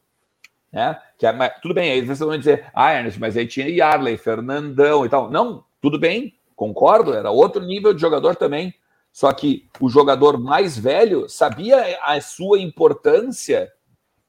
Né? 0.71 0.99
Que 1.17 1.25
é, 1.25 1.31
mas, 1.31 1.53
tudo 1.61 1.73
bem, 1.73 1.91
aí 1.91 2.01
vocês 2.01 2.19
vão 2.19 2.37
dizer, 2.37 2.69
ah, 2.73 2.93
Ernest, 2.93 3.19
mas 3.19 3.37
aí 3.37 3.47
tinha 3.47 3.69
Yarley, 3.69 4.17
Fernandão 4.17 5.05
e 5.05 5.09
tal. 5.09 5.31
Não, 5.31 5.63
tudo 5.81 5.97
bem, 5.97 6.33
concordo, 6.55 7.13
era 7.13 7.31
outro 7.31 7.63
nível 7.63 7.93
de 7.93 8.01
jogador 8.01 8.35
também. 8.35 8.73
Só 9.13 9.31
que 9.31 9.67
o 9.79 9.89
jogador 9.89 10.37
mais 10.37 10.77
velho 10.77 11.27
sabia 11.29 11.97
a 12.03 12.19
sua 12.21 12.59
importância 12.59 13.71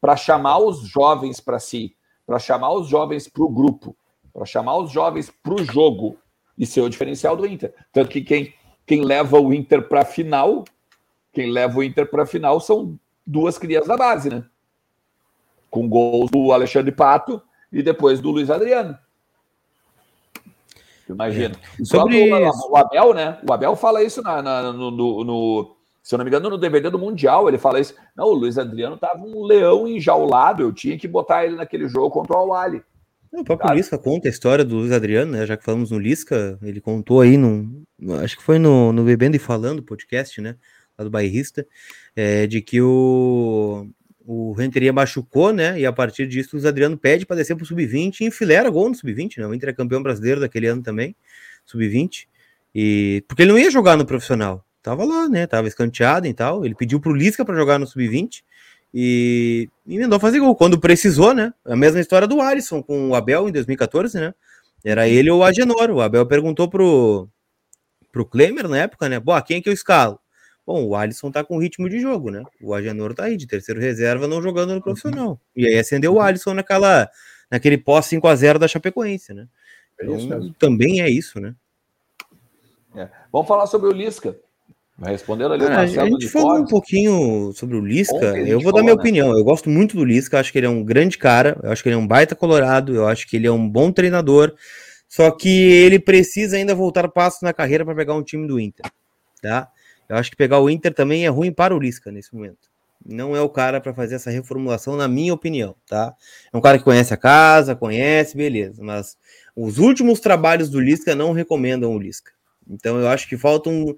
para 0.00 0.16
chamar 0.16 0.58
os 0.58 0.80
jovens 0.80 1.40
para 1.40 1.58
si, 1.58 1.94
para 2.24 2.38
chamar 2.38 2.72
os 2.72 2.88
jovens 2.88 3.28
para 3.28 3.42
o 3.42 3.50
grupo 3.50 3.96
para 4.32 4.44
chamar 4.44 4.76
os 4.78 4.90
jovens 4.90 5.32
para 5.42 5.54
o 5.54 5.64
jogo 5.64 6.16
e 6.56 6.66
ser 6.66 6.80
o 6.80 6.88
diferencial 6.88 7.36
do 7.36 7.46
Inter. 7.46 7.74
Tanto 7.92 8.10
que 8.10 8.20
quem, 8.20 8.54
quem 8.86 9.02
leva 9.02 9.40
o 9.40 9.52
Inter 9.52 9.88
para 9.88 10.02
a 10.02 10.04
final, 10.04 10.64
quem 11.32 11.50
leva 11.50 11.78
o 11.78 11.82
Inter 11.82 12.08
para 12.10 12.24
a 12.24 12.26
final 12.26 12.60
são 12.60 12.98
duas 13.26 13.58
crias 13.58 13.86
da 13.86 13.96
base, 13.96 14.28
né? 14.28 14.44
Com 15.70 15.88
gols 15.88 16.30
do 16.30 16.52
Alexandre 16.52 16.92
Pato 16.92 17.40
e 17.72 17.82
depois 17.82 18.20
do 18.20 18.30
Luiz 18.30 18.50
Adriano. 18.50 18.98
Imagina. 21.08 21.56
É. 21.80 21.84
Sobre 21.84 22.32
o, 22.32 22.70
o, 22.70 22.76
Abel, 22.76 23.14
né? 23.14 23.38
O 23.48 23.52
Abel 23.52 23.74
fala 23.74 24.02
isso 24.02 24.22
na, 24.22 24.40
na 24.42 24.72
no, 24.72 24.90
no, 24.90 25.24
no, 25.24 25.76
se 26.02 26.14
eu 26.14 26.18
não 26.18 26.24
me 26.24 26.30
engano, 26.30 26.50
no 26.50 26.58
DVD 26.58 26.88
do 26.88 26.98
Mundial, 26.98 27.48
ele 27.48 27.58
fala 27.58 27.80
isso. 27.80 27.94
Não, 28.16 28.26
o 28.26 28.34
Luiz 28.34 28.58
Adriano 28.58 28.96
tava 28.96 29.22
um 29.22 29.44
leão 29.44 29.86
enjaulado, 29.86 30.62
eu 30.62 30.72
tinha 30.72 30.98
que 30.98 31.08
botar 31.08 31.44
ele 31.44 31.56
naquele 31.56 31.88
jogo 31.88 32.10
contra 32.10 32.36
o 32.36 32.40
Awali. 32.40 32.82
O 33.32 33.44
próprio 33.44 33.68
Cara. 33.68 33.74
Lisca 33.74 33.96
conta 33.96 34.28
a 34.28 34.30
história 34.30 34.64
do 34.64 34.76
Luiz 34.76 34.90
Adriano, 34.90 35.32
né? 35.32 35.46
Já 35.46 35.56
que 35.56 35.64
falamos 35.64 35.90
no 35.92 35.98
Lisca, 35.98 36.58
ele 36.62 36.80
contou 36.80 37.20
aí, 37.20 37.36
num, 37.36 37.84
acho 38.22 38.36
que 38.36 38.42
foi 38.42 38.58
no, 38.58 38.92
no 38.92 39.04
Bebendo 39.04 39.36
e 39.36 39.38
Falando 39.38 39.82
podcast, 39.82 40.40
né? 40.40 40.56
Lá 40.98 41.04
do 41.04 41.10
bairrista, 41.10 41.66
é, 42.16 42.46
de 42.46 42.60
que 42.60 42.82
o, 42.82 43.88
o 44.26 44.52
Renteria 44.52 44.92
machucou, 44.92 45.52
né? 45.52 45.78
E 45.78 45.86
a 45.86 45.92
partir 45.92 46.26
disso, 46.26 46.50
o 46.52 46.56
Luiz 46.56 46.66
Adriano 46.66 46.98
pede 46.98 47.24
para 47.24 47.36
descer 47.36 47.54
para 47.54 47.62
o 47.62 47.66
sub-20 47.66 48.20
e 48.20 48.24
enfilera 48.24 48.68
gol 48.68 48.88
no 48.88 48.94
sub-20, 48.96 49.38
né? 49.38 49.46
O 49.46 49.54
Inter 49.54 49.70
é 49.70 49.72
campeão 49.72 50.02
brasileiro 50.02 50.40
daquele 50.40 50.66
ano 50.66 50.82
também, 50.82 51.14
sub-20. 51.64 52.26
E 52.74 53.24
porque 53.28 53.42
ele 53.42 53.52
não 53.52 53.58
ia 53.58 53.70
jogar 53.70 53.96
no 53.96 54.04
profissional, 54.04 54.66
tava 54.82 55.04
lá, 55.04 55.28
né? 55.28 55.46
Tava 55.46 55.68
escanteado 55.68 56.26
e 56.26 56.34
tal. 56.34 56.64
Ele 56.64 56.74
pediu 56.74 57.00
pro 57.00 57.12
Lisca 57.12 57.44
para 57.44 57.54
jogar 57.54 57.78
no 57.78 57.86
sub-20 57.86 58.42
e, 58.92 59.68
e 59.86 59.98
mandou 60.00 60.18
fazer 60.18 60.40
gol 60.40 60.54
quando 60.56 60.78
precisou, 60.78 61.32
né? 61.32 61.54
A 61.64 61.76
mesma 61.76 62.00
história 62.00 62.26
do 62.26 62.40
Alisson 62.40 62.82
com 62.82 63.10
o 63.10 63.14
Abel 63.14 63.48
em 63.48 63.52
2014, 63.52 64.18
né? 64.18 64.34
Era 64.84 65.08
ele 65.08 65.30
ou 65.30 65.40
o 65.40 65.44
Agenor. 65.44 65.90
O 65.90 66.00
Abel 66.00 66.26
perguntou 66.26 66.68
pro, 66.68 67.28
pro 68.10 68.26
Klemer 68.26 68.68
na 68.68 68.78
época, 68.78 69.08
né? 69.08 69.20
Boa, 69.20 69.40
quem 69.42 69.58
é 69.58 69.60
que 69.60 69.68
eu 69.68 69.72
escalo? 69.72 70.18
Bom, 70.66 70.84
o 70.86 70.94
Alisson 70.94 71.30
tá 71.30 71.42
com 71.42 71.58
ritmo 71.58 71.88
de 71.88 71.98
jogo, 71.98 72.30
né? 72.30 72.42
O 72.60 72.74
Agenor 72.74 73.14
tá 73.14 73.24
aí, 73.24 73.36
de 73.36 73.46
terceiro 73.46 73.80
reserva, 73.80 74.28
não 74.28 74.42
jogando 74.42 74.74
no 74.74 74.82
profissional. 74.82 75.40
E 75.54 75.66
aí 75.66 75.78
acendeu 75.78 76.14
o 76.14 76.20
Alisson 76.20 76.54
naquela, 76.54 77.08
naquele 77.50 77.78
pós 77.78 78.06
5 78.06 78.26
a 78.26 78.34
0 78.34 78.58
da 78.58 78.68
Chapecoense, 78.68 79.32
né? 79.32 79.46
Então, 80.00 80.48
é 80.48 80.52
também 80.58 81.00
é 81.00 81.10
isso, 81.10 81.40
né? 81.40 81.54
É. 82.94 83.08
Vamos 83.32 83.46
falar 83.46 83.66
sobre 83.66 83.88
o 83.88 83.92
Lisca. 83.92 84.36
Respondendo 85.02 85.54
ali, 85.54 85.64
ah, 85.64 85.80
a 85.80 85.86
gente 85.86 86.28
falou 86.28 86.58
um 86.58 86.66
pouquinho 86.66 87.52
sobre 87.54 87.74
o 87.74 87.80
Lisca. 87.80 88.38
Eu 88.38 88.60
vou 88.60 88.70
dar 88.70 88.82
minha 88.82 88.94
né? 88.94 89.00
opinião. 89.00 89.36
Eu 89.36 89.42
gosto 89.42 89.70
muito 89.70 89.96
do 89.96 90.04
Lisca. 90.04 90.38
Acho 90.38 90.52
que 90.52 90.58
ele 90.58 90.66
é 90.66 90.70
um 90.70 90.84
grande 90.84 91.16
cara. 91.16 91.58
Eu 91.62 91.72
acho 91.72 91.82
que 91.82 91.88
ele 91.88 91.96
é 91.96 91.98
um 91.98 92.06
baita 92.06 92.34
colorado. 92.34 92.94
Eu 92.94 93.08
acho 93.08 93.26
que 93.26 93.36
ele 93.36 93.46
é 93.46 93.50
um 93.50 93.66
bom 93.66 93.90
treinador. 93.90 94.54
Só 95.08 95.30
que 95.30 95.48
ele 95.48 95.98
precisa 95.98 96.56
ainda 96.56 96.74
voltar 96.74 97.08
passo 97.08 97.44
na 97.44 97.52
carreira 97.52 97.84
para 97.84 97.96
pegar 97.96 98.14
um 98.14 98.22
time 98.22 98.46
do 98.46 98.60
Inter, 98.60 98.86
tá? 99.42 99.68
Eu 100.08 100.16
acho 100.16 100.30
que 100.30 100.36
pegar 100.36 100.60
o 100.60 100.70
Inter 100.70 100.94
também 100.94 101.26
é 101.26 101.28
ruim 101.28 101.52
para 101.52 101.74
o 101.74 101.80
Lisca 101.80 102.12
nesse 102.12 102.32
momento. 102.32 102.70
Não 103.04 103.34
é 103.34 103.40
o 103.40 103.48
cara 103.48 103.80
para 103.80 103.92
fazer 103.92 104.14
essa 104.14 104.30
reformulação, 104.30 104.96
na 104.96 105.08
minha 105.08 105.34
opinião, 105.34 105.74
tá? 105.88 106.14
É 106.52 106.56
um 106.56 106.60
cara 106.60 106.78
que 106.78 106.84
conhece 106.84 107.12
a 107.12 107.16
casa, 107.16 107.74
conhece, 107.74 108.36
beleza. 108.36 108.84
Mas 108.84 109.16
os 109.56 109.78
últimos 109.78 110.20
trabalhos 110.20 110.70
do 110.70 110.78
Lisca 110.78 111.12
não 111.14 111.32
recomendam 111.32 111.92
o 111.92 111.98
Lisca. 111.98 112.30
Então 112.68 113.00
eu 113.00 113.08
acho 113.08 113.28
que 113.28 113.36
falta 113.36 113.68
um, 113.68 113.92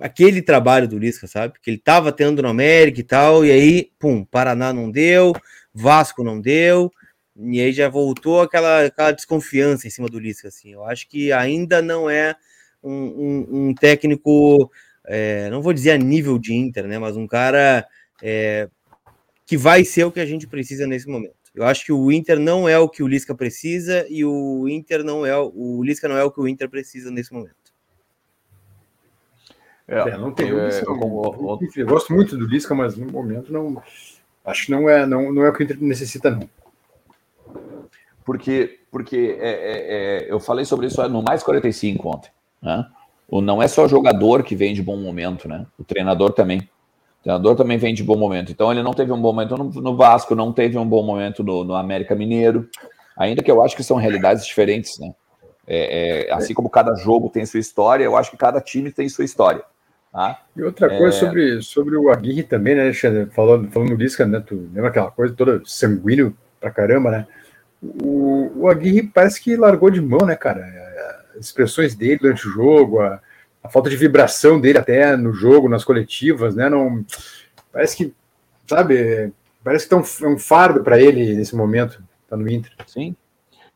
aquele 0.00 0.42
trabalho 0.42 0.88
do 0.88 0.98
Lisca, 0.98 1.26
sabe? 1.26 1.54
Que 1.62 1.70
ele 1.70 1.78
tava 1.78 2.12
tendo 2.12 2.42
no 2.42 2.48
América 2.48 3.00
e 3.00 3.04
tal, 3.04 3.44
e 3.44 3.50
aí, 3.50 3.90
pum, 3.98 4.24
Paraná 4.24 4.72
não 4.72 4.90
deu, 4.90 5.32
Vasco 5.72 6.24
não 6.24 6.40
deu, 6.40 6.90
e 7.36 7.60
aí 7.60 7.72
já 7.72 7.88
voltou 7.88 8.40
aquela, 8.40 8.84
aquela 8.86 9.12
desconfiança 9.12 9.86
em 9.86 9.90
cima 9.90 10.08
do 10.08 10.18
Lisca, 10.18 10.48
assim. 10.48 10.72
Eu 10.72 10.84
acho 10.84 11.08
que 11.08 11.32
ainda 11.32 11.80
não 11.80 12.08
é 12.08 12.34
um, 12.82 12.92
um, 12.92 13.46
um 13.50 13.74
técnico, 13.74 14.70
é, 15.06 15.48
não 15.50 15.62
vou 15.62 15.72
dizer 15.72 15.92
a 15.92 15.98
nível 15.98 16.38
de 16.38 16.54
Inter, 16.54 16.86
né? 16.86 16.98
Mas 16.98 17.16
um 17.16 17.26
cara 17.26 17.86
é, 18.22 18.68
que 19.46 19.56
vai 19.56 19.84
ser 19.84 20.04
o 20.04 20.12
que 20.12 20.20
a 20.20 20.26
gente 20.26 20.46
precisa 20.46 20.86
nesse 20.86 21.08
momento. 21.08 21.34
Eu 21.54 21.64
acho 21.64 21.84
que 21.84 21.92
o 21.92 22.12
Inter 22.12 22.38
não 22.38 22.68
é 22.68 22.78
o 22.78 22.88
que 22.88 23.02
o 23.02 23.08
Lisca 23.08 23.34
precisa 23.34 24.06
e 24.08 24.24
o 24.24 24.68
Inter 24.68 25.02
não 25.02 25.26
é 25.26 25.36
o 25.36 25.82
Lisca 25.82 26.08
não 26.08 26.16
é 26.16 26.22
o 26.22 26.30
que 26.30 26.40
o 26.40 26.46
Inter 26.46 26.70
precisa 26.70 27.10
nesse 27.10 27.32
momento. 27.32 27.56
É, 29.90 30.10
é, 30.10 30.16
não 30.16 30.30
tem. 30.30 30.46
É, 30.46 30.82
eu, 30.86 31.58
eu, 31.76 31.86
gosto 31.86 32.14
muito 32.14 32.36
do 32.36 32.46
Lisca, 32.46 32.76
mas 32.76 32.96
no 32.96 33.10
momento 33.10 33.52
não. 33.52 33.82
Acho 34.44 34.66
que 34.66 34.70
não 34.70 34.88
é, 34.88 35.04
não, 35.04 35.32
não 35.32 35.44
é 35.44 35.48
o 35.48 35.52
que 35.52 35.62
o 35.62 35.64
Inter 35.64 35.76
necessita, 35.80 36.30
não. 36.30 36.48
Porque, 38.24 38.78
porque 38.88 39.36
é, 39.40 39.50
é, 39.50 40.26
é 40.28 40.32
eu 40.32 40.38
falei 40.38 40.64
sobre 40.64 40.86
isso 40.86 41.06
no 41.08 41.22
mais 41.22 41.42
45 41.42 42.08
ontem. 42.08 42.30
Né? 42.62 42.86
O, 43.28 43.40
não 43.40 43.60
é 43.60 43.66
só 43.66 43.88
jogador 43.88 44.44
que 44.44 44.54
vem 44.54 44.72
de 44.72 44.82
bom 44.82 44.96
momento, 44.96 45.48
né? 45.48 45.66
O 45.76 45.82
treinador 45.82 46.32
também. 46.32 46.60
O 46.60 47.22
treinador 47.24 47.56
também 47.56 47.76
vem 47.76 47.92
de 47.92 48.04
bom 48.04 48.16
momento. 48.16 48.52
Então 48.52 48.70
ele 48.70 48.84
não 48.84 48.92
teve 48.92 49.10
um 49.10 49.20
bom 49.20 49.32
momento 49.32 49.56
no, 49.56 49.64
no 49.64 49.96
Vasco, 49.96 50.36
não 50.36 50.52
teve 50.52 50.78
um 50.78 50.86
bom 50.86 51.02
momento 51.02 51.42
no, 51.42 51.64
no, 51.64 51.74
América 51.74 52.14
Mineiro. 52.14 52.68
Ainda 53.16 53.42
que 53.42 53.50
eu 53.50 53.60
acho 53.60 53.74
que 53.74 53.82
são 53.82 53.96
realidades 53.96 54.46
diferentes, 54.46 55.00
né? 55.00 55.12
É, 55.66 56.28
é, 56.28 56.32
assim 56.32 56.54
como 56.54 56.70
cada 56.70 56.94
jogo 56.94 57.28
tem 57.28 57.44
sua 57.44 57.60
história, 57.60 58.04
eu 58.04 58.16
acho 58.16 58.30
que 58.30 58.36
cada 58.36 58.60
time 58.60 58.90
tem 58.90 59.08
sua 59.08 59.24
história. 59.24 59.62
Tá? 60.12 60.42
E 60.56 60.62
outra 60.62 60.88
coisa 60.88 61.16
é... 61.16 61.20
sobre, 61.20 61.62
sobre 61.62 61.96
o 61.96 62.10
Aguirre 62.10 62.42
também, 62.42 62.74
né, 62.74 62.82
Alexandre? 62.82 63.26
Falando, 63.26 63.70
falando 63.70 63.96
disso, 63.96 64.24
né? 64.26 64.42
Tu 64.44 64.54
lembra 64.72 64.88
aquela 64.88 65.10
coisa 65.10 65.32
toda 65.34 65.62
sanguíneo 65.64 66.36
pra 66.58 66.70
caramba, 66.70 67.10
né? 67.10 67.26
O, 67.82 68.62
o 68.62 68.68
Aguirre 68.68 69.04
parece 69.04 69.40
que 69.40 69.56
largou 69.56 69.88
de 69.88 70.00
mão, 70.00 70.26
né, 70.26 70.34
cara? 70.34 70.66
As 71.38 71.46
expressões 71.46 71.94
dele 71.94 72.18
durante 72.18 72.46
o 72.46 72.50
jogo, 72.50 73.00
a, 73.00 73.20
a 73.62 73.68
falta 73.68 73.88
de 73.88 73.96
vibração 73.96 74.60
dele 74.60 74.78
até 74.78 75.16
no 75.16 75.32
jogo, 75.32 75.68
nas 75.68 75.84
coletivas, 75.84 76.56
né? 76.56 76.68
Não, 76.68 77.04
parece 77.72 77.96
que, 77.96 78.14
sabe, 78.66 79.32
parece 79.62 79.84
que 79.84 79.90
tá 79.90 79.96
um, 79.96 80.26
é 80.26 80.28
um 80.28 80.38
fardo 80.38 80.82
para 80.82 81.00
ele 81.00 81.34
nesse 81.34 81.54
momento, 81.54 82.02
tá 82.28 82.36
no 82.36 82.50
Inter. 82.50 82.72
Sim. 82.86 83.14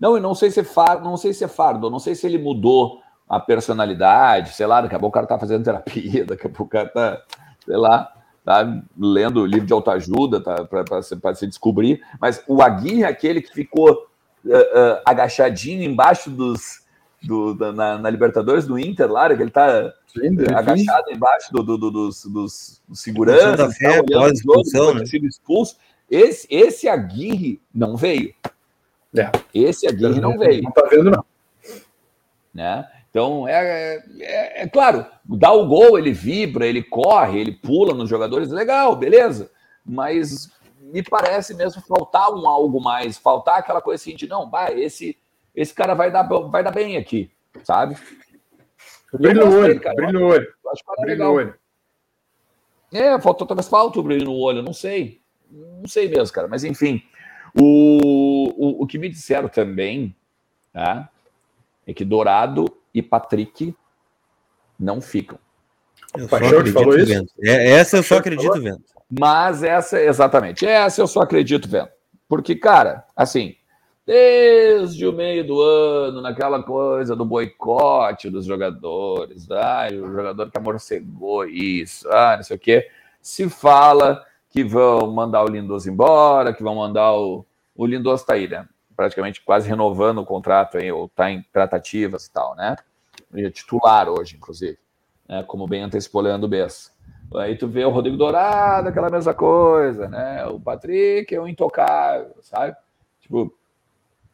Não, 0.01 0.17
e 0.17 0.21
não 0.21 0.35
sei 0.35 0.51
se 0.51 0.61
é 0.61 0.65
fardo, 0.65 1.05
não 1.05 1.17
sei 1.17 1.33
se 1.33 1.45
é 1.45 1.49
fardo, 1.49 1.89
não 1.89 2.01
sei 2.01 2.17
se 2.17 2.27
ele 2.27 2.39
mudou 2.39 3.04
a 3.29 3.41
personalidade, 3.41 4.53
sei 4.53 4.67
lá, 4.67 4.81
daqui 4.81 4.95
a 4.95 4.99
pouco 4.99 5.17
o 5.17 5.21
cara 5.21 5.27
tá 5.27 5.39
fazendo 5.39 5.65
terapia, 5.65 6.25
daqui 6.27 6.47
a 6.47 6.51
pouco 6.51 6.65
o 6.65 6.69
cara 6.69 6.89
tá, 6.89 7.23
sei 7.65 7.77
lá, 7.77 8.13
tá 8.45 8.83
lendo 8.99 9.47
livro 9.47 9.67
de 9.67 9.73
autoajuda 9.73 10.41
tá, 10.41 10.65
para 10.65 11.03
se, 11.03 11.17
se 11.35 11.47
descobrir. 11.47 12.03
Mas 12.21 12.43
o 12.47 12.63
Aguirre 12.63 13.03
é 13.03 13.07
aquele 13.07 13.41
que 13.41 13.53
ficou 13.53 14.07
uh, 14.45 14.49
uh, 14.49 15.01
agachadinho 15.05 15.83
embaixo 15.83 16.31
dos. 16.31 16.85
Do, 17.23 17.55
da, 17.55 17.73
na, 17.73 17.97
na, 17.97 18.11
Libertadores 18.11 18.67
do 18.67 18.79
Inter, 18.79 19.11
lá, 19.11 19.35
que 19.35 19.41
ele 19.41 19.51
tá 19.51 19.91
sim, 20.09 20.37
agachado 20.55 21.11
embaixo 21.11 21.51
do, 21.51 21.63
do, 21.63 21.91
dos, 21.91 22.23
dos, 22.27 22.83
dos 22.87 23.01
seguranças, 23.01 23.79
tá 23.79 24.03
olhando 24.07 24.35
expulsão, 24.35 24.93
né? 24.93 25.07
sido 25.07 25.27
expulso. 25.27 25.79
Esse, 26.11 26.47
esse 26.51 26.87
Aguirre 26.87 27.63
não 27.75 27.97
veio. 27.97 28.35
É. 29.17 29.33
Esse 29.55 29.87
Aguirre 29.87 30.21
não 30.21 30.37
veio. 30.37 30.65
Não 30.65 30.71
tá 30.71 30.87
vendo, 30.91 31.11
não. 31.11 31.25
Né? 32.53 32.87
Então, 33.15 33.47
é, 33.47 34.03
é, 34.19 34.63
é, 34.63 34.67
claro, 34.67 35.07
dá 35.25 35.53
o 35.53 35.69
gol, 35.69 35.97
ele 35.97 36.13
vibra, 36.13 36.67
ele 36.67 36.83
corre, 36.83 37.39
ele 37.39 37.53
pula 37.53 37.95
nos 37.95 38.11
jogadores, 38.11 38.51
legal, 38.51 38.97
beleza. 38.97 39.53
Mas 39.87 40.51
me 40.81 41.01
parece 41.01 41.55
mesmo 41.55 41.81
faltar 41.83 42.33
um 42.33 42.49
algo 42.49 42.81
mais, 42.81 43.17
faltar 43.17 43.61
aquela 43.61 43.81
coisa 43.81 44.03
seguinte, 44.03 44.27
não, 44.27 44.51
vai, 44.51 44.81
esse, 44.81 45.17
esse 45.55 45.73
cara 45.73 45.95
vai 45.95 46.11
dar, 46.11 46.25
vai 46.25 46.65
dar 46.65 46.73
bem 46.73 46.97
aqui, 46.97 47.31
sabe? 47.63 47.97
Brilho 49.13 49.47
no 49.47 49.61
olho, 49.61 49.81
cara, 49.81 49.95
brilho 49.95 50.19
no 50.19 50.27
olho. 50.27 50.47
Que 50.75 51.03
brilho 51.03 51.25
no 51.25 51.33
olho. 51.35 51.55
É, 52.93 53.21
faltou 53.21 53.47
talvez 53.47 53.69
falta 53.69 54.01
o 54.01 54.03
brilho 54.03 54.25
no 54.25 54.35
olho, 54.35 54.61
não 54.61 54.73
sei. 54.73 55.21
Não 55.49 55.87
sei 55.87 56.09
mesmo, 56.09 56.35
cara, 56.35 56.49
mas 56.49 56.65
enfim. 56.65 57.01
O, 57.57 58.49
o, 58.57 58.83
o 58.83 58.87
que 58.89 58.99
me 58.99 59.09
disseram 59.09 59.49
também, 59.49 60.17
tá? 60.73 61.09
É 61.87 61.95
que 61.95 62.05
Dourado 62.05 62.65
e 62.95 63.03
Patrick 63.03 63.75
não 64.79 65.01
ficam. 65.01 65.39
Eu 66.17 66.29
só 66.29 66.37
acredito 66.37 66.73
falou 66.73 66.97
isso? 66.97 67.07
vendo. 67.07 67.27
É, 67.43 67.73
essa 67.73 67.97
eu 67.97 68.03
só 68.03 68.19
acredito 68.19 68.61
vendo. 68.61 68.83
Mas 69.11 69.63
essa, 69.63 70.01
exatamente, 70.01 70.65
essa 70.65 71.01
eu 71.01 71.07
só 71.07 71.21
acredito 71.21 71.69
vendo. 71.69 71.89
Porque, 72.29 72.55
cara, 72.55 73.05
assim, 73.15 73.57
desde 74.07 75.07
o 75.07 75.13
meio 75.13 75.47
do 75.47 75.61
ano, 75.61 76.21
naquela 76.21 76.63
coisa 76.63 77.17
do 77.17 77.25
boicote 77.25 78.31
dos 78.31 78.45
jogadores, 78.45 79.51
ah, 79.51 79.89
o 79.93 80.13
jogador 80.13 80.51
que 80.51 80.59
amorcegou 80.59 81.45
isso, 81.45 82.09
ah, 82.11 82.37
não 82.37 82.43
sei 82.45 82.57
o 82.57 82.61
quê, 82.61 82.89
se 83.21 83.49
fala 83.49 84.25
que 84.51 84.63
vão 84.63 85.11
mandar 85.11 85.43
o 85.43 85.49
Lindoso 85.49 85.91
embora, 85.91 86.53
que 86.53 86.63
vão 86.63 86.77
mandar 86.77 87.13
o. 87.15 87.45
O 87.77 87.87
Lindoso 87.87 88.25
tá 88.25 88.35
aí, 88.35 88.47
né? 88.47 88.69
Praticamente 88.97 89.41
quase 89.43 89.69
renovando 89.69 90.19
o 90.19 90.27
contrato, 90.27 90.79
aí, 90.79 90.91
ou 90.91 91.07
está 91.07 91.31
em 91.31 91.43
tratativas 91.53 92.27
e 92.27 92.33
tal, 92.33 92.55
né? 92.55 92.77
Ele 93.33 93.47
é 93.47 93.51
titular 93.51 94.09
hoje, 94.09 94.37
inclusive, 94.37 94.79
né? 95.29 95.43
como 95.45 95.67
bem 95.67 95.83
antecipou 95.83 96.21
Leandro 96.21 96.49
Bessa. 96.49 96.93
Aí 97.35 97.57
tu 97.57 97.67
vê 97.67 97.85
o 97.85 97.91
Rodrigo 97.91 98.17
Dourado, 98.17 98.89
aquela 98.89 99.11
mesma 99.11 99.35
coisa, 99.35 100.09
né? 100.09 100.47
O 100.47 100.61
Patrick 100.61 101.35
é 101.35 101.41
um 101.41 101.49
intocável, 101.49 102.37
sabe? 102.41 102.77
Tipo, 103.21 103.53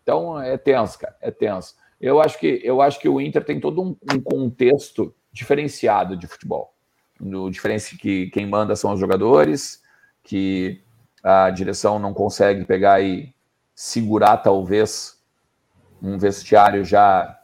então 0.03 0.41
é 0.41 0.59
tenso, 0.59 0.99
cara, 0.99 1.17
é 1.21 1.31
tenso. 1.31 1.77
Eu 2.01 2.21
acho 2.21 2.39
que, 2.39 2.61
eu 2.63 2.83
acho 2.83 2.99
que 2.99 3.09
o 3.09 3.21
Inter 3.21 3.45
tem 3.45 3.61
todo 3.61 3.83
um, 3.83 3.97
um 4.13 4.21
contexto 4.21 5.15
diferenciado 5.33 6.17
de 6.17 6.27
futebol. 6.27 6.75
No 7.19 7.51
diferença 7.51 7.97
que 7.97 8.29
quem 8.31 8.47
manda 8.47 8.75
são 8.75 8.93
os 8.93 9.01
jogadores, 9.01 9.83
que 10.23 10.83
a 11.23 11.51
direção 11.51 11.99
não 11.99 12.15
consegue 12.15 12.65
pegar 12.65 13.03
e 13.03 13.35
segurar 13.81 14.37
talvez 14.37 15.18
um 16.03 16.18
vestiário 16.18 16.85
já 16.85 17.35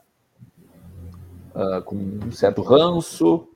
uh, 1.55 1.81
com 1.83 1.97
um 1.97 2.31
certo 2.31 2.61
ranço, 2.61 3.49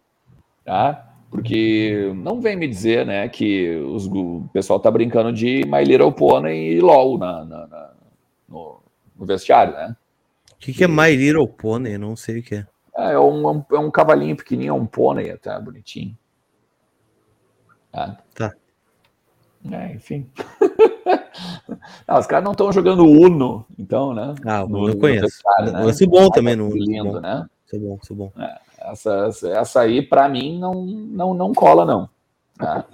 tá? 0.65 1.13
Porque 1.31 2.11
não 2.17 2.41
vem 2.41 2.57
me 2.57 2.67
dizer, 2.67 3.05
né, 3.05 3.29
que 3.29 3.77
os, 3.77 4.07
o 4.07 4.49
pessoal 4.51 4.81
tá 4.81 4.91
brincando 4.91 5.31
de 5.31 5.63
My 5.67 5.85
Little 5.85 6.11
Pony 6.11 6.73
e 6.73 6.81
LOL 6.81 7.19
na, 7.19 7.45
na, 7.45 7.67
na 7.67 7.93
no, 8.49 8.81
no, 9.15 9.27
vestiário, 9.27 9.75
né? 9.75 9.95
O 10.55 10.57
que, 10.57 10.73
que 10.73 10.83
é 10.83 10.89
My 10.89 11.15
Little 11.15 11.49
Pony? 11.49 11.99
Não 11.99 12.17
sei 12.17 12.39
o 12.39 12.43
que 12.43 12.55
é. 12.55 12.67
É, 12.97 13.13
é 13.13 13.21
um, 13.21 13.63
é 13.73 13.79
um 13.79 13.91
cavalinho 13.91 14.37
pequenininho, 14.37 14.71
é 14.71 14.75
um 14.75 14.87
pônei 14.87 15.31
até, 15.31 15.61
bonitinho. 15.61 16.17
Tá. 17.93 18.17
tá. 18.35 18.55
É, 19.71 19.93
enfim. 19.93 20.31
não, 22.07 22.19
os 22.19 22.27
caras 22.27 22.45
não 22.45 22.53
estão 22.53 22.73
jogando 22.73 23.05
Uno, 23.05 23.67
então, 23.79 24.15
né? 24.15 24.35
Ah, 24.45 24.63
o 24.63 24.67
Uno 24.67 24.89
eu 24.91 24.99
conheço. 24.99 25.39
Né? 25.61 25.89
Esse 25.89 26.07
bom 26.07 26.29
também 26.31 26.57
no 26.57 26.71
Lindo, 26.71 27.13
bom. 27.13 27.21
né? 27.21 27.47
Isso 27.67 27.77
é 27.77 27.79
bom, 27.79 27.99
isso 28.03 28.13
é 28.13 28.17
bom. 28.17 28.33
É, 28.39 28.59
essa, 28.91 29.31
essa 29.49 29.81
aí, 29.81 30.03
para 30.03 30.29
mim, 30.29 30.59
não, 30.59 30.85
não, 30.85 31.35
não 31.35 31.53
cola, 31.53 31.85
não. 31.85 32.09
Tá? 32.59 32.85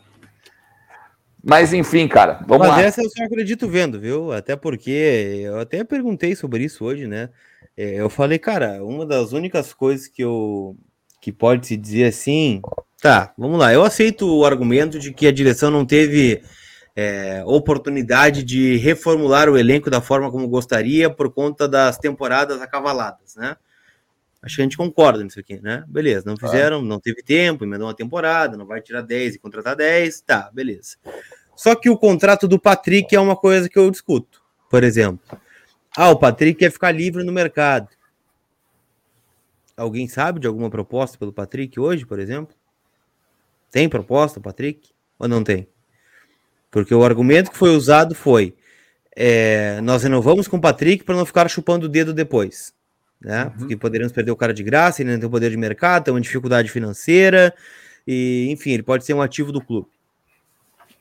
Mas 1.48 1.72
enfim, 1.72 2.08
cara, 2.08 2.40
vamos 2.44 2.66
Mas 2.66 2.76
lá. 2.76 2.82
essa 2.82 3.00
eu 3.00 3.08
só 3.08 3.22
acredito 3.22 3.68
vendo, 3.68 4.00
viu? 4.00 4.32
Até 4.32 4.56
porque 4.56 5.42
eu 5.44 5.60
até 5.60 5.84
perguntei 5.84 6.34
sobre 6.34 6.64
isso 6.64 6.84
hoje, 6.84 7.06
né? 7.06 7.30
É, 7.76 8.00
eu 8.00 8.10
falei, 8.10 8.36
cara, 8.36 8.82
uma 8.82 9.06
das 9.06 9.32
únicas 9.32 9.72
coisas 9.72 10.08
que 10.08 10.22
eu 10.22 10.76
que 11.20 11.32
pode 11.32 11.66
se 11.66 11.76
dizer 11.76 12.06
assim, 12.06 12.60
tá, 13.00 13.32
vamos 13.38 13.58
lá. 13.58 13.72
Eu 13.72 13.84
aceito 13.84 14.26
o 14.28 14.44
argumento 14.44 14.98
de 14.98 15.12
que 15.12 15.26
a 15.26 15.32
direção 15.32 15.70
não 15.70 15.84
teve 15.84 16.42
é, 16.96 17.42
oportunidade 17.44 18.42
de 18.42 18.78
reformular 18.78 19.50
o 19.50 19.58
elenco 19.58 19.90
da 19.90 20.00
forma 20.00 20.30
como 20.30 20.48
gostaria 20.48 21.10
por 21.10 21.30
conta 21.30 21.68
das 21.68 21.98
temporadas 21.98 22.62
acavaladas, 22.62 23.36
né? 23.36 23.54
Acho 24.42 24.56
que 24.56 24.62
a 24.62 24.64
gente 24.64 24.76
concorda 24.76 25.22
nisso 25.22 25.38
aqui, 25.38 25.60
né? 25.60 25.84
Beleza, 25.86 26.24
não 26.24 26.36
fizeram, 26.36 26.80
não 26.80 26.98
teve 26.98 27.22
tempo, 27.22 27.64
emendou 27.64 27.86
uma 27.86 27.94
temporada, 27.94 28.56
não 28.56 28.64
vai 28.64 28.80
tirar 28.80 29.02
10 29.02 29.34
e 29.34 29.38
contratar 29.38 29.76
10, 29.76 30.22
tá, 30.22 30.50
beleza. 30.54 30.96
Só 31.54 31.74
que 31.74 31.90
o 31.90 31.98
contrato 31.98 32.48
do 32.48 32.58
Patrick 32.58 33.14
é 33.14 33.20
uma 33.20 33.36
coisa 33.36 33.68
que 33.68 33.78
eu 33.78 33.90
discuto. 33.90 34.42
Por 34.70 34.82
exemplo, 34.82 35.38
ah, 35.96 36.10
o 36.10 36.18
Patrick 36.18 36.58
quer 36.58 36.70
ficar 36.70 36.92
livre 36.92 37.24
no 37.24 37.32
mercado. 37.32 37.88
Alguém 39.76 40.08
sabe 40.08 40.40
de 40.40 40.46
alguma 40.46 40.70
proposta 40.70 41.18
pelo 41.18 41.32
Patrick 41.32 41.78
hoje, 41.78 42.06
por 42.06 42.18
exemplo? 42.18 42.56
Tem 43.70 43.88
proposta, 43.88 44.40
Patrick? 44.40 44.90
Ou 45.18 45.28
não 45.28 45.44
tem? 45.44 45.68
Porque 46.76 46.94
o 46.94 47.02
argumento 47.02 47.50
que 47.50 47.56
foi 47.56 47.74
usado 47.74 48.14
foi: 48.14 48.54
é, 49.16 49.80
nós 49.80 50.02
renovamos 50.02 50.46
com 50.46 50.58
o 50.58 50.60
Patrick 50.60 51.04
para 51.04 51.16
não 51.16 51.24
ficar 51.24 51.48
chupando 51.48 51.86
o 51.86 51.88
dedo 51.88 52.12
depois. 52.12 52.74
Né? 53.18 53.44
Uhum. 53.44 53.50
Porque 53.52 53.76
poderíamos 53.78 54.12
perder 54.12 54.30
o 54.30 54.36
cara 54.36 54.52
de 54.52 54.62
graça, 54.62 55.00
ele 55.00 55.10
não 55.10 55.18
tem 55.18 55.30
poder 55.30 55.48
de 55.48 55.56
mercado, 55.56 56.04
tem 56.04 56.12
uma 56.12 56.20
dificuldade 56.20 56.70
financeira, 56.70 57.54
e 58.06 58.48
enfim, 58.50 58.72
ele 58.72 58.82
pode 58.82 59.06
ser 59.06 59.14
um 59.14 59.22
ativo 59.22 59.50
do 59.52 59.64
clube. 59.64 59.88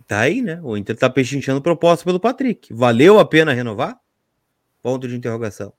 Tá 0.07 0.21
aí, 0.21 0.41
né? 0.41 0.61
O 0.63 0.77
Inter 0.77 0.95
tá 0.95 1.09
pechinchando 1.09 1.61
proposta 1.61 2.05
pelo 2.05 2.21
Patrick. 2.21 2.73
Valeu 2.73 3.19
a 3.19 3.25
pena 3.25 3.51
renovar? 3.51 3.99
Ponto 4.81 5.09
de 5.09 5.15
interrogação. 5.17 5.73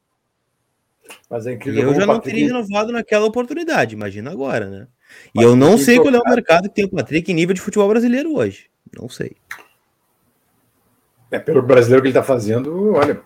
Mas 1.30 1.46
é 1.46 1.54
incrível. 1.54 1.84
eu 1.84 1.94
já 1.94 2.00
não 2.00 2.16
Patrick... 2.16 2.36
teria 2.36 2.52
renovado 2.52 2.92
naquela 2.92 3.24
oportunidade, 3.24 3.94
imagina 3.94 4.30
agora, 4.30 4.68
né? 4.68 4.88
E 5.34 5.40
eu 5.40 5.56
não 5.56 5.78
sei 5.78 5.98
qual 5.98 6.14
é 6.14 6.18
o 6.18 6.28
mercado 6.28 6.68
que 6.68 6.74
tem 6.74 6.84
o 6.84 6.90
Patrick 6.90 7.32
em 7.32 7.34
nível 7.34 7.54
de 7.54 7.62
futebol 7.62 7.88
brasileiro 7.88 8.34
hoje. 8.34 8.68
Não 8.94 9.08
sei. 9.08 9.36
É, 11.30 11.38
pelo 11.38 11.62
brasileiro 11.62 12.02
que 12.02 12.08
ele 12.08 12.14
tá 12.14 12.22
fazendo, 12.22 12.92
olha, 12.94 13.20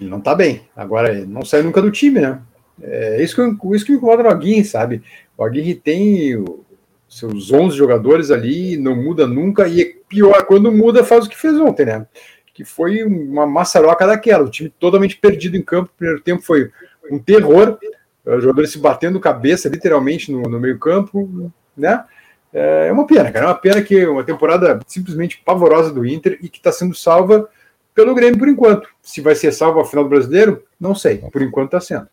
ele 0.00 0.10
não 0.10 0.20
tá 0.20 0.34
bem. 0.34 0.62
Agora, 0.74 1.24
não 1.24 1.44
sai 1.44 1.62
nunca 1.62 1.80
do 1.80 1.90
time, 1.90 2.20
né? 2.20 2.40
É 2.80 3.22
isso 3.22 3.36
que, 3.36 3.76
isso 3.76 3.84
que 3.84 3.92
me 3.92 3.98
incomoda 3.98 4.28
Aguirre, 4.28 4.64
sabe? 4.64 5.02
O 5.36 5.44
Aguirre 5.44 5.74
tem 5.74 6.36
o, 6.36 6.64
seus 7.08 7.52
11 7.52 7.76
jogadores 7.76 8.30
ali, 8.30 8.76
não 8.76 8.96
muda 8.96 9.26
nunca, 9.26 9.68
e 9.68 9.82
é 9.82 9.92
pior, 10.08 10.44
quando 10.46 10.72
muda, 10.72 11.04
faz 11.04 11.26
o 11.26 11.28
que 11.28 11.36
fez 11.36 11.54
ontem, 11.58 11.86
né? 11.86 12.06
que 12.54 12.64
foi 12.64 13.02
uma 13.02 13.46
maçaroca 13.46 14.06
daquela. 14.06 14.44
O 14.44 14.50
time 14.50 14.68
totalmente 14.68 15.16
perdido 15.16 15.56
em 15.56 15.62
campo. 15.62 15.90
O 15.92 15.96
primeiro 15.96 16.20
tempo 16.20 16.42
foi 16.42 16.70
um 17.10 17.18
terror, 17.18 17.78
jogadores 18.24 18.70
se 18.70 18.78
batendo 18.78 19.18
cabeça, 19.18 19.68
literalmente, 19.68 20.30
no, 20.30 20.42
no 20.42 20.60
meio-campo, 20.60 21.52
né? 21.76 22.04
É 22.52 22.92
uma 22.92 23.06
pena, 23.06 23.32
cara. 23.32 23.46
É 23.46 23.48
uma 23.48 23.54
pena 23.54 23.82
que 23.82 24.06
uma 24.06 24.24
temporada 24.24 24.78
simplesmente 24.86 25.40
pavorosa 25.44 25.92
do 25.92 26.06
Inter 26.06 26.38
e 26.42 26.48
que 26.48 26.58
está 26.58 26.70
sendo 26.70 26.94
salva 26.94 27.48
pelo 27.94 28.14
Grêmio 28.14 28.38
por 28.38 28.48
enquanto. 28.48 28.88
Se 29.00 29.20
vai 29.20 29.34
ser 29.34 29.52
salvo 29.52 29.78
ao 29.78 29.86
final 29.86 30.04
do 30.04 30.10
brasileiro, 30.10 30.62
não 30.78 30.94
sei. 30.94 31.18
Por 31.18 31.42
enquanto 31.42 31.76
está 31.76 31.80
sendo. 31.80 32.08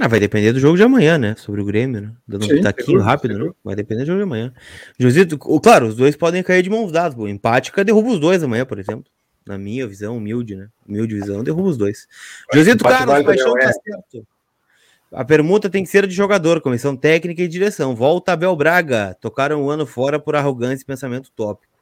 Ah, 0.00 0.08
vai 0.08 0.18
depender 0.18 0.52
do 0.52 0.58
jogo 0.58 0.78
de 0.78 0.82
amanhã, 0.82 1.18
né? 1.18 1.34
Sobre 1.36 1.60
o 1.60 1.64
Grêmio, 1.64 2.00
né? 2.00 2.12
Dando 2.26 2.46
um 2.46 2.62
taquinho 2.62 3.00
rápido, 3.00 3.38
né? 3.38 3.52
Vai 3.62 3.76
depender 3.76 4.00
do 4.00 4.06
jogo 4.06 4.18
de 4.18 4.24
amanhã. 4.24 4.52
Josito, 4.98 5.36
claro, 5.38 5.88
os 5.88 5.94
dois 5.94 6.16
podem 6.16 6.42
cair 6.42 6.62
de 6.62 6.70
mãos 6.70 6.90
dadas. 6.90 7.16
O 7.18 7.28
empate 7.28 7.70
derruba 7.84 8.08
os 8.08 8.18
dois 8.18 8.42
amanhã, 8.42 8.64
por 8.64 8.78
exemplo. 8.78 9.04
Na 9.46 9.58
minha 9.58 9.86
visão, 9.86 10.16
humilde, 10.16 10.56
né? 10.56 10.68
Humilde 10.88 11.14
visão, 11.14 11.44
derruba 11.44 11.68
os 11.68 11.76
dois. 11.76 12.06
Josito 12.54 12.82
Carlos, 12.82 13.22
paixão 13.24 13.52
tá 13.52 13.72
certo. 13.72 14.26
A 15.12 15.24
permuta 15.24 15.68
tem 15.68 15.82
que 15.82 15.90
ser 15.90 16.06
de 16.06 16.14
jogador, 16.14 16.60
comissão 16.60 16.96
técnica 16.96 17.42
e 17.42 17.48
direção. 17.48 17.96
Volta 17.96 18.32
Abel 18.32 18.54
Braga. 18.54 19.16
Tocaram 19.20 19.64
um 19.64 19.70
ano 19.70 19.84
fora 19.84 20.20
por 20.20 20.36
arrogância 20.36 20.82
e 20.82 20.86
pensamento 20.86 21.30
tópico. 21.34 21.72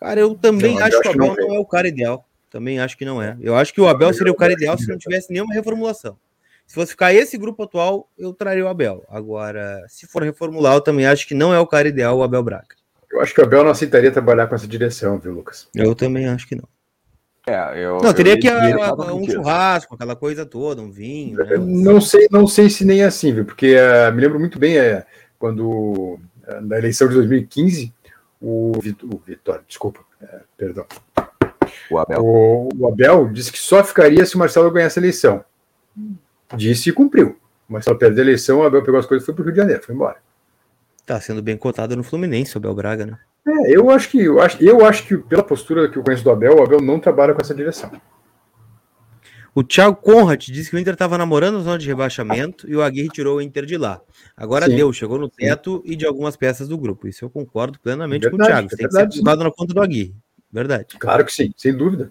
Cara, 0.00 0.20
eu 0.20 0.34
também 0.34 0.76
não, 0.76 0.84
acho, 0.84 1.00
que 1.00 1.08
o 1.08 1.10
Abel 1.10 1.36
não, 1.38 1.48
não 1.48 1.54
é 1.56 1.58
o 1.58 1.66
cara 1.66 1.86
ideal. 1.86 2.26
Também 2.50 2.80
acho 2.80 2.96
que 2.96 3.04
não 3.04 3.22
é. 3.22 3.36
Eu 3.40 3.54
acho 3.54 3.72
que 3.72 3.80
o 3.80 3.86
Abel 3.86 4.12
seria 4.12 4.32
o 4.32 4.36
cara 4.36 4.52
ideal 4.52 4.76
se 4.76 4.88
não 4.88 4.98
tivesse 4.98 5.32
nenhuma 5.32 5.54
reformulação. 5.54 6.18
Se 6.66 6.74
fosse 6.74 6.92
ficar 6.92 7.12
esse 7.12 7.36
grupo 7.36 7.62
atual, 7.62 8.08
eu 8.16 8.32
traria 8.32 8.64
o 8.64 8.68
Abel. 8.68 9.04
Agora, 9.08 9.84
se 9.88 10.06
for 10.06 10.22
reformular, 10.22 10.74
eu 10.74 10.80
também 10.80 11.06
acho 11.06 11.28
que 11.28 11.34
não 11.34 11.52
é 11.52 11.58
o 11.58 11.66
cara 11.66 11.88
ideal 11.88 12.16
o 12.16 12.22
Abel 12.22 12.42
Braga. 12.42 12.74
Eu 13.10 13.20
acho 13.20 13.34
que 13.34 13.40
o 13.40 13.44
Abel 13.44 13.62
não 13.62 13.70
aceitaria 13.70 14.10
trabalhar 14.10 14.46
com 14.46 14.54
essa 14.54 14.66
direção, 14.66 15.18
viu, 15.18 15.32
Lucas? 15.32 15.68
Eu 15.74 15.94
também 15.94 16.26
acho 16.26 16.48
que 16.48 16.54
não. 16.54 16.66
É, 17.46 17.84
eu, 17.84 17.98
não, 18.00 18.12
teria 18.12 18.34
eu 18.34 18.38
que 18.38 18.48
a, 18.48 19.14
um 19.14 19.28
churrasco, 19.28 19.94
aquela 19.94 20.14
coisa 20.14 20.46
toda, 20.46 20.80
um 20.80 20.90
vinho. 20.90 21.36
Né? 21.36 21.56
Não 21.58 22.00
sei, 22.00 22.28
não 22.30 22.46
sei 22.46 22.70
se 22.70 22.84
nem 22.84 23.02
é 23.02 23.04
assim, 23.04 23.32
viu? 23.32 23.44
Porque 23.44 23.74
uh, 23.76 24.12
me 24.14 24.20
lembro 24.20 24.38
muito 24.38 24.58
bem 24.58 24.78
é, 24.78 25.04
quando 25.38 25.68
uh, 25.68 26.20
na 26.62 26.78
eleição 26.78 27.08
de 27.08 27.14
2015 27.14 27.92
o, 28.40 28.72
o 28.76 29.22
Vitória, 29.26 29.62
desculpa, 29.66 30.00
é, 30.22 30.40
perdão. 30.56 30.86
O 31.90 31.98
Abel. 31.98 32.24
O, 32.24 32.68
o 32.78 32.88
Abel 32.88 33.28
disse 33.32 33.50
que 33.50 33.58
só 33.58 33.82
ficaria 33.82 34.24
se 34.24 34.36
o 34.36 34.38
Marcelo 34.38 34.70
ganhasse 34.70 34.98
a 34.98 35.02
eleição 35.02 35.44
disse 36.56 36.90
e 36.90 36.92
cumpriu. 36.92 37.38
O 37.68 37.72
Marcelo 37.72 37.98
perdeu 37.98 38.22
a 38.22 38.26
eleição, 38.26 38.58
o 38.58 38.62
Abel 38.62 38.82
pegou 38.82 39.00
as 39.00 39.06
coisas 39.06 39.24
e 39.24 39.26
foi 39.26 39.34
para 39.34 39.42
o 39.42 39.44
Rio 39.44 39.54
de 39.54 39.60
Janeiro, 39.60 39.82
foi 39.82 39.94
embora. 39.94 40.16
Tá 41.06 41.20
sendo 41.20 41.42
bem 41.42 41.56
cotado 41.56 41.96
no 41.96 42.04
Fluminense, 42.04 42.56
o 42.56 42.58
Abel 42.58 42.74
Braga, 42.74 43.06
né? 43.06 43.18
É, 43.46 43.76
eu 43.76 43.90
acho 43.90 44.08
que 44.08 44.22
eu 44.22 44.40
acho, 44.40 44.62
eu 44.62 44.84
acho 44.84 45.06
que 45.06 45.16
pela 45.16 45.42
postura 45.42 45.88
que 45.90 45.98
eu 45.98 46.02
conheço 46.02 46.22
do 46.22 46.30
Abel, 46.30 46.56
o 46.56 46.62
Abel 46.62 46.80
não 46.80 47.00
trabalha 47.00 47.34
com 47.34 47.40
essa 47.40 47.54
direção. 47.54 47.90
O 49.54 49.62
Thiago 49.62 49.96
Conrad 49.96 50.42
disse 50.46 50.70
que 50.70 50.76
o 50.76 50.78
Inter 50.78 50.94
estava 50.94 51.18
namorando 51.18 51.58
a 51.58 51.60
zona 51.60 51.78
de 51.78 51.86
rebaixamento 51.86 52.68
e 52.68 52.74
o 52.74 52.82
Aguirre 52.82 53.10
tirou 53.10 53.36
o 53.36 53.42
Inter 53.42 53.66
de 53.66 53.76
lá. 53.76 54.00
Agora 54.34 54.66
Sim. 54.66 54.76
deu, 54.76 54.92
chegou 54.94 55.18
no 55.18 55.28
teto 55.28 55.82
e 55.84 55.94
de 55.94 56.06
algumas 56.06 56.36
peças 56.36 56.68
do 56.68 56.78
grupo. 56.78 57.06
Isso 57.06 57.24
eu 57.24 57.28
concordo 57.28 57.78
plenamente 57.78 58.22
verdade, 58.22 58.38
com 58.38 58.42
o 58.42 58.46
Thiago. 58.46 58.68
Tem 58.68 58.88
que 58.88 58.94
ser 58.94 59.08
colocado 59.20 59.44
na 59.44 59.50
conta 59.50 59.74
do 59.74 59.82
Aguirre. 59.82 60.14
Verdade. 60.50 60.96
Claro 60.98 61.24
que 61.24 61.32
sim, 61.32 61.52
sem 61.56 61.76
dúvida. 61.76 62.10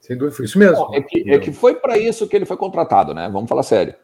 Sem 0.00 0.16
dúvida, 0.16 0.36
foi 0.36 0.44
isso 0.46 0.58
mesmo. 0.58 0.76
Bom, 0.76 0.94
é, 0.94 1.02
que, 1.02 1.30
é 1.30 1.38
que 1.38 1.52
foi 1.52 1.74
para 1.74 1.98
isso 1.98 2.26
que 2.26 2.36
ele 2.36 2.46
foi 2.46 2.56
contratado, 2.56 3.12
né? 3.12 3.28
Vamos 3.30 3.48
falar 3.48 3.62
sério. 3.62 3.94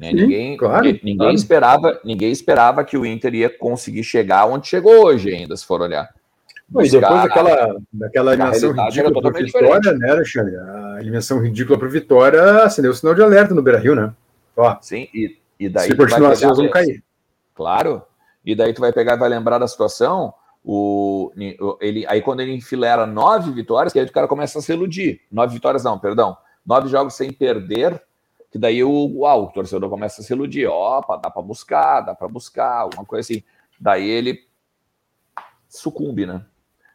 Né? 0.00 0.12
Sim, 0.12 0.16
ninguém, 0.16 0.56
claro, 0.56 0.86
ninguém, 0.86 1.16
claro. 1.18 1.34
esperava, 1.34 2.00
ninguém 2.02 2.32
esperava 2.32 2.82
que 2.82 2.96
o 2.96 3.04
Inter 3.04 3.34
ia 3.34 3.50
conseguir 3.50 4.02
chegar 4.02 4.46
onde 4.46 4.66
chegou 4.66 5.04
hoje, 5.04 5.30
ainda, 5.30 5.54
se 5.54 5.66
for 5.66 5.82
olhar. 5.82 6.08
e 6.70 6.90
depois 6.90 7.22
daquela, 7.22 7.76
daquela 7.92 8.32
eliminação 8.32 8.72
ridícula 8.72 9.20
para 9.20 9.42
Vitória, 9.42 9.92
né, 9.92 10.10
Alexandre? 10.10 10.56
A 10.56 10.96
eliminação 11.00 11.38
ridícula 11.38 11.78
para 11.78 11.88
Vitória 11.88 12.62
acendeu 12.62 12.92
o 12.92 12.94
sinal 12.94 13.14
de 13.14 13.22
alerta 13.22 13.54
no 13.54 13.60
Beira 13.60 13.78
Rio, 13.78 13.94
né? 13.94 14.10
Ó, 14.56 14.74
Sim, 14.80 15.06
e, 15.12 15.36
e 15.58 15.68
daí. 15.68 15.90
Se 15.90 15.94
continuar 15.94 16.32
assim, 16.32 16.46
nós 16.46 16.56
vamos 16.56 16.72
cair. 16.72 17.04
Claro. 17.54 18.02
E 18.42 18.54
daí 18.54 18.72
tu 18.72 18.80
vai 18.80 18.94
pegar 18.94 19.16
e 19.16 19.18
vai 19.18 19.28
lembrar 19.28 19.58
da 19.58 19.68
situação 19.68 20.32
o, 20.64 21.30
ele, 21.78 22.06
aí 22.08 22.22
quando 22.22 22.40
ele 22.40 22.54
enfilera 22.54 23.04
nove 23.04 23.52
vitórias, 23.52 23.92
que 23.92 23.98
aí 23.98 24.06
o 24.06 24.12
cara 24.12 24.26
começa 24.26 24.58
a 24.58 24.62
se 24.62 24.72
iludir. 24.72 25.20
Nove 25.30 25.52
vitórias, 25.52 25.84
não, 25.84 25.98
perdão. 25.98 26.38
Nove 26.64 26.88
jogos 26.88 27.12
sem 27.12 27.30
perder, 27.30 28.02
que 28.50 28.58
daí 28.58 28.82
o, 28.82 29.18
uau, 29.20 29.44
o 29.44 29.52
torcedor 29.52 29.88
começa 29.88 30.20
a 30.20 30.24
se 30.24 30.32
iludir. 30.32 30.66
Opa, 30.66 31.16
dá 31.16 31.30
para 31.30 31.42
buscar, 31.42 32.00
dá 32.00 32.14
para 32.14 32.28
buscar, 32.28 32.80
alguma 32.80 33.04
coisa 33.04 33.20
assim. 33.20 33.42
Daí 33.80 34.08
ele 34.08 34.46
sucumbe, 35.68 36.26
né? 36.26 36.44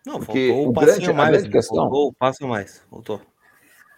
Não, 0.06 0.20
Porque 0.20 0.52
o 0.52 0.72
grande, 0.72 1.12
mais, 1.14 1.30
a 1.30 1.32
grande 1.32 1.50
questão. 1.50 1.90
Voltou, 1.90 2.14
passa 2.14 2.46
mais, 2.46 2.84
voltou. 2.92 3.22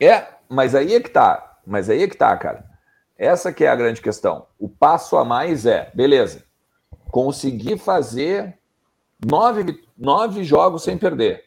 É, 0.01 0.27
mas 0.47 0.75
aí 0.75 0.93
é 0.93 0.99
que 0.99 1.09
tá. 1.09 1.59
Mas 1.65 1.89
aí 1.89 2.03
é 2.03 2.07
que 2.07 2.15
tá, 2.15 2.35
cara. 2.37 2.65
Essa 3.17 3.51
que 3.51 3.65
é 3.65 3.67
a 3.67 3.75
grande 3.75 4.01
questão. 4.01 4.47
O 4.57 4.69
passo 4.69 5.17
a 5.17 5.25
mais 5.25 5.65
é, 5.65 5.91
beleza, 5.93 6.45
conseguir 7.11 7.77
fazer 7.77 8.57
Nove, 9.25 9.83
nove 9.97 10.43
jogos 10.43 10.83
sem 10.83 10.97
perder. 10.97 11.43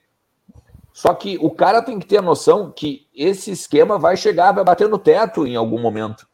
Só 0.92 1.14
que 1.14 1.38
o 1.40 1.50
cara 1.50 1.82
tem 1.82 1.98
que 1.98 2.06
ter 2.06 2.18
a 2.18 2.22
noção 2.22 2.70
que 2.70 3.06
esse 3.14 3.50
esquema 3.50 3.98
vai 3.98 4.16
chegar, 4.16 4.52
vai 4.52 4.64
bater 4.64 4.88
no 4.88 4.98
teto 4.98 5.46
em 5.46 5.56
algum 5.56 5.80
momento. 5.80 6.26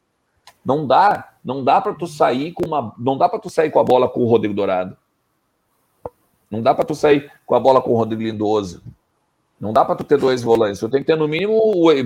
Não 0.64 0.86
dá. 0.86 1.32
Não 1.44 1.62
dá 1.62 1.80
para 1.80 1.94
tu 1.94 2.06
sair 2.06 2.52
com 2.52 2.66
uma, 2.66 2.92
não 2.98 3.16
dá 3.16 3.28
para 3.28 3.38
tu 3.38 3.48
sair 3.48 3.70
com 3.70 3.78
a 3.78 3.84
bola 3.84 4.08
com 4.08 4.20
o 4.20 4.26
Rodrigo 4.26 4.54
Dourado. 4.54 4.96
Não 6.50 6.60
dá 6.60 6.74
para 6.74 6.84
tu 6.84 6.94
sair 6.94 7.30
com 7.44 7.54
a 7.54 7.60
bola 7.60 7.80
com 7.80 7.92
o 7.92 7.96
Rodrigo 7.96 8.22
Lindoso. 8.22 8.82
Não 9.60 9.72
dá 9.72 9.84
para 9.84 9.96
tu 9.96 10.04
ter 10.04 10.18
dois 10.18 10.42
volantes. 10.42 10.80
Tu 10.80 10.88
tem 10.88 11.00
que 11.00 11.06
ter 11.06 11.16
no 11.16 11.28
mínimo, 11.28 11.60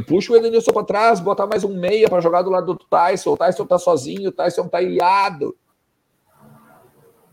puxa 0.06 0.32
o 0.32 0.36
Edenilson 0.36 0.72
para 0.72 0.84
trás, 0.84 1.20
botar 1.20 1.46
mais 1.46 1.64
um 1.64 1.74
meia 1.74 2.08
para 2.08 2.20
jogar 2.20 2.42
do 2.42 2.50
lado 2.50 2.74
do 2.74 2.84
Tyson. 2.84 3.32
O 3.32 3.36
Tyson 3.36 3.66
tá 3.66 3.78
sozinho, 3.78 4.28
o 4.28 4.32
Tyson 4.32 4.68
tá 4.68 4.80
ilhado. 4.80 5.56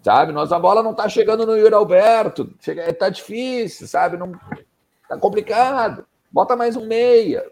Sabe? 0.01 0.31
Nossa 0.31 0.57
bola 0.57 0.81
não 0.81 0.93
tá 0.93 1.09
chegando 1.09 1.45
no 1.45 1.57
Yuri 1.57 1.73
Alberto. 1.73 2.49
Chega, 2.61 2.91
tá 2.93 3.09
difícil, 3.09 3.87
sabe? 3.87 4.17
Não 4.17 4.31
tá 5.07 5.17
complicado. 5.17 6.05
Bota 6.31 6.55
mais 6.55 6.75
um 6.75 6.85
meia. 6.85 7.43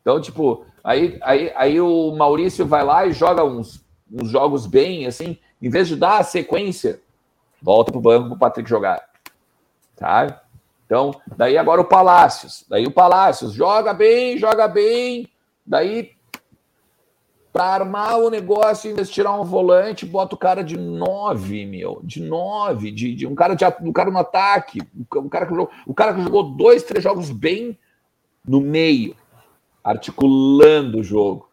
Então, 0.00 0.20
tipo, 0.20 0.64
aí, 0.82 1.18
aí, 1.22 1.52
aí 1.54 1.80
o 1.80 2.14
Maurício 2.16 2.66
vai 2.66 2.82
lá 2.82 3.06
e 3.06 3.12
joga 3.12 3.44
uns, 3.44 3.84
uns 4.10 4.30
jogos 4.30 4.66
bem, 4.66 5.06
assim, 5.06 5.38
em 5.60 5.68
vez 5.68 5.88
de 5.88 5.96
dar 5.96 6.18
a 6.18 6.24
sequência, 6.24 7.00
volta 7.60 7.92
pro 7.92 8.00
banco 8.00 8.28
pro 8.30 8.38
Patrick 8.38 8.68
jogar. 8.68 9.06
Sabe? 9.96 10.34
Então, 10.86 11.10
daí 11.36 11.58
agora 11.58 11.80
o 11.80 11.84
Palácios. 11.84 12.64
Daí 12.68 12.86
o 12.86 12.90
Palácios 12.90 13.52
joga 13.52 13.92
bem, 13.92 14.38
joga 14.38 14.66
bem. 14.66 15.28
Daí, 15.66 16.12
para 17.58 17.74
armar 17.74 18.20
o 18.20 18.30
negócio, 18.30 18.94
tirar 19.06 19.32
um 19.32 19.42
volante, 19.42 20.06
bota 20.06 20.36
o 20.36 20.38
cara 20.38 20.62
de 20.62 20.78
nove, 20.78 21.66
meu. 21.66 22.00
De 22.04 22.22
nove. 22.22 22.92
De, 22.92 23.12
de 23.12 23.26
um, 23.26 23.34
cara 23.34 23.54
de, 23.56 23.64
um 23.80 23.92
cara 23.92 24.12
no 24.12 24.18
ataque. 24.18 24.80
Um 25.16 25.28
cara 25.28 25.44
que 25.44 25.50
jogou, 25.50 25.68
o 25.84 25.92
cara 25.92 26.14
que 26.14 26.22
jogou 26.22 26.44
dois, 26.44 26.84
três 26.84 27.02
jogos 27.02 27.32
bem 27.32 27.76
no 28.46 28.60
meio, 28.60 29.16
articulando 29.82 31.00
o 31.00 31.02
jogo. 31.02 31.48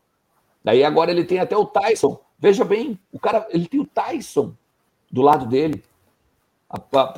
Daí 0.64 0.84
agora 0.84 1.10
ele 1.10 1.26
tem 1.26 1.40
até 1.40 1.58
o 1.58 1.66
Tyson. 1.66 2.22
Veja 2.38 2.64
bem, 2.64 3.00
o 3.12 3.18
cara, 3.18 3.48
ele 3.50 3.68
tem 3.68 3.80
o 3.80 3.88
Tyson 3.88 4.54
do 5.12 5.24
lado 5.24 5.48
dele. 5.48 5.84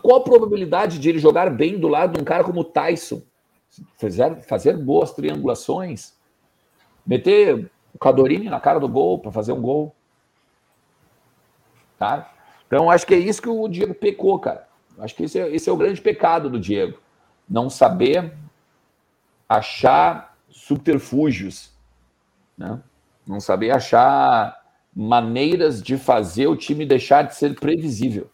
Qual 0.02 0.16
a 0.16 0.24
probabilidade 0.24 0.98
de 0.98 1.10
ele 1.10 1.20
jogar 1.20 1.50
bem 1.50 1.78
do 1.78 1.90
lado 1.90 2.14
de 2.14 2.22
um 2.22 2.24
cara 2.24 2.42
como 2.42 2.62
o 2.62 2.64
Tyson? 2.64 3.22
Fazer, 3.98 4.44
fazer 4.44 4.78
boas 4.78 5.12
triangulações? 5.12 6.14
Meter 7.06 7.70
o 7.98 8.00
Cadorini 8.00 8.48
na 8.48 8.60
cara 8.60 8.80
do 8.80 8.88
gol 8.88 9.18
para 9.18 9.32
fazer 9.32 9.52
um 9.52 9.62
gol? 9.62 9.96
Tá? 11.98 12.32
Então, 12.68 12.92
acho 12.92 13.08
que 13.08 13.16
é 13.16 13.18
isso 13.18 13.42
que 13.42 13.50
o 13.50 13.68
Diego 13.68 13.96
pecou, 13.96 14.38
cara. 14.38 14.68
Acho 15.00 15.16
que 15.16 15.24
esse 15.24 15.40
é, 15.40 15.50
esse 15.50 15.68
é 15.68 15.74
o 15.74 15.78
grande 15.78 16.00
pecado 16.00 16.50
do 16.50 16.60
Diego. 16.60 17.00
Não 17.50 17.70
saber 17.70 18.34
achar 19.50 20.38
subterfúgios, 20.50 21.72
né? 22.58 22.80
não 23.26 23.40
saber 23.40 23.72
achar 23.72 24.62
maneiras 24.96 25.82
de 25.82 25.98
fazer 25.98 26.48
o 26.48 26.56
time 26.56 26.86
deixar 26.86 27.24
de 27.24 27.36
ser 27.36 27.56
previsível. 27.56 28.30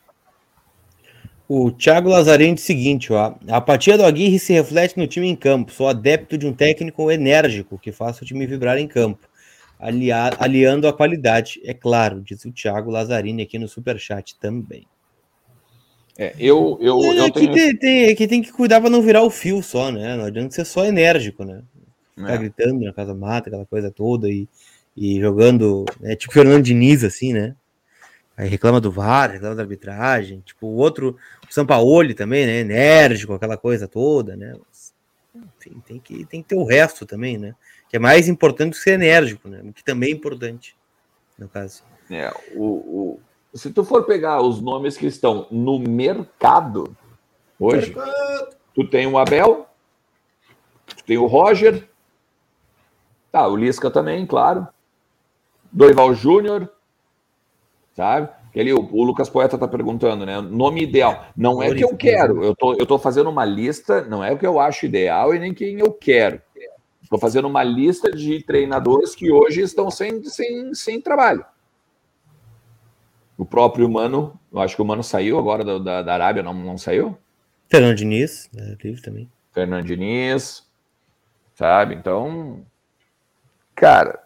O 1.48 1.72
Thiago 1.72 2.10
o 2.10 2.58
seguinte, 2.58 3.14
ó, 3.14 3.36
a 3.50 3.58
apatia 3.58 3.98
do 3.98 4.06
Aguirre 4.06 4.40
se 4.40 4.54
reflete 4.54 4.98
no 4.98 5.06
time 5.06 5.28
em 5.28 5.36
campo. 5.36 5.72
Sou 5.72 5.88
adepto 5.88 6.38
de 6.38 6.48
um 6.48 6.54
técnico 6.54 7.12
enérgico 7.12 7.78
que 7.78 7.92
faça 7.92 8.24
o 8.24 8.26
time 8.26 8.48
vibrar 8.48 8.78
em 8.78 8.88
campo, 8.88 9.28
aliar, 9.84 10.38
aliando 10.40 10.88
a 10.88 10.94
qualidade, 10.94 11.62
é 11.66 11.74
claro, 11.74 12.22
diz 12.22 12.46
o 12.46 12.52
Thiago 12.52 12.90
Lazzarini 12.90 13.44
aqui 13.44 13.60
no 13.60 13.68
superchat 13.68 14.38
também. 14.40 14.88
É, 16.18 16.34
eu, 16.40 16.78
eu, 16.80 17.04
é, 17.04 17.20
eu 17.20 17.32
tenho... 17.32 17.34
que, 17.34 17.54
tem, 17.54 17.78
tem, 17.78 18.04
é 18.06 18.16
que 18.16 18.28
tem 18.28 18.42
que 18.42 18.52
cuidar 18.52 18.80
para 18.80 18.90
não 18.90 19.02
virar 19.02 19.24
o 19.24 19.30
fio 19.30 19.62
só, 19.62 19.92
né? 19.92 20.16
Não 20.16 20.26
adianta 20.26 20.56
ser 20.56 20.64
só 20.64 20.86
enérgico, 20.86 21.44
né? 21.44 21.62
Ficar 22.16 22.34
é. 22.34 22.38
gritando 22.38 22.86
na 22.86 22.94
casa 22.94 23.14
mata, 23.14 23.50
aquela 23.50 23.66
coisa 23.66 23.92
toda 23.92 24.30
e, 24.30 24.48
e 24.96 25.20
jogando, 25.20 25.84
né? 26.00 26.16
tipo 26.16 26.32
Fernando 26.32 26.64
Diniz, 26.64 27.04
assim, 27.04 27.34
né? 27.34 27.56
Aí 28.38 28.48
reclama 28.48 28.80
do 28.80 28.92
VAR, 28.92 29.32
reclama 29.32 29.56
da 29.56 29.64
arbitragem. 29.64 30.42
Tipo, 30.46 30.68
o 30.68 30.76
outro, 30.76 31.18
o 31.50 31.54
Sampaoli 31.54 32.14
também, 32.14 32.46
né? 32.46 32.60
Enérgico, 32.60 33.34
aquela 33.34 33.58
coisa 33.58 33.88
toda, 33.88 34.36
né? 34.36 34.56
Mas, 34.58 34.94
enfim, 35.58 35.82
tem 35.86 36.00
que, 36.00 36.26
tem 36.26 36.42
que 36.42 36.50
ter 36.50 36.56
o 36.56 36.64
resto 36.64 37.06
também, 37.06 37.38
né? 37.38 37.54
Que 37.94 37.98
é 37.98 38.00
mais 38.00 38.28
importante 38.28 38.72
do 38.72 38.76
que 38.76 38.82
ser 38.82 38.94
enérgico, 38.94 39.48
né? 39.48 39.62
Que 39.76 39.84
também 39.84 40.10
é 40.10 40.14
importante, 40.14 40.76
no 41.38 41.48
caso. 41.48 41.84
É, 42.10 42.34
o, 42.56 42.64
o, 42.64 43.20
se 43.54 43.70
tu 43.70 43.84
for 43.84 44.04
pegar 44.08 44.42
os 44.42 44.60
nomes 44.60 44.98
que 44.98 45.06
estão 45.06 45.46
no 45.52 45.78
mercado 45.78 46.98
hoje, 47.60 47.94
mercado. 47.94 48.56
tu 48.74 48.88
tem 48.88 49.06
o 49.06 49.16
Abel, 49.16 49.68
tu 50.88 51.04
tem 51.04 51.20
o 51.20 51.28
Roger, 51.28 51.88
tá, 53.32 53.48
o 53.48 53.56
Lisca 53.56 53.92
também, 53.92 54.26
claro, 54.26 54.68
Dorival 55.72 56.16
Júnior, 56.16 56.68
sabe? 57.96 58.28
Ele, 58.56 58.74
o, 58.74 58.90
o, 58.92 59.04
Lucas 59.04 59.30
Poeta 59.30 59.56
está 59.56 59.68
perguntando, 59.68 60.26
né? 60.26 60.42
Nome 60.42 60.82
ideal. 60.82 61.28
Não 61.38 61.62
é 61.62 61.72
que 61.76 61.84
eu 61.84 61.96
quero, 61.96 62.44
eu 62.44 62.56
tô, 62.56 62.74
eu 62.74 62.88
tô 62.88 62.98
fazendo 62.98 63.30
uma 63.30 63.46
lista, 63.46 64.02
não 64.02 64.24
é 64.24 64.32
o 64.32 64.38
que 64.40 64.48
eu 64.48 64.60
acho 64.60 64.88
ideal 64.88 65.36
e 65.36 65.38
nem 65.38 65.54
quem 65.54 65.80
eu 65.80 65.92
quero. 65.92 66.42
Estou 67.14 67.30
fazendo 67.30 67.48
uma 67.48 67.64
lista 67.64 68.10
de 68.10 68.42
treinadores 68.42 69.14
que 69.14 69.32
hoje 69.32 69.62
estão 69.62 69.92
sem, 69.92 70.24
sem, 70.24 70.74
sem 70.74 71.00
trabalho. 71.00 71.46
O 73.38 73.46
próprio 73.46 73.88
Mano, 73.88 74.40
eu 74.52 74.60
acho 74.60 74.76
que 74.76 74.82
o 74.82 74.86
Mano 74.86 75.04
saiu 75.04 75.38
agora 75.38 75.64
da, 75.64 75.78
da, 75.78 76.02
da 76.02 76.14
Arábia, 76.16 76.42
não, 76.42 76.56
não 76.56 76.76
saiu? 76.76 77.16
Fernando 77.70 77.98
Diniz, 77.98 78.50
é, 78.58 78.76
livre 78.84 79.00
também. 79.04 79.30
Fernando 79.52 79.86
Diniz, 79.86 80.68
sabe? 81.54 81.94
Então, 81.94 82.66
cara, 83.76 84.24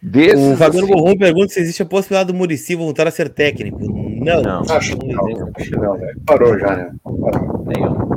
Desses, 0.00 0.54
o 0.54 0.56
Fabiano 0.56 0.86
assim... 0.86 0.94
Gorron 0.94 1.18
pergunta 1.18 1.52
se 1.52 1.60
existe 1.60 1.82
a 1.82 1.86
possibilidade 1.86 2.32
do 2.32 2.38
Murici 2.38 2.74
voltar 2.74 3.06
a 3.06 3.10
ser 3.10 3.28
técnico. 3.28 3.78
Não, 3.80 4.40
não 4.40 4.62
acho 4.70 4.96
que 4.96 5.06
não. 5.06 5.22
não, 5.22 5.38
não? 5.38 5.98
Parou 6.24 6.58
já, 6.58 6.76
né? 6.76 6.94
Parou. 7.04 7.64
Nenhum. 7.66 8.15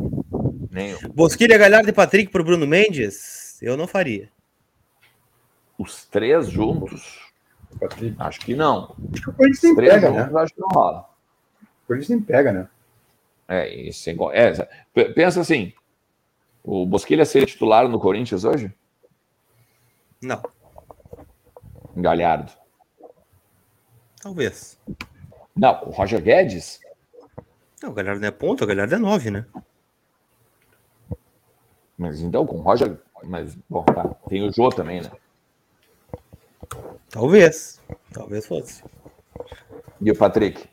Nenhum. 0.70 0.98
Bosquilha, 1.14 1.58
Galhardo 1.58 1.90
e 1.90 1.94
Patrick 1.94 2.32
para 2.32 2.44
Bruno 2.44 2.68
Mendes? 2.68 3.58
Eu 3.62 3.76
não 3.76 3.88
faria. 3.88 4.30
Os 5.78 6.06
três 6.06 6.50
juntos? 6.50 7.32
Patrick. 7.80 8.16
Acho 8.20 8.40
que 8.42 8.56
não. 8.56 8.96
Acho 9.14 9.24
que 9.24 9.30
o 9.30 9.34
Corinthians 9.34 9.64
nem 9.64 9.76
pega, 9.76 10.12
né? 10.12 10.32
Acho 10.36 10.54
que 10.54 10.62
não 10.62 10.70
rola. 10.70 11.10
O 11.62 11.88
Corinthians 11.88 12.10
nem 12.10 12.22
pega, 12.22 12.52
né? 12.52 12.68
É, 13.48 13.68
isso 13.74 14.10
é. 14.10 14.16
É, 14.96 15.04
pensa 15.14 15.42
assim: 15.42 15.74
o 16.64 16.86
Bosquilha 16.86 17.26
seria 17.26 17.48
titular 17.48 17.88
no 17.88 18.00
Corinthians 18.00 18.44
hoje? 18.44 18.72
Não. 20.22 20.42
Galhardo? 21.96 22.52
Talvez. 24.22 24.80
Não, 25.56 25.84
o 25.86 25.90
Roger 25.90 26.22
Guedes? 26.22 26.80
Não, 27.82 27.90
o 27.90 27.94
Galhardo 27.94 28.22
não 28.22 28.28
é 28.28 28.32
ponto, 28.32 28.64
o 28.64 28.68
Galhardo 28.68 28.96
é 28.96 29.00
nove, 29.00 29.32
né? 29.32 29.46
Mas 32.00 32.22
então, 32.22 32.48
com 32.48 32.56
o 32.56 32.62
Roger. 32.62 32.98
Mas, 33.26 33.58
bom, 33.70 33.84
tá. 33.84 34.06
Tem 34.30 34.48
o 34.48 34.54
Jô 34.54 34.70
também, 34.70 35.02
né? 35.02 35.12
Talvez. 37.10 37.82
Talvez 38.14 38.48
fosse. 38.48 38.82
E 40.00 40.10
o 40.10 40.16
Patrick? 40.16 40.66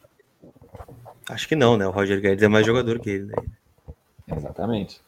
Acho 1.28 1.48
que 1.48 1.56
não, 1.56 1.76
né? 1.76 1.84
O 1.84 1.90
Roger 1.90 2.20
Guedes 2.20 2.44
é 2.44 2.48
mais 2.48 2.64
jogador 2.64 3.00
que 3.00 3.10
ele. 3.10 3.24
Né? 3.26 3.34
Exatamente. 4.36 5.00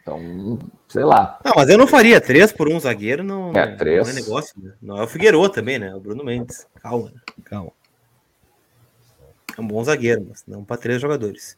Então, 0.00 0.20
sei 0.86 1.02
lá. 1.02 1.40
Não, 1.44 1.54
mas 1.56 1.68
eu 1.68 1.76
não 1.76 1.88
faria 1.88 2.20
três 2.20 2.52
por 2.52 2.68
um 2.68 2.78
zagueiro, 2.78 3.24
não 3.24 3.50
é, 3.52 3.74
três. 3.74 4.06
não 4.06 4.12
é 4.12 4.14
negócio. 4.14 4.54
Né? 4.62 4.72
Não 4.80 4.98
é 4.98 5.02
o 5.02 5.08
Figueiredo 5.08 5.48
também, 5.48 5.80
né? 5.80 5.88
É 5.88 5.94
o 5.96 6.00
Bruno 6.00 6.22
Mendes. 6.22 6.68
Calma, 6.80 7.12
calma. 7.44 7.72
É 9.56 9.60
um 9.60 9.66
bom 9.66 9.82
zagueiro, 9.82 10.26
mas 10.28 10.44
não 10.46 10.64
para 10.64 10.76
três 10.76 11.00
jogadores. 11.00 11.56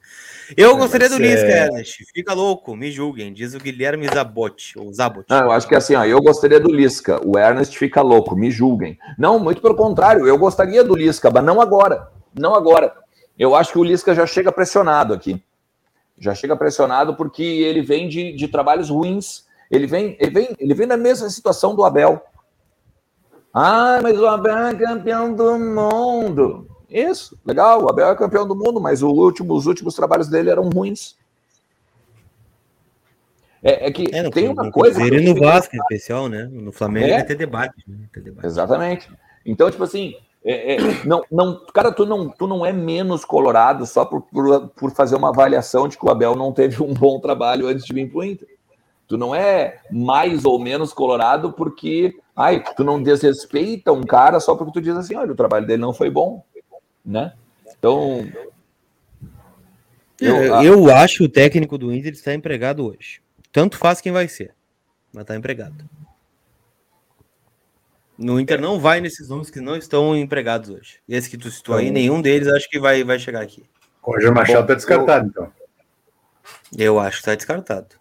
Eu 0.57 0.71
é, 0.71 0.77
gostaria 0.77 1.09
do 1.09 1.19
Lisca, 1.19 1.47
é... 1.47 1.67
Ernest. 1.67 2.05
Fica 2.15 2.33
louco, 2.33 2.77
me 2.77 2.91
julguem, 2.91 3.33
diz 3.33 3.55
o 3.55 3.59
Guilherme 3.59 4.07
Zabotti, 4.09 4.79
ou 4.79 4.93
Zabot. 4.93 5.27
Não, 5.29 5.45
eu 5.45 5.51
acho 5.51 5.67
que 5.67 5.75
é 5.75 5.79
assim, 5.79 5.95
ó, 5.95 6.05
eu 6.05 6.21
gostaria 6.23 6.61
do 6.61 6.73
Lisca. 6.73 7.21
O 7.27 7.39
Ernest 7.39 7.77
fica 7.77 8.01
louco, 8.03 8.37
me 8.37 8.51
julguem. 8.51 8.99
Não, 9.19 9.39
muito 9.39 9.61
pelo 9.61 9.75
contrário, 9.75 10.27
eu 10.27 10.39
gostaria 10.39 10.85
do 10.85 10.95
Lisca, 10.95 11.31
mas 11.31 11.45
não 11.45 11.61
agora. 11.61 12.09
Não 12.39 12.55
agora. 12.55 12.93
Eu 13.39 13.55
acho 13.55 13.73
que 13.73 13.79
o 13.79 13.85
Lisca 13.85 14.15
já 14.15 14.27
chega 14.27 14.53
pressionado 14.53 15.13
aqui 15.13 15.43
já 16.19 16.35
chega 16.35 16.57
pressionado 16.57 17.15
porque 17.15 17.43
ele 17.43 17.83
vem 17.83 18.09
de, 18.09 18.33
de 18.33 18.49
trabalhos 18.49 18.91
ruins. 18.91 19.47
Ele 19.71 19.87
vem, 19.87 20.17
ele, 20.19 20.31
vem, 20.31 20.57
ele 20.59 20.75
vem 20.75 20.87
na 20.87 20.97
mesma 20.97 21.29
situação 21.31 21.75
do 21.75 21.85
Abel. 21.85 22.21
Ah, 23.53 24.01
mas 24.03 24.19
o 24.19 24.27
Abel 24.27 24.59
é 24.59 24.75
campeão 24.75 25.33
do 25.33 25.59
mundo. 25.59 26.68
Isso, 26.89 27.39
legal, 27.45 27.85
o 27.85 27.91
Abel 27.91 28.09
é 28.09 28.15
campeão 28.15 28.49
do 28.49 28.57
mundo, 28.57 28.81
mas 28.81 29.03
último, 29.03 29.55
os 29.55 29.67
últimos 29.67 29.95
trabalhos 29.95 30.29
dele 30.29 30.49
eram 30.49 30.71
ruins. 30.71 31.17
É, 33.63 33.89
é 33.89 33.91
que 33.91 34.09
é, 34.13 34.31
tem 34.31 34.49
uma 34.49 34.71
coisa. 34.71 35.03
Ele 35.03 35.33
no 35.33 35.39
Vasco, 35.39 35.77
em 35.77 35.81
especial, 35.81 36.29
né? 36.29 36.49
No 36.51 36.73
Flamengo 36.73 37.09
é. 37.09 37.17
vai 37.17 37.25
ter 37.25 37.35
debate, 37.35 37.85
né? 37.87 37.99
ter 38.13 38.21
debate. 38.21 38.47
Exatamente. 38.47 39.11
Então, 39.45 39.71
tipo 39.71 39.83
assim, 39.83 40.15
é, 40.45 40.77
é, 40.77 40.79
não, 41.05 41.23
não, 41.31 41.61
cara, 41.75 41.93
tu 41.93 42.07
não, 42.07 42.31
tu 42.31 42.47
não 42.47 42.65
é 42.65 42.73
menos 42.73 43.25
colorado 43.25 43.85
só 43.85 44.05
por, 44.05 44.23
por, 44.23 44.69
por, 44.69 44.91
fazer 44.93 45.17
uma 45.17 45.29
avaliação 45.29 45.89
de 45.89 45.99
que 45.99 46.07
o 46.07 46.11
Abel 46.11 46.37
não 46.37 46.53
teve 46.53 46.83
um 46.83 46.95
bom 46.95 47.21
trabalho 47.21 47.67
antes 47.67 47.85
de 47.85 47.93
vir 47.93 48.11
para 48.11 48.19
o 48.19 48.25
Inter. 48.25 48.49
Tu 49.07 49.19
não 49.19 49.35
é 49.35 49.81
mais 49.91 50.45
ou 50.45 50.59
menos 50.59 50.93
colorado 50.93 51.53
porque 51.53 52.15
Ai, 52.41 52.63
tu 52.77 52.85
não 52.85 53.03
desrespeita 53.03 53.91
um 53.91 54.05
cara 54.05 54.39
só 54.39 54.55
porque 54.55 54.71
tu 54.71 54.81
diz 54.81 54.97
assim, 54.97 55.17
olha, 55.17 55.33
o 55.33 55.35
trabalho 55.35 55.67
dele 55.67 55.83
não 55.83 55.93
foi 55.93 56.09
bom, 56.09 56.45
né? 57.09 57.33
Então. 57.67 58.31
Eu, 60.21 60.37
eu, 60.37 60.63
eu 60.63 60.95
acho 60.95 61.19
que 61.19 61.25
o 61.25 61.29
técnico 61.29 61.79
do 61.79 61.93
Inter 61.93 62.13
está 62.13 62.35
empregado 62.35 62.85
hoje. 62.85 63.21
Tanto 63.51 63.79
faz 63.79 64.01
quem 64.01 64.13
vai 64.13 64.29
ser, 64.29 64.55
mas 65.13 65.23
está 65.23 65.35
empregado. 65.35 65.89
No 68.17 68.39
Inter 68.39 68.61
não 68.61 68.79
vai 68.81 69.01
nesses 69.01 69.29
nomes 69.29 69.49
que 69.49 69.61
não 69.61 69.77
estão 69.77 70.17
empregados 70.17 70.69
hoje. 70.69 70.99
Esse 71.09 71.31
que 71.31 71.39
tu 71.39 71.51
citou 71.51 71.77
aí, 71.77 71.85
então- 71.85 71.95
nenhum 71.95 72.21
deles 72.21 72.49
acho 72.49 72.69
que 72.69 72.79
vai, 72.79 73.03
vai 73.05 73.19
chegar 73.19 73.41
aqui. 73.41 73.65
O 74.03 74.13
Roger 74.13 74.35
Machado 74.35 74.63
está 74.63 74.75
descartado, 74.75 75.27
eu, 75.27 75.31
então. 75.31 75.53
Eu 76.77 76.99
acho 76.99 77.19
que 77.19 77.23
está 77.23 77.35
descartado. 77.35 77.98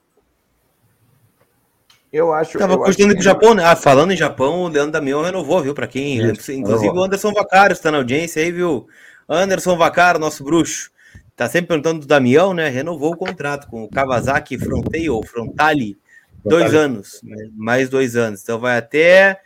Eu 2.12 2.34
acho. 2.34 2.58
Tava 2.58 2.78
curtindo 2.78 3.14
que... 3.14 3.20
o 3.20 3.24
Japão, 3.24 3.54
né? 3.54 3.64
Ah, 3.64 3.76
falando 3.76 4.12
em 4.12 4.18
Japão, 4.18 4.62
o 4.62 4.68
Leandro 4.68 4.92
Damião 4.92 5.22
renovou, 5.22 5.62
viu? 5.62 5.74
Para 5.74 5.88
quem. 5.88 6.18
Isso, 6.32 6.52
inclusive 6.52 6.96
o 6.96 7.04
Anderson 7.04 7.34
Vacaro 7.34 7.74
está 7.74 7.92
na 7.92 7.98
audiência 7.98 8.42
aí, 8.42 8.52
viu? 8.52 8.88
Anderson 9.28 9.76
Vacaro, 9.76 10.20
nosso 10.20 10.44
bruxo. 10.44 10.90
Tá 11.36 11.48
sempre 11.48 11.68
perguntando 11.68 12.00
do 12.00 12.08
Damião, 12.08 12.54
né? 12.54 12.70
Renovou 12.70 13.14
o 13.14 13.18
contrato 13.18 13.68
com 13.68 13.84
o 13.84 13.90
Kawasaki 13.90 14.58
Frontale 14.58 15.10
ou 15.10 15.24
Frontale. 15.24 15.98
Dois 16.44 16.74
anos, 16.74 17.20
né? 17.24 17.50
mais 17.54 17.90
dois 17.90 18.16
anos. 18.16 18.42
Então 18.42 18.58
vai 18.58 18.78
até 18.78 19.42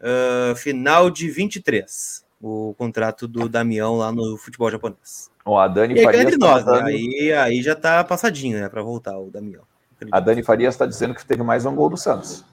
uh, 0.00 0.54
final 0.54 1.10
de 1.10 1.28
23 1.28 2.24
o 2.40 2.74
contrato 2.78 3.26
do 3.26 3.48
Damião 3.48 3.96
lá 3.96 4.12
no 4.12 4.36
futebol 4.36 4.70
japonês. 4.70 5.30
Oh, 5.44 5.58
a 5.58 5.68
Dani 5.68 5.98
e 5.98 6.02
Farias 6.02 6.24
entre 6.24 6.36
nós, 6.36 6.64
tá 6.64 6.82
né? 6.82 6.90
aí, 6.90 7.32
aí 7.32 7.62
já 7.62 7.74
tá 7.74 8.02
passadinho, 8.04 8.58
né? 8.58 8.68
Para 8.68 8.82
voltar 8.82 9.18
o 9.18 9.30
Damião. 9.30 9.62
A 10.10 10.20
Dani 10.20 10.42
Farias 10.42 10.74
está 10.74 10.86
dizendo 10.86 11.14
que 11.14 11.24
teve 11.24 11.42
mais 11.42 11.64
um 11.64 11.74
gol 11.74 11.88
do 11.88 11.96
Santos. 11.96 12.44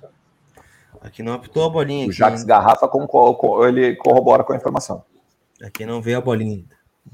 Aqui 1.01 1.21
não 1.21 1.33
apitou 1.33 1.65
a 1.65 1.69
bolinha. 1.69 2.07
O 2.07 2.11
Jacques 2.11 2.43
Garrafa 2.43 2.87
com, 2.87 3.05
com, 3.05 3.65
ele 3.65 3.95
corrobora 3.95 4.43
com 4.43 4.53
a 4.53 4.55
informação. 4.55 5.03
Aqui 5.61 5.85
não 5.85 6.01
veio 6.01 6.17
a 6.17 6.21
bolinha 6.21 6.63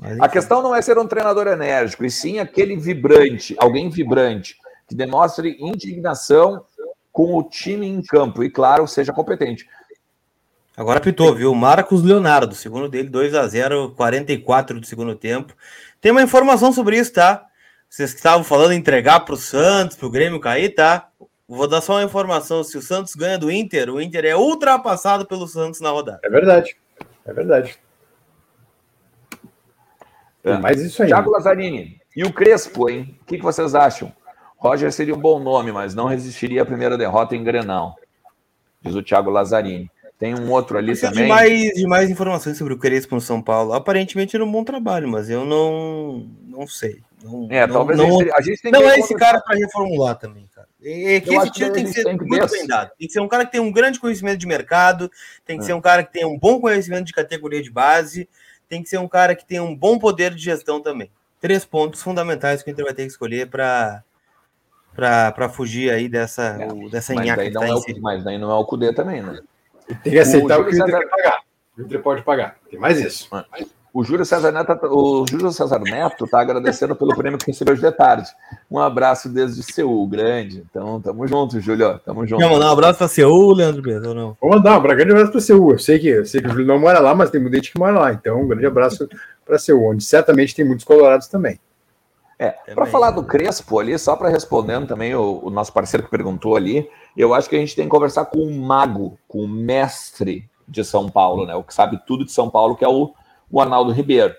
ainda. 0.02 0.24
A 0.24 0.30
questão 0.30 0.62
não 0.62 0.76
é 0.76 0.82
ser 0.82 0.98
um 0.98 1.08
treinador 1.08 1.48
enérgico, 1.48 2.06
e 2.06 2.12
sim 2.12 2.40
aquele 2.40 2.76
vibrante, 2.76 3.56
alguém 3.58 3.90
vibrante, 3.90 4.56
que 4.88 4.96
demonstre 4.96 5.58
indignação 5.60 6.64
com 7.12 7.36
o 7.36 7.44
time 7.44 7.88
em 7.88 8.02
campo 8.02 8.44
e, 8.44 8.50
claro, 8.50 8.88
seja 8.88 9.12
competente. 9.12 9.68
Agora 10.78 11.00
apitou, 11.00 11.36
viu? 11.36 11.54
Marcos 11.54 12.04
Leonardo, 12.04 12.56
segundo 12.56 12.88
dele, 12.88 13.10
2 13.10 13.36
a 13.36 13.46
0 13.48 13.94
44 13.98 14.80
do 14.80 14.86
segundo 14.86 15.16
tempo. 15.16 15.54
Tem 16.00 16.12
uma 16.12 16.22
informação 16.22 16.72
sobre 16.72 16.98
isso, 16.98 17.12
tá? 17.12 17.49
Vocês 17.90 18.12
que 18.12 18.18
estavam 18.18 18.44
falando 18.44 18.74
entregar 18.74 19.22
para 19.22 19.34
o 19.34 19.38
Santos, 19.38 19.98
para 19.98 20.06
o 20.06 20.12
Grêmio 20.12 20.40
cair, 20.40 20.70
tá? 20.70 21.10
Vou 21.48 21.68
dar 21.68 21.82
só 21.82 21.94
uma 21.94 22.04
informação: 22.04 22.64
se 22.64 22.78
o 22.78 22.82
Santos 22.82 23.16
ganha 23.16 23.38
do 23.38 23.52
Inter, 23.52 23.90
o 23.90 24.00
Inter 24.00 24.26
é 24.26 24.36
ultrapassado 24.36 25.26
pelo 25.26 25.48
Santos 25.48 25.82
na 25.82 25.90
rodada. 25.90 26.20
É 26.24 26.30
verdade. 26.30 26.78
É 27.26 27.34
verdade. 27.34 27.80
É. 30.44 30.58
Mas 30.58 30.80
isso 30.82 31.02
aí. 31.02 31.10
Thiago 31.10 31.32
Lazzarini. 31.32 32.00
E 32.16 32.24
o 32.24 32.32
Crespo, 32.32 32.90
hein? 32.90 33.18
O 33.22 33.26
que, 33.26 33.38
que 33.38 33.44
vocês 33.44 33.74
acham? 33.74 34.14
Roger 34.58 34.92
seria 34.92 35.16
um 35.16 35.20
bom 35.20 35.40
nome, 35.40 35.72
mas 35.72 35.96
não 35.96 36.06
resistiria 36.06 36.62
à 36.62 36.66
primeira 36.66 36.98
derrota 36.98 37.36
em 37.36 37.44
Grenal. 37.44 37.96
Diz 38.82 38.94
o 38.94 39.02
Thiago 39.02 39.32
Lazzarini. 39.32 39.90
Tem 40.18 40.36
um 40.36 40.52
outro 40.52 40.78
ali 40.78 40.88
Preciso 40.88 41.14
também. 41.14 41.24
De 41.24 41.30
mais, 41.30 41.74
de 41.74 41.88
mais 41.88 42.10
informações 42.10 42.58
sobre 42.58 42.74
o 42.74 42.78
Crespo 42.78 43.16
no 43.16 43.22
São 43.22 43.42
Paulo. 43.42 43.74
Aparentemente 43.74 44.36
era 44.36 44.44
um 44.44 44.52
bom 44.52 44.64
trabalho, 44.66 45.08
mas 45.08 45.30
eu 45.30 45.46
não, 45.46 46.28
não 46.46 46.68
sei. 46.68 47.02
Não, 47.24 47.48
é, 47.50 47.68
não, 47.68 47.74
talvez 47.74 48.00
não, 48.00 48.20
a 48.34 48.42
gente 48.42 48.62
tem 48.62 48.72
Não 48.72 48.90
é 48.90 48.98
esse 48.98 49.14
cara 49.16 49.42
para 49.42 49.58
reformular 49.58 50.16
também, 50.16 50.48
cara. 50.56 50.68
É 50.82 51.20
que 51.20 51.36
esse 51.36 51.52
tiro 51.52 51.74
tem 51.74 51.84
que 51.84 51.92
ser 51.92 52.04
tem 52.04 52.16
muito 52.18 52.50
bem 52.50 52.66
dado. 52.66 52.92
Tem 52.98 53.08
que 53.08 53.14
ser 53.14 53.20
um 53.20 53.28
cara 53.28 53.46
que 53.46 53.52
tem 53.52 53.60
um 53.60 53.72
grande 53.72 54.00
conhecimento 54.00 54.38
de 54.38 54.48
mercado, 54.48 55.12
tem 55.46 55.58
que 55.58 55.64
é. 55.64 55.68
ser 55.68 55.74
um 55.74 55.82
cara 55.82 56.04
que 56.04 56.14
tem 56.14 56.26
um 56.26 56.38
bom 56.38 56.62
conhecimento 56.62 57.06
de 57.06 57.14
categoria 57.14 57.62
de 57.62 57.70
base, 57.70 58.30
tem 58.70 58.82
que 58.82 58.88
ser 58.88 59.00
um 59.00 59.08
cara 59.08 59.36
que 59.36 59.46
tem 59.46 59.60
um 59.60 59.76
bom 59.76 60.00
poder 60.00 60.34
de 60.34 60.42
gestão 60.42 60.82
também. 60.82 61.12
Três 61.42 61.66
pontos 61.66 62.02
fundamentais 62.02 62.64
que 62.64 62.70
a 62.70 62.74
gente 62.74 62.84
vai 62.84 62.94
ter 62.94 63.04
que 63.04 63.12
escolher 63.12 63.50
para 63.50 64.04
para 64.96 65.48
fugir 65.48 65.92
aí 65.92 66.10
dessa, 66.10 66.58
é, 66.60 66.68
o, 66.68 66.90
dessa 66.90 67.14
mas 67.14 67.36
daí, 67.36 67.50
não 67.52 67.62
tá 67.62 67.68
é 67.68 67.74
o, 67.74 68.02
mas 68.02 68.24
daí 68.24 68.38
não 68.38 68.52
é 68.52 68.56
o 68.56 68.66
Cudê 68.66 68.94
também, 68.94 69.22
né? 69.22 69.40
Tem 70.04 70.12
que 70.12 70.20
aceitar 70.20 70.60
o, 70.60 70.64
o 70.64 70.66
que 70.66 70.76
o 70.76 70.78
Inter 70.78 71.00
quer 71.00 71.10
pagar. 71.10 71.42
O 71.78 71.82
Inter 71.82 72.02
pode 72.02 72.22
pagar. 72.22 72.58
Tem 72.70 72.78
mais 72.78 73.00
isso. 73.00 73.30
O 73.92 74.04
Júlio 74.04 74.24
César 74.24 74.52
Neto, 74.52 74.78
o 74.84 75.26
Júlio 75.28 75.52
César 75.52 75.80
Neto 75.80 76.26
está 76.26 76.40
agradecendo 76.42 76.96
pelo 76.96 77.16
prêmio 77.16 77.40
que 77.40 77.48
recebeu 77.48 77.74
hoje 77.74 77.82
de 77.82 77.92
tarde. 77.92 78.30
Um 78.70 78.78
abraço 78.78 79.28
desde 79.28 79.64
Seul, 79.64 80.08
grande. 80.08 80.64
Então, 80.70 81.02
tamo 81.02 81.28
junto, 81.28 81.60
Júlio. 81.60 82.00
Tamo 82.06 82.26
junto. 82.28 82.40
Quer 82.40 82.50
mandar 82.50 82.68
um 82.68 82.74
abraço 82.74 83.00
para 83.00 83.08
Seul, 83.08 83.54
Leandro 83.54 83.82
Pedro, 83.82 84.14
não? 84.14 84.38
Vou 84.40 84.52
mandar 84.52 84.78
um 84.78 84.82
grande 84.82 85.12
abraço 85.12 85.32
para 85.32 85.42
Seul. 85.42 85.72
Eu 85.72 85.80
sei 85.80 85.98
que, 85.98 86.08
eu 86.08 86.26
sei 86.26 86.40
que 86.40 86.48
o 86.48 86.52
Júlio 86.52 86.68
não 86.68 86.80
mora 86.80 87.00
lá, 87.00 87.16
mas 87.16 87.32
tem 87.32 87.42
muita 87.42 87.58
gente 87.58 87.72
que 87.72 87.80
mora 87.80 88.00
lá. 88.00 88.14
Então, 88.14 88.40
um 88.40 88.48
grande 88.48 88.68
abraço 88.68 89.10
para 89.44 89.58
Seul, 89.58 89.92
onde 89.92 90.04
certamente 90.04 90.56
tem 90.56 90.64
muitos 90.64 90.86
colorados 90.86 91.28
também. 91.28 91.60
É, 92.42 92.52
para 92.74 92.86
falar 92.86 93.12
do 93.12 93.24
Crespo 93.24 93.80
ali, 93.80 94.00
só 94.00 94.16
para 94.16 94.30
respondendo 94.30 94.88
também 94.88 95.14
o, 95.14 95.42
o, 95.44 95.50
nosso 95.50 95.74
parceiro 95.74 96.06
que 96.06 96.10
perguntou 96.10 96.56
ali, 96.56 96.90
eu 97.18 97.34
acho 97.34 97.50
que 97.50 97.56
a 97.58 97.60
gente 97.60 97.76
tem 97.76 97.84
que 97.84 97.92
conversar 97.92 98.24
com 98.26 98.38
o 98.40 98.58
mago, 98.58 99.20
com 99.28 99.40
o 99.40 99.48
mestre 99.48 100.50
de 100.66 100.86
São 100.86 101.10
Paulo, 101.10 101.46
né? 101.46 101.54
O 101.56 101.64
que 101.64 101.74
sabe 101.74 102.00
tudo 102.08 102.24
de 102.24 102.32
São 102.32 102.50
Paulo, 102.50 102.78
que 102.78 102.86
é 102.86 102.88
o, 102.88 103.14
o 103.50 103.62
Arnaldo 103.62 103.92
Ribeiro. 103.92 104.36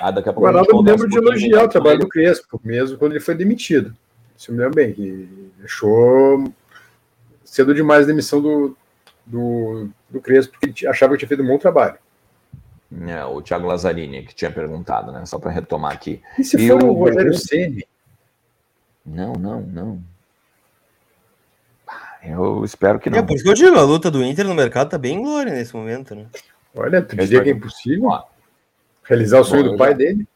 Ah, 0.00 0.10
daqui 0.10 0.28
a 0.28 0.32
pouco 0.32 0.46
o 0.46 0.48
Arnaldo 0.48 0.82
me 0.82 0.90
lembro 0.90 1.08
de 1.08 1.16
elogiar 1.16 1.64
o 1.64 1.68
trabalho 1.68 1.98
do 1.98 2.08
Crespo, 2.08 2.60
mesmo 2.64 2.98
quando 2.98 3.12
ele 3.12 3.20
foi 3.20 3.34
demitido. 3.34 3.94
Isso 4.36 4.52
me 4.52 4.58
lembra 4.58 4.74
bem, 4.74 4.92
que 4.92 5.50
deixou 5.58 6.52
cedo 7.44 7.74
demais 7.74 8.04
a 8.04 8.06
demissão 8.06 8.40
do, 8.40 8.76
do, 9.26 9.88
do 10.08 10.20
Crespo, 10.20 10.52
porque 10.52 10.80
ele 10.80 10.88
achava 10.88 11.12
que 11.12 11.18
tinha 11.18 11.28
feito 11.28 11.42
um 11.42 11.46
bom 11.46 11.58
trabalho. 11.58 11.98
É, 13.06 13.24
o 13.24 13.40
Thiago 13.40 13.66
Lazzarini, 13.66 14.24
que 14.24 14.34
tinha 14.34 14.50
perguntado, 14.50 15.12
né? 15.12 15.24
Só 15.24 15.38
para 15.38 15.50
retomar 15.50 15.92
aqui. 15.92 16.20
E 16.38 16.42
se 16.42 16.56
e 16.56 16.68
for 16.68 16.82
o, 16.82 16.92
Rogério 16.92 17.34
Ceni? 17.34 17.86
Não, 19.06 19.34
não, 19.34 19.60
não. 19.60 20.02
Eu 22.22 22.64
espero 22.64 22.98
que 22.98 23.08
é, 23.08 23.12
não. 23.12 23.18
É 23.18 23.22
por 23.22 23.34
isso 23.34 23.44
que 23.44 23.50
eu 23.50 23.54
digo, 23.54 23.76
a 23.76 23.82
luta 23.82 24.10
do 24.10 24.24
Inter 24.24 24.46
no 24.46 24.54
mercado 24.54 24.90
tá 24.90 24.98
bem 24.98 25.18
em 25.18 25.22
glória 25.22 25.52
nesse 25.52 25.74
momento, 25.74 26.14
né? 26.14 26.26
Olha, 26.74 27.00
tu 27.00 27.16
dizia 27.16 27.42
que 27.42 27.50
é 27.50 27.52
impossível 27.52 28.10
realizar 29.02 29.40
o 29.40 29.44
sonho 29.44 29.64
Bom, 29.64 29.70
do 29.72 29.76
pai 29.76 29.90
já, 29.90 29.96
dele? 29.96 30.28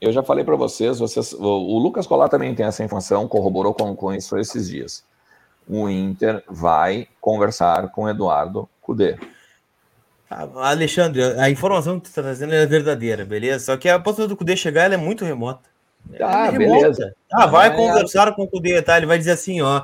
Eu 0.00 0.12
já 0.12 0.22
falei 0.22 0.44
para 0.44 0.56
vocês, 0.56 0.98
vocês, 0.98 1.32
o, 1.32 1.42
o 1.42 1.78
Lucas 1.78 2.06
Colar 2.06 2.28
também 2.28 2.54
tem 2.54 2.66
essa 2.66 2.84
informação, 2.84 3.26
corroborou 3.26 3.72
com, 3.72 3.94
com 3.96 4.12
isso 4.12 4.36
esses 4.36 4.68
dias. 4.68 5.04
O 5.66 5.88
Inter 5.88 6.42
vai 6.48 7.08
conversar 7.20 7.90
com 7.90 8.08
Eduardo 8.08 8.68
Cudê. 8.82 9.16
Ah, 10.28 10.48
Alexandre, 10.70 11.22
a 11.38 11.48
informação 11.48 11.98
que 11.98 12.04
tu 12.04 12.08
está 12.08 12.22
trazendo 12.22 12.54
é 12.54 12.66
verdadeira, 12.66 13.24
beleza? 13.24 13.66
Só 13.66 13.76
que 13.76 13.88
a 13.88 13.98
possibilidade 13.98 14.34
do 14.34 14.36
Cudê 14.36 14.56
chegar 14.56 14.92
é 14.92 14.96
muito 14.96 15.24
remota. 15.24 15.73
Ah, 16.20 16.48
é 16.48 16.58
beleza. 16.58 17.14
Ah, 17.32 17.46
vai 17.46 17.68
é, 17.68 17.70
conversar 17.70 18.28
é... 18.28 18.32
com 18.32 18.44
o 18.44 18.48
Cudê, 18.48 18.80
tá? 18.80 18.96
Ele 18.96 19.06
vai 19.06 19.18
dizer 19.18 19.32
assim, 19.32 19.60
ó. 19.60 19.82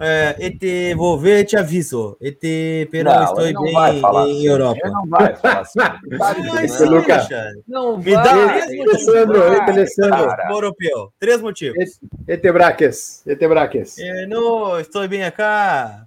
É, 0.00 0.36
ete, 0.38 0.94
vou 0.94 1.18
ver, 1.18 1.44
te 1.44 1.56
aviso. 1.56 2.16
Ete, 2.20 2.86
pero 2.90 3.10
não, 3.10 3.24
estou 3.24 3.62
bem 3.62 3.72
em 3.72 3.76
assim. 3.76 4.46
Europa. 4.46 4.80
Ele 4.84 4.92
não 4.92 5.06
vai 5.06 5.34
falar 5.36 5.60
assim. 5.60 5.78
Mas, 6.18 6.80
não, 6.80 6.90
Lucas. 6.90 7.28
Não 7.66 7.96
Me 7.96 8.12
vai. 8.12 8.24
dá 8.24 8.66
três 8.66 8.80
Alessandro, 8.80 9.42
Alessandro. 9.42 10.28
Europeu. 10.50 11.12
Três 11.18 11.40
motivos. 11.40 12.00
Ete 12.28 12.52
braques. 12.52 13.26
Ete 13.26 13.48
braques. 13.48 13.98
Eh, 13.98 14.26
não, 14.26 14.78
estou 14.78 15.08
bem 15.08 15.24
aqui, 15.24 15.42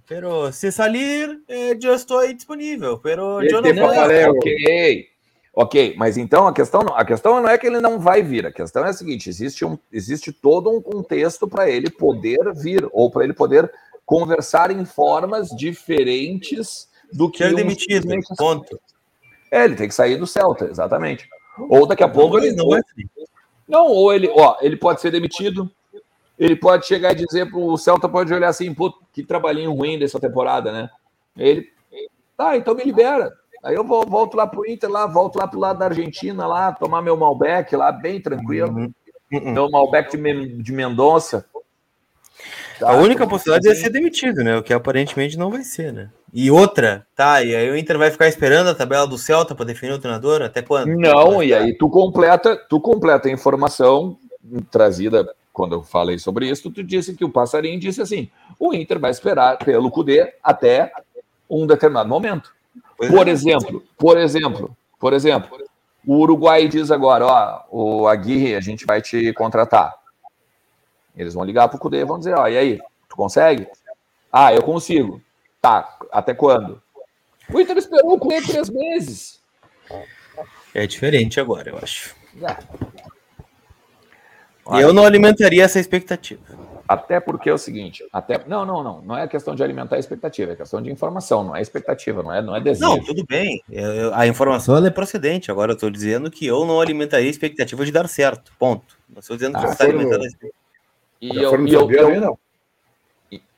pero 0.06 0.52
se 0.52 0.70
salir, 0.70 1.40
eh, 1.48 1.76
eu 1.82 1.94
estou 1.94 2.24
disponível. 2.32 2.98
Pero 2.98 3.42
eu 3.42 3.60
não 3.60 3.74
vou. 3.74 4.36
Ok. 4.36 5.13
Ok, 5.56 5.94
mas 5.96 6.16
então 6.16 6.48
a 6.48 6.52
questão, 6.52 6.80
a 6.94 7.04
questão 7.04 7.40
não 7.40 7.48
é 7.48 7.56
que 7.56 7.66
ele 7.66 7.80
não 7.80 8.00
vai 8.00 8.22
vir, 8.22 8.44
a 8.44 8.52
questão 8.52 8.84
é 8.84 8.88
a 8.88 8.92
seguinte: 8.92 9.28
existe, 9.28 9.64
um, 9.64 9.78
existe 9.92 10.32
todo 10.32 10.68
um 10.68 10.82
contexto 10.82 11.46
para 11.46 11.70
ele 11.70 11.88
poder 11.88 12.52
vir, 12.54 12.88
ou 12.92 13.08
para 13.08 13.22
ele 13.22 13.32
poder 13.32 13.70
conversar 14.04 14.72
em 14.72 14.84
formas 14.84 15.50
diferentes 15.50 16.88
do 17.12 17.30
que. 17.30 17.38
Ser 17.38 17.54
demitido, 17.54 18.08
ponto. 18.36 18.80
É, 19.48 19.64
ele 19.64 19.76
tem 19.76 19.86
que 19.86 19.94
sair 19.94 20.16
do 20.16 20.26
Celta, 20.26 20.64
exatamente. 20.64 21.28
Ou 21.56 21.86
daqui 21.86 22.02
a 22.02 22.08
pouco 22.08 22.36
ele. 22.36 22.52
Não, 22.56 22.66
ou, 22.66 22.80
não, 23.68 23.86
ou 23.86 24.12
ele, 24.12 24.28
ó, 24.34 24.56
ele 24.60 24.76
pode 24.76 25.00
ser 25.00 25.12
demitido, 25.12 25.70
ele 26.36 26.56
pode 26.56 26.84
chegar 26.84 27.12
e 27.12 27.24
dizer 27.24 27.48
para 27.48 27.60
o 27.60 27.76
Celta, 27.76 28.08
pode 28.08 28.34
olhar 28.34 28.48
assim, 28.48 28.74
pô, 28.74 28.92
que 29.12 29.22
trabalhinho 29.22 29.72
ruim 29.72 30.00
dessa 30.00 30.18
temporada, 30.18 30.72
né? 30.72 30.90
Ele. 31.36 31.72
Tá, 32.36 32.56
então 32.56 32.74
me 32.74 32.82
libera 32.82 33.32
Aí 33.64 33.74
eu 33.74 33.82
vou, 33.82 34.04
volto 34.06 34.36
lá 34.36 34.46
pro 34.46 34.68
Inter, 34.68 34.90
lá, 34.90 35.06
volto 35.06 35.36
lá 35.36 35.48
pro 35.48 35.58
lado 35.58 35.78
da 35.78 35.86
Argentina, 35.86 36.46
lá, 36.46 36.70
tomar 36.72 37.00
meu 37.00 37.16
Malbec 37.16 37.74
lá, 37.74 37.90
bem 37.90 38.20
tranquilo. 38.20 38.70
Uhum. 38.70 38.92
Uhum. 39.32 39.52
Meu 39.52 39.70
Malbec 39.70 40.14
de, 40.14 40.62
de 40.62 40.72
Mendonça. 40.72 41.46
Tá, 42.78 42.90
a 42.90 42.96
única 42.96 43.26
possibilidade 43.26 43.68
é 43.68 43.74
ser 43.74 43.88
demitido, 43.88 44.44
né? 44.44 44.58
O 44.58 44.62
que 44.62 44.72
aparentemente 44.72 45.38
não 45.38 45.50
vai 45.50 45.62
ser, 45.62 45.92
né? 45.92 46.10
E 46.32 46.50
outra, 46.50 47.06
tá? 47.16 47.42
E 47.42 47.54
aí 47.54 47.70
o 47.70 47.76
Inter 47.76 47.96
vai 47.96 48.10
ficar 48.10 48.28
esperando 48.28 48.68
a 48.68 48.74
tabela 48.74 49.06
do 49.06 49.16
Celta 49.16 49.54
para 49.54 49.64
definir 49.64 49.92
o 49.92 49.98
treinador? 49.98 50.42
Até 50.42 50.60
quando? 50.60 50.88
Não, 50.88 51.42
e 51.42 51.54
aí 51.54 51.72
tu 51.72 51.88
completa, 51.88 52.56
tu 52.68 52.78
completa 52.80 53.28
a 53.28 53.32
informação 53.32 54.18
trazida 54.70 55.32
quando 55.52 55.76
eu 55.76 55.82
falei 55.82 56.18
sobre 56.18 56.48
isso, 56.50 56.70
tu 56.70 56.82
disse 56.82 57.14
que 57.14 57.24
o 57.24 57.30
Passarinho 57.30 57.78
disse 57.78 58.02
assim: 58.02 58.28
o 58.58 58.74
Inter 58.74 58.98
vai 58.98 59.12
esperar 59.12 59.56
pelo 59.58 59.90
Cudê 59.90 60.34
até 60.42 60.92
um 61.48 61.66
determinado 61.66 62.08
momento. 62.08 62.53
Por 63.08 63.28
é. 63.28 63.30
exemplo, 63.30 63.84
por 63.96 64.18
exemplo, 64.18 64.76
por 64.98 65.12
exemplo, 65.12 65.64
o 66.06 66.18
Uruguai 66.18 66.68
diz 66.68 66.90
agora, 66.90 67.26
ó, 67.26 67.62
o 67.70 68.08
Aguirre, 68.08 68.54
a 68.54 68.60
gente 68.60 68.84
vai 68.84 69.00
te 69.00 69.32
contratar. 69.32 69.94
Eles 71.16 71.34
vão 71.34 71.44
ligar 71.44 71.68
para 71.68 71.76
o 71.76 71.80
Cudê 71.80 72.00
e 72.00 72.04
vão 72.04 72.18
dizer, 72.18 72.34
ó, 72.34 72.48
e 72.48 72.56
aí, 72.56 72.80
tu 73.08 73.16
consegue? 73.16 73.66
Ah, 74.32 74.52
eu 74.52 74.62
consigo. 74.62 75.22
Tá, 75.60 75.96
até 76.10 76.34
quando? 76.34 76.82
O 77.52 77.60
Inter 77.60 77.76
esperou 77.76 78.14
o 78.14 78.18
Cudê 78.18 78.42
três 78.42 78.68
meses. 78.68 79.40
É 80.74 80.86
diferente 80.86 81.40
agora, 81.40 81.70
eu 81.70 81.78
acho. 81.78 82.14
É. 82.42 82.56
Eu 84.82 84.92
não 84.92 85.04
alimentaria 85.04 85.62
essa 85.62 85.78
expectativa. 85.78 86.42
Até 86.86 87.18
porque 87.18 87.48
é 87.48 87.52
o 87.52 87.58
seguinte, 87.58 88.06
até 88.12 88.38
não, 88.46 88.66
não, 88.66 88.82
não, 88.82 89.00
não 89.00 89.16
é 89.16 89.26
questão 89.26 89.54
de 89.54 89.62
alimentar 89.62 89.96
a 89.96 89.98
expectativa, 89.98 90.52
é 90.52 90.56
questão 90.56 90.82
de 90.82 90.90
informação, 90.90 91.42
não 91.42 91.56
é 91.56 91.62
expectativa, 91.62 92.22
não 92.22 92.32
é, 92.32 92.42
não 92.42 92.54
é 92.54 92.60
desejo. 92.60 92.88
Não, 92.90 93.02
tudo 93.02 93.24
bem. 93.26 93.62
Eu, 93.70 94.14
a 94.14 94.26
informação 94.26 94.76
é 94.84 94.90
procedente. 94.90 95.50
Agora 95.50 95.72
eu 95.72 95.74
estou 95.74 95.88
dizendo 95.88 96.30
que 96.30 96.46
eu 96.46 96.66
não 96.66 96.80
alimentaria 96.80 97.26
a 97.26 97.30
expectativa 97.30 97.84
de 97.86 97.92
dar 97.92 98.06
certo. 98.08 98.52
Ponto. 98.58 98.98
Não 99.08 99.20
estou 99.20 99.36
dizendo 99.36 99.58
que 99.58 99.64
ah, 99.64 99.68
você 99.68 99.72
está 99.72 99.84
alimentando 99.84 100.24
a 100.24 100.26
expectativa. 100.26 100.64
E 101.20 101.28
eu, 101.38 101.66
e 101.66 101.72
eu, 101.72 101.90
eu, 101.90 102.20
não. 102.20 102.38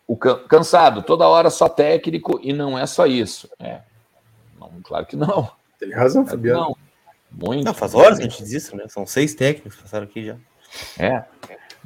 O 0.07 0.17
cansado, 0.17 1.03
toda 1.03 1.27
hora 1.27 1.51
só 1.51 1.69
técnico 1.69 2.39
e 2.41 2.53
não 2.53 2.79
é 2.79 2.87
só 2.87 3.07
isso. 3.07 3.51
É. 3.59 3.81
Não, 4.61 4.71
claro 4.85 5.05
que 5.05 5.17
não. 5.17 5.51
Tem 5.81 5.91
razão, 5.91 6.23
claro 6.23 6.39
Fabiano. 6.39 6.61
Não. 6.61 6.77
Muito. 7.33 7.65
Não, 7.65 7.75
faz 7.75 7.93
horas 7.93 8.19
que 8.19 8.25
a 8.25 8.29
gente 8.29 8.43
diz 8.43 8.53
isso, 8.53 8.77
né? 8.77 8.85
São 8.89 9.05
seis 9.05 9.35
técnicos 9.35 9.75
que 9.75 9.83
passaram 9.83 10.05
aqui 10.05 10.25
já. 10.25 10.37
É. 10.97 11.25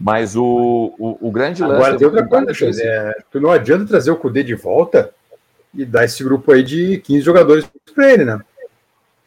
Mas 0.00 0.34
o, 0.34 0.94
o, 0.98 1.28
o 1.28 1.30
grande 1.30 1.62
lance. 1.62 1.74
Agora 1.74 1.98
tem 1.98 2.06
outra 2.06 2.26
coisa, 2.26 2.82
é, 2.82 3.18
tu 3.30 3.38
não 3.38 3.50
adianta 3.50 3.84
trazer 3.84 4.10
o 4.10 4.16
Cudê 4.16 4.42
de 4.42 4.54
volta 4.54 5.12
e 5.74 5.84
dar 5.84 6.04
esse 6.04 6.24
grupo 6.24 6.50
aí 6.52 6.62
de 6.62 6.98
15 6.98 7.20
jogadores 7.20 7.70
para 7.94 8.10
ele, 8.10 8.24
né? 8.24 8.40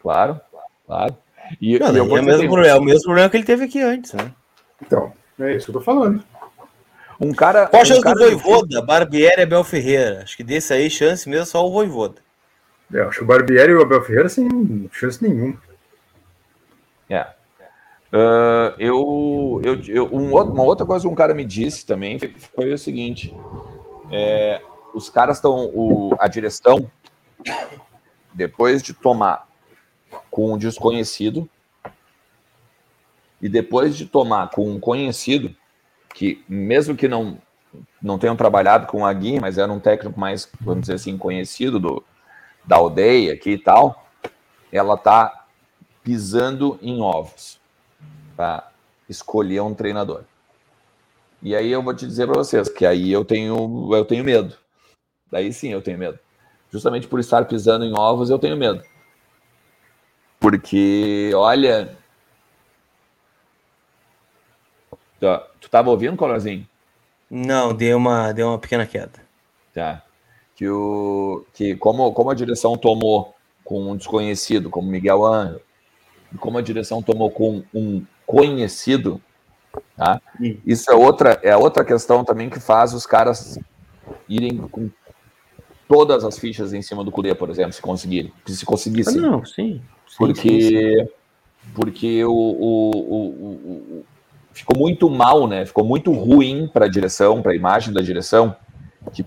Claro, 0.01 0.41
claro. 0.87 1.15
E, 1.61 1.77
não, 1.77 1.93
e 1.93 1.97
eu 1.97 2.17
é, 2.17 2.19
o 2.19 2.23
mesmo, 2.23 2.59
é 2.59 2.75
o 2.75 2.81
mesmo 2.81 3.03
problema 3.03 3.29
que 3.29 3.37
ele 3.37 3.45
teve 3.45 3.65
aqui 3.65 3.81
antes, 3.81 4.13
né? 4.13 4.31
Então, 4.81 5.13
é 5.39 5.55
isso 5.55 5.65
que 5.65 5.71
eu 5.71 5.75
tô 5.75 5.81
falando. 5.81 6.23
Um 7.21 7.33
cara. 7.33 7.67
Qual 7.67 7.81
a 7.81 7.85
chance 7.85 8.05
um 8.05 8.11
do 8.11 8.19
Voivoda? 8.19 8.81
Barbieri 8.81 9.41
e 9.41 9.43
Abel 9.43 9.63
Ferreira. 9.63 10.23
Acho 10.23 10.35
que 10.35 10.43
desse 10.43 10.73
aí, 10.73 10.89
chance 10.89 11.29
mesmo 11.29 11.45
só 11.45 11.65
o 11.65 11.71
Voivoda. 11.71 12.15
É, 12.91 13.01
acho 13.01 13.19
que 13.19 13.23
o 13.23 13.27
Barbieri 13.27 13.71
e 13.71 13.75
o 13.75 13.81
Abel 13.81 14.01
Ferreira 14.01 14.27
sem 14.27 14.89
chance 14.91 15.21
nenhuma. 15.21 15.55
É. 17.09 17.27
Uh, 18.13 18.69
eu, 18.77 19.59
eu, 19.63 19.81
eu 19.87 20.05
um, 20.13 20.37
uma 20.39 20.61
outra 20.61 20.85
coisa 20.85 21.03
que 21.03 21.11
um 21.11 21.15
cara 21.15 21.33
me 21.33 21.43
disse 21.43 21.83
também 21.83 22.19
foi 22.55 22.71
o 22.71 22.77
seguinte: 22.77 23.35
é, 24.11 24.61
os 24.93 25.09
caras 25.09 25.37
estão, 25.37 26.15
a 26.19 26.27
direção, 26.27 26.91
depois 28.31 28.83
de 28.83 28.93
tomar 28.93 29.47
com 30.29 30.53
um 30.53 30.59
desconhecido, 30.59 31.49
e 33.41 33.49
depois 33.49 33.97
de 33.97 34.05
tomar 34.05 34.51
com 34.51 34.69
um 34.69 34.79
conhecido, 34.79 35.55
que 36.13 36.43
mesmo 36.47 36.95
que 36.95 37.07
não, 37.07 37.39
não 37.99 38.19
tenham 38.19 38.35
trabalhado 38.35 38.85
com 38.85 39.03
a 39.03 39.11
Gui, 39.11 39.39
mas 39.39 39.57
era 39.57 39.73
um 39.73 39.79
técnico 39.79 40.19
mais, 40.19 40.47
vamos 40.61 40.81
dizer 40.81 40.93
assim, 40.93 41.17
conhecido 41.17 41.79
do, 41.79 42.03
da 42.63 42.75
aldeia 42.75 43.33
aqui 43.33 43.53
e 43.53 43.57
tal, 43.57 44.05
ela 44.71 44.95
tá 44.95 45.47
pisando 46.03 46.77
em 46.79 47.01
ovos 47.01 47.62
para 48.35 48.71
escolher 49.09 49.61
um 49.61 49.73
treinador. 49.73 50.23
E 51.41 51.55
aí 51.55 51.71
eu 51.71 51.83
vou 51.83 51.93
te 51.93 52.07
dizer 52.07 52.25
para 52.25 52.37
vocês 52.37 52.69
que 52.69 52.85
aí 52.85 53.11
eu 53.11 53.25
tenho 53.25 53.89
eu 53.93 54.05
tenho 54.05 54.23
medo. 54.23 54.55
Daí 55.31 55.51
sim 55.51 55.69
eu 55.69 55.81
tenho 55.81 55.97
medo. 55.97 56.17
Justamente 56.71 57.07
por 57.07 57.19
estar 57.19 57.45
pisando 57.45 57.83
em 57.83 57.93
ovos 57.97 58.29
eu 58.29 58.39
tenho 58.39 58.55
medo. 58.55 58.81
Porque 60.39 61.31
olha, 61.35 61.97
tu 65.19 65.65
estava 65.65 65.89
ouvindo, 65.89 66.17
Colorzinho? 66.17 66.67
Não, 67.29 67.73
deu 67.73 67.97
uma 67.97 68.31
deu 68.31 68.47
uma 68.47 68.59
pequena 68.59 68.85
queda. 68.85 69.21
Tá. 69.73 70.01
Que 70.55 70.69
o 70.69 71.45
que 71.53 71.75
como 71.75 72.13
como 72.13 72.29
a 72.29 72.35
direção 72.35 72.77
tomou 72.77 73.35
com 73.63 73.91
um 73.91 73.97
desconhecido 73.97 74.69
como 74.69 74.89
Miguel 74.89 75.25
Anjo, 75.25 75.61
como 76.39 76.57
a 76.57 76.61
direção 76.61 77.01
tomou 77.01 77.31
com 77.31 77.63
um 77.73 78.05
conhecido, 78.33 79.21
tá? 79.95 80.19
Isso 80.65 80.89
é 80.89 80.95
outra, 80.95 81.39
é 81.43 81.55
outra 81.55 81.85
questão 81.85 82.25
também 82.25 82.49
que 82.49 82.59
faz 82.59 82.91
os 82.91 83.05
caras 83.05 83.59
irem 84.27 84.57
com 84.57 84.89
todas 85.87 86.23
as 86.23 86.39
fichas 86.39 86.73
em 86.73 86.81
cima 86.81 87.03
do 87.03 87.11
Cudê, 87.11 87.35
por 87.35 87.51
exemplo, 87.51 87.73
se 87.73 87.81
conseguirem. 87.81 88.33
Se 88.47 88.65
conseguissem. 88.65 89.19
Ah, 89.19 89.21
não, 89.21 89.45
sim. 89.45 89.79
sim 90.07 90.17
porque, 90.17 90.41
sim. 90.41 91.07
porque 91.75 92.25
o, 92.25 92.31
o, 92.31 92.91
o, 92.91 93.25
o, 93.99 94.05
ficou 94.51 94.79
muito 94.79 95.11
mal, 95.11 95.47
né? 95.47 95.63
Ficou 95.63 95.85
muito 95.85 96.11
ruim 96.11 96.67
para 96.67 96.85
a 96.85 96.89
direção, 96.89 97.39
para 97.39 97.51
a 97.51 97.55
imagem 97.55 97.93
da 97.93 98.01
direção, 98.01 98.55
que 99.13 99.23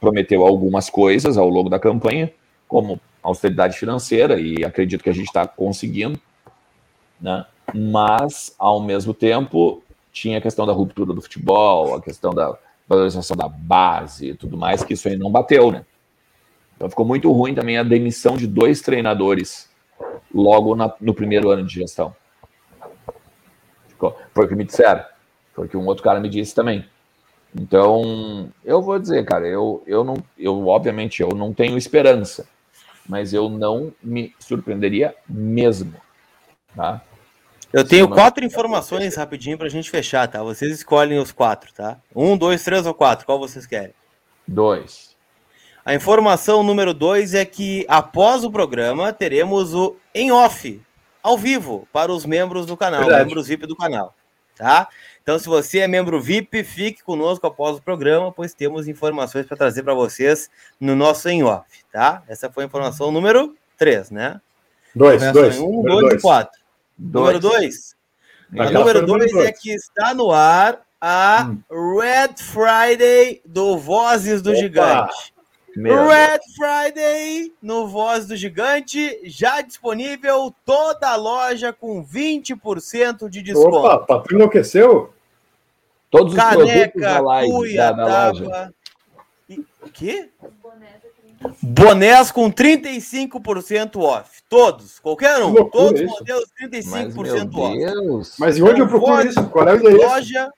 prometeu 0.00 0.46
algumas 0.46 0.88
coisas 0.88 1.36
ao 1.36 1.50
longo 1.50 1.68
da 1.68 1.78
campanha, 1.78 2.32
como 2.66 2.98
austeridade 3.22 3.76
financeira, 3.76 4.40
e 4.40 4.64
acredito 4.64 5.04
que 5.04 5.10
a 5.10 5.14
gente 5.14 5.26
está 5.26 5.46
conseguindo, 5.46 6.18
né? 7.20 7.44
Mas, 7.74 8.54
ao 8.58 8.80
mesmo 8.80 9.12
tempo, 9.12 9.82
tinha 10.12 10.38
a 10.38 10.40
questão 10.40 10.66
da 10.66 10.72
ruptura 10.72 11.12
do 11.12 11.20
futebol, 11.20 11.94
a 11.94 12.02
questão 12.02 12.32
da 12.32 12.56
valorização 12.88 13.36
da 13.36 13.48
base 13.48 14.30
e 14.30 14.34
tudo 14.34 14.56
mais, 14.56 14.84
que 14.84 14.94
isso 14.94 15.08
aí 15.08 15.16
não 15.16 15.30
bateu, 15.30 15.70
né? 15.70 15.84
Então 16.76 16.88
ficou 16.88 17.04
muito 17.06 17.30
ruim 17.32 17.54
também 17.54 17.78
a 17.78 17.82
demissão 17.82 18.36
de 18.36 18.46
dois 18.46 18.80
treinadores 18.80 19.68
logo 20.32 20.74
na, 20.76 20.92
no 21.00 21.14
primeiro 21.14 21.50
ano 21.50 21.64
de 21.64 21.74
gestão. 21.74 22.14
Ficou, 23.88 24.16
foi 24.34 24.44
o 24.44 24.48
que 24.48 24.54
me 24.54 24.64
disseram. 24.64 25.04
Foi 25.54 25.66
o 25.66 25.68
que 25.68 25.76
um 25.76 25.86
outro 25.86 26.04
cara 26.04 26.20
me 26.20 26.28
disse 26.28 26.54
também. 26.54 26.84
Então, 27.54 28.52
eu 28.62 28.82
vou 28.82 28.98
dizer, 28.98 29.24
cara, 29.24 29.46
eu, 29.46 29.82
eu 29.86 30.04
não, 30.04 30.16
eu 30.38 30.66
obviamente 30.66 31.22
eu 31.22 31.30
não 31.30 31.54
tenho 31.54 31.78
esperança, 31.78 32.46
mas 33.08 33.32
eu 33.32 33.48
não 33.48 33.92
me 34.02 34.34
surpreenderia 34.38 35.14
mesmo, 35.26 35.94
tá? 36.74 37.02
Eu 37.76 37.84
tenho 37.86 38.08
quatro 38.08 38.42
informações 38.42 39.16
rapidinho 39.16 39.58
para 39.58 39.66
a 39.66 39.70
gente 39.70 39.90
fechar, 39.90 40.26
tá? 40.26 40.42
Vocês 40.42 40.72
escolhem 40.72 41.18
os 41.18 41.30
quatro, 41.30 41.70
tá? 41.74 41.98
Um, 42.14 42.34
dois, 42.34 42.64
três 42.64 42.86
ou 42.86 42.94
quatro? 42.94 43.26
Qual 43.26 43.38
vocês 43.38 43.66
querem? 43.66 43.92
Dois. 44.48 45.14
A 45.84 45.94
informação 45.94 46.62
número 46.62 46.94
dois 46.94 47.34
é 47.34 47.44
que 47.44 47.84
após 47.86 48.44
o 48.44 48.50
programa 48.50 49.12
teremos 49.12 49.74
o 49.74 49.94
em 50.14 50.32
off, 50.32 50.80
ao 51.22 51.36
vivo, 51.36 51.86
para 51.92 52.10
os 52.10 52.24
membros 52.24 52.64
do 52.64 52.78
canal, 52.78 53.00
Verdade. 53.00 53.24
membros 53.26 53.46
VIP 53.46 53.66
do 53.66 53.76
canal, 53.76 54.14
tá? 54.56 54.88
Então, 55.22 55.38
se 55.38 55.46
você 55.46 55.80
é 55.80 55.86
membro 55.86 56.18
VIP, 56.18 56.64
fique 56.64 57.04
conosco 57.04 57.46
após 57.46 57.76
o 57.76 57.82
programa, 57.82 58.32
pois 58.32 58.54
temos 58.54 58.88
informações 58.88 59.44
para 59.44 59.54
trazer 59.54 59.82
para 59.82 59.92
vocês 59.92 60.48
no 60.80 60.96
nosso 60.96 61.28
em 61.28 61.44
off, 61.44 61.66
tá? 61.92 62.22
Essa 62.26 62.50
foi 62.50 62.64
a 62.64 62.66
informação 62.66 63.12
número 63.12 63.54
três, 63.76 64.10
né? 64.10 64.40
Dois, 64.94 65.20
dois. 65.30 65.58
Um, 65.58 65.82
dois, 65.82 66.00
dois 66.00 66.14
e 66.14 66.22
quatro. 66.22 66.65
Número 66.98 67.40
2. 67.40 67.96
A 68.58 68.70
número 68.70 69.04
2 69.04 69.34
é 69.36 69.52
que 69.52 69.70
está 69.70 70.14
no 70.14 70.30
ar 70.30 70.80
a 71.00 71.50
hum. 71.70 71.98
Red 71.98 72.34
Friday 72.38 73.42
do 73.44 73.76
Vozes 73.76 74.40
do 74.40 74.50
Opa. 74.50 74.58
Gigante. 74.58 75.36
Meu 75.76 76.08
Red 76.08 76.38
Deus. 76.38 76.54
Friday 76.56 77.52
no 77.60 77.86
Voz 77.86 78.26
do 78.26 78.34
Gigante, 78.34 79.20
já 79.24 79.60
disponível 79.60 80.54
toda 80.64 81.10
a 81.10 81.16
loja 81.16 81.70
com 81.70 82.02
20% 82.02 83.28
de 83.28 83.42
desconto. 83.42 83.76
Opa, 83.76 83.98
patrulha 83.98 84.38
enlouqueceu? 84.38 85.12
Todos 86.10 86.32
os 86.32 86.38
Caneca, 86.38 86.64
produtos 86.64 87.02
da 87.02 87.20
live, 87.20 87.52
cuia, 87.52 87.92
da, 87.92 87.92
da 87.92 88.28
loja. 88.30 88.74
O 89.82 89.90
quê? 89.90 90.30
Bonés 91.62 92.30
com 92.30 92.50
35% 92.50 93.96
off. 93.96 94.42
Todos, 94.48 94.98
qualquer 94.98 95.42
um. 95.42 95.54
Todos 95.70 96.00
os 96.00 96.06
modelos 96.06 96.44
35% 96.62 96.86
Mas, 96.86 97.16
off. 97.54 98.32
Mas 98.38 98.58
e 98.58 98.62
onde 98.62 98.80
eu 98.80 98.88
procuro 98.88 99.26
isso? 99.26 99.48
Qual 99.48 99.68
é 99.68 99.74
o 99.74 99.76
endereço? 99.76 100.06
Loja 100.06 100.50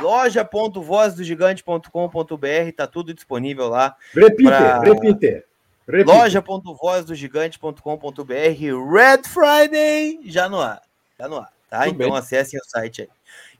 loja.vozdogigante.com.br 0.00 2.72
tá 2.76 2.86
tudo 2.86 3.12
disponível 3.14 3.68
lá. 3.68 3.96
Repite, 4.12 4.44
pra... 4.44 4.80
repite. 4.80 5.44
repite. 5.86 6.10
loja.vozdogigante.com.br 6.10 8.92
Red 8.92 9.22
Friday 9.28 10.18
já 10.24 10.48
no 10.48 10.60
ar. 10.60 10.82
Já 11.18 11.28
no 11.28 11.38
ar, 11.38 11.52
tá? 11.70 11.84
Tudo 11.84 11.94
então 11.94 12.10
bem. 12.10 12.18
acessem 12.18 12.58
o 12.58 12.64
site 12.64 13.02
aí. 13.02 13.08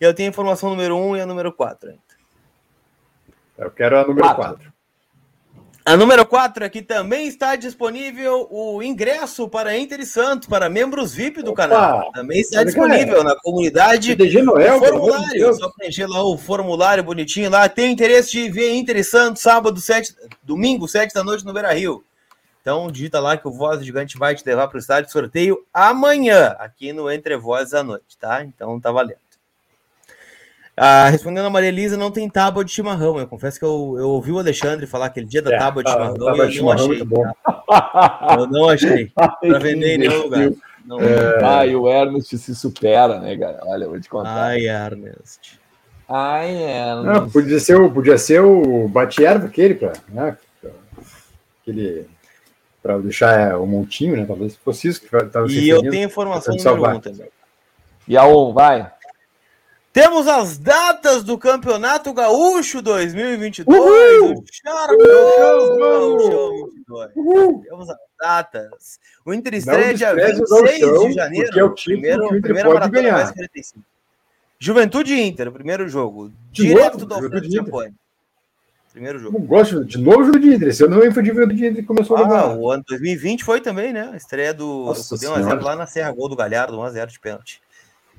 Eu 0.01 0.13
tenho 0.13 0.29
a 0.29 0.33
informação 0.33 0.71
número 0.71 0.97
1 0.97 1.09
um 1.09 1.17
e 1.17 1.21
a 1.21 1.27
número 1.27 1.53
4 1.53 1.91
ainda. 1.91 2.03
Eu 3.57 3.71
quero 3.71 3.97
a 3.99 4.05
número 4.05 4.35
4. 4.35 4.74
A 5.87 5.99
número 5.99 6.25
4 6.25 6.65
aqui 6.65 6.81
também 6.81 7.29
está 7.29 7.57
disponível 7.57 8.49
o 8.51 8.83
ingresso 8.83 9.47
para 9.47 9.77
Inter 9.77 10.01
e 10.01 10.07
Santos, 10.07 10.49
para 10.49 10.71
membros 10.71 11.13
VIP 11.13 11.43
do 11.43 11.51
Opa, 11.51 11.69
canal. 11.69 12.11
Também 12.13 12.41
está 12.41 12.65
disponível 12.65 13.23
na 13.23 13.37
comunidade. 13.37 14.15
DG 14.15 14.41
Noel, 14.41 14.79
formulário. 14.79 15.55
Só 15.55 15.69
preencher 15.69 16.07
lá 16.07 16.25
o 16.25 16.39
formulário 16.39 17.05
bonitinho 17.05 17.51
lá. 17.51 17.69
Tem 17.69 17.93
interesse 17.93 18.33
de 18.33 18.49
ver 18.49 18.73
Inter 18.73 18.97
e 18.97 19.05
Santos 19.05 19.43
sábado, 19.43 19.79
7, 19.79 20.17
domingo, 20.43 20.89
7 20.89 21.13
da 21.13 21.23
noite 21.23 21.45
no 21.45 21.53
Beira 21.53 21.75
Rio. 21.75 22.03
Então, 22.63 22.91
digita 22.91 23.21
lá 23.21 23.37
que 23.37 23.47
o 23.47 23.53
Voz 23.53 23.85
Gigante 23.85 24.17
vai 24.17 24.35
te 24.35 24.43
levar 24.47 24.69
para 24.69 24.77
o 24.77 24.81
estádio 24.81 25.05
de 25.05 25.13
sorteio 25.13 25.67
amanhã, 25.71 26.57
aqui 26.59 26.95
no 26.95 27.11
Entre 27.11 27.37
Vozes 27.37 27.75
à 27.75 27.83
noite, 27.83 28.17
tá? 28.19 28.43
Então, 28.43 28.81
tá 28.81 28.91
valendo. 28.91 29.19
Ah, 30.77 31.09
respondendo 31.09 31.47
a 31.47 31.51
Maria 31.51 31.69
Elisa, 31.69 31.97
não 31.97 32.11
tem 32.11 32.29
tábua 32.29 32.65
de 32.65 32.73
chimarrão. 32.73 33.19
Eu 33.19 33.29
confesso 33.29 33.59
que 33.59 33.65
eu, 33.65 33.95
eu 33.97 34.09
ouvi 34.11 34.33
o 34.33 34.39
Alexandre 34.39 34.87
falar 34.87 35.07
aquele 35.07 35.27
dia 35.27 35.41
da 35.41 35.55
é, 35.55 35.59
tábua 35.59 35.85
de 35.85 35.91
chimarrão 35.91 36.17
e 36.17 36.59
eu 36.59 36.65
não 36.65 36.71
achei. 36.73 37.05
Tá? 37.67 38.37
Eu 38.39 38.47
não 38.47 38.69
achei. 38.69 39.07
Para 39.07 39.59
vender 39.59 39.95
em 39.95 39.99
nenhum 39.99 40.23
lugar. 40.25 40.51
Não, 40.85 41.01
é... 41.01 41.43
Ai, 41.43 41.75
o 41.75 41.89
Ernest 41.89 42.37
se 42.37 42.55
supera, 42.55 43.19
né, 43.19 43.37
cara? 43.37 43.61
Olha, 43.65 43.85
eu 43.85 43.91
vou 43.91 44.01
te 44.01 44.09
contar. 44.09 44.49
Ai, 44.49 44.67
Ernest. 44.67 45.59
Ai, 46.09 46.51
Ernest. 46.51 47.07
Não, 47.07 47.31
podia 47.31 47.59
ser 47.59 47.77
o, 47.77 47.91
podia 47.91 48.19
ser 48.19 48.41
o 48.43 48.87
bate-erva 48.89 49.47
aquele, 49.47 49.77
cara. 49.77 49.95
Né? 50.09 50.37
Aquele 51.63 52.07
para 52.83 52.99
deixar 52.99 53.41
é, 53.41 53.57
o 53.57 53.65
montinho, 53.65 54.15
né? 54.15 54.27
Talvez 54.27 54.57
fosse 54.57 54.89
isso 54.89 55.01
que 55.01 55.17
estava 55.17 55.51
E 55.51 55.71
eu 55.71 55.81
tenho 55.89 56.05
informação 56.05 56.55
número 56.55 56.97
um 56.97 57.01
também. 57.01 57.29
E 58.07 58.15
a 58.15 58.27
um, 58.27 58.53
vai. 58.53 58.93
Temos 59.95 60.27
as 60.27 60.59
datas 60.59 61.23
do 61.23 61.39
Campeonato 61.39 62.13
Gaúcho 62.13 62.83
2022. 62.83 63.79
Uhul! 63.79 64.41
O 64.41 64.45
Charcão 64.51 64.99
22. 67.15 67.63
Temos 67.63 67.89
as 67.89 67.97
datas. 68.21 68.99
O 69.25 69.33
Inter 69.33 69.55
estreia 69.55 69.95
dia 69.95 70.13
26 70.13 70.81
de 70.81 71.13
janeiro. 71.13 71.49
É 71.57 71.63
o 71.63 71.71
primeiro, 71.71 72.29
que 72.29 72.35
o 72.35 72.43
primeira 72.43 72.89
ganhar. 72.89 73.13
mais 73.13 73.31
45. 73.31 73.85
Juventude 74.59 75.15
Inter, 75.15 75.53
primeiro 75.53 75.89
jogo. 75.89 76.33
De 76.51 76.67
direto 76.67 76.95
novo, 76.95 77.07
do 77.07 77.15
Alfredo 77.15 77.53
Japone. 77.53 77.95
Primeiro 78.91 79.21
jogo. 79.21 79.39
Não 79.39 79.47
gosto 79.47 79.85
de 79.85 79.99
novo 79.99 80.25
jogo 80.25 80.41
de 80.41 80.55
Inter. 80.57 80.69
Esse 80.71 80.85
ano 80.85 81.01
foi 81.13 81.23
de 81.23 81.29
Juventude 81.29 81.67
Inter 81.69 81.87
começou 81.87 82.17
ah, 82.17 82.41
a 82.41 82.57
O 82.57 82.69
ano 82.69 82.83
2020 82.89 83.45
foi 83.45 83.61
também, 83.61 83.93
né? 83.93 84.11
A 84.13 84.17
estreia 84.17 84.53
do. 84.53 84.87
Nossa 84.87 85.17
deu 85.17 85.31
1x0 85.31 85.63
lá 85.63 85.77
na 85.77 85.87
Serra 85.87 86.11
Gol 86.11 86.29
do 86.29 86.35
Galhardo, 86.35 86.77
1x0 86.79 87.07
de 87.07 87.21
pênalti. 87.21 87.63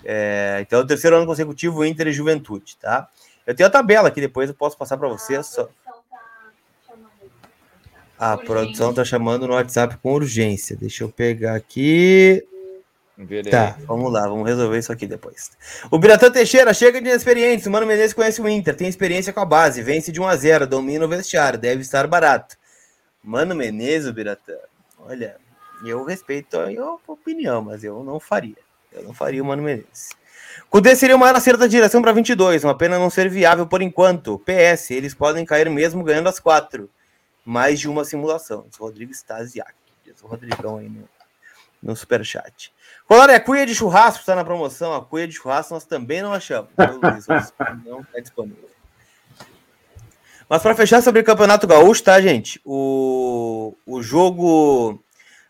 É, 0.04 0.60
então, 0.62 0.82
o 0.82 0.88
terceiro 0.88 1.16
ano 1.16 1.26
consecutivo 1.26 1.86
Inter 1.86 2.08
e 2.08 2.14
Juventude, 2.14 2.78
tá? 2.78 3.10
Eu 3.46 3.56
tenho 3.56 3.68
a 3.68 3.72
tabela 3.72 4.08
aqui, 4.08 4.20
depois 4.20 4.50
eu 4.50 4.56
posso 4.56 4.78
passar 4.78 4.98
para 4.98 5.08
vocês. 5.08 5.46
Só... 5.48 5.70
A 8.18 8.38
produção 8.38 8.92
está 8.92 9.04
chamando 9.04 9.48
no 9.48 9.54
WhatsApp 9.54 9.98
com 9.98 10.14
urgência. 10.14 10.76
Deixa 10.76 11.04
eu 11.04 11.10
pegar 11.10 11.56
aqui. 11.56 12.46
Verei. 13.18 13.52
Tá, 13.52 13.78
vamos 13.86 14.12
lá, 14.12 14.28
vamos 14.28 14.46
resolver 14.46 14.78
isso 14.78 14.92
aqui 14.92 15.08
depois. 15.08 15.52
O 15.90 15.98
Biratã 15.98 16.30
Teixeira 16.30 16.74
chega 16.74 17.02
de 17.02 17.10
experiência. 17.10 17.70
O 17.70 17.72
Mano 17.72 17.86
Menezes 17.86 18.14
conhece 18.14 18.42
o 18.42 18.50
Inter, 18.50 18.76
tem 18.76 18.90
experiência 18.90 19.32
com 19.32 19.40
a 19.40 19.46
base, 19.46 19.82
vence 19.82 20.12
de 20.12 20.20
1 20.20 20.28
a 20.28 20.36
0 20.36 20.68
domina 20.68 21.06
o 21.06 21.08
vestiário, 21.08 21.58
deve 21.58 21.82
estar 21.82 22.08
barato. 22.08 22.58
Mano 23.24 23.56
Menezes, 23.56 24.10
o 24.10 24.14
Biratã, 24.14 24.58
olha, 25.00 25.38
eu 25.86 26.04
respeito 26.04 26.58
a 26.58 26.68
opinião, 27.08 27.62
mas 27.62 27.86
eu 27.86 28.04
não 28.04 28.20
faria. 28.20 28.65
Eu 28.96 29.04
não 29.04 29.14
faria 29.14 29.42
o 29.42 29.46
Mano 29.46 29.62
Menezes. 29.62 30.10
Cudê 30.70 30.96
seria 30.96 31.16
o 31.16 31.20
maior 31.20 31.36
acerto 31.36 31.60
da 31.60 31.68
direção 31.68 32.02
para 32.02 32.12
22, 32.12 32.64
uma 32.64 32.78
pena 32.78 32.98
não 32.98 33.10
ser 33.10 33.30
viável 33.30 33.68
por 33.68 33.82
enquanto. 33.82 34.40
PS, 34.40 34.92
eles 34.92 35.14
podem 35.14 35.46
cair 35.46 35.70
mesmo 35.70 36.04
ganhando 36.04 36.30
as 36.30 36.40
quatro. 36.40 36.90
Mais 37.46 37.80
de 37.80 37.88
uma 37.88 38.04
simulação. 38.04 38.66
Diz 38.68 38.78
Rodrigo 38.78 39.12
Stasiak. 39.12 39.74
Diz 40.04 40.22
o 40.24 40.28
Rodrigão 40.28 40.78
aí 40.78 40.90
no, 40.90 41.08
no 41.82 41.96
superchat. 41.96 42.74
Colar, 43.08 43.30
a 43.30 43.40
cuia 43.40 43.66
de 43.66 43.76
churrasco 43.76 44.22
está 44.22 44.36
na 44.36 44.44
promoção. 44.44 44.94
A 44.96 45.06
cuia 45.06 45.28
de 45.28 45.36
churrasco 45.36 45.74
nós 45.74 45.86
também 45.86 46.24
não 46.24 46.34
achamos. 46.34 46.72
não 47.86 48.02
está 48.02 48.20
disponível. 48.20 48.70
Mas 50.50 50.62
para 50.62 50.76
fechar 50.76 51.02
sobre 51.02 51.22
o 51.22 51.24
Campeonato 51.24 51.68
Gaúcho, 51.68 52.04
tá, 52.04 52.20
gente? 52.22 52.60
O, 52.64 53.76
o 53.86 54.02
jogo 54.02 55.00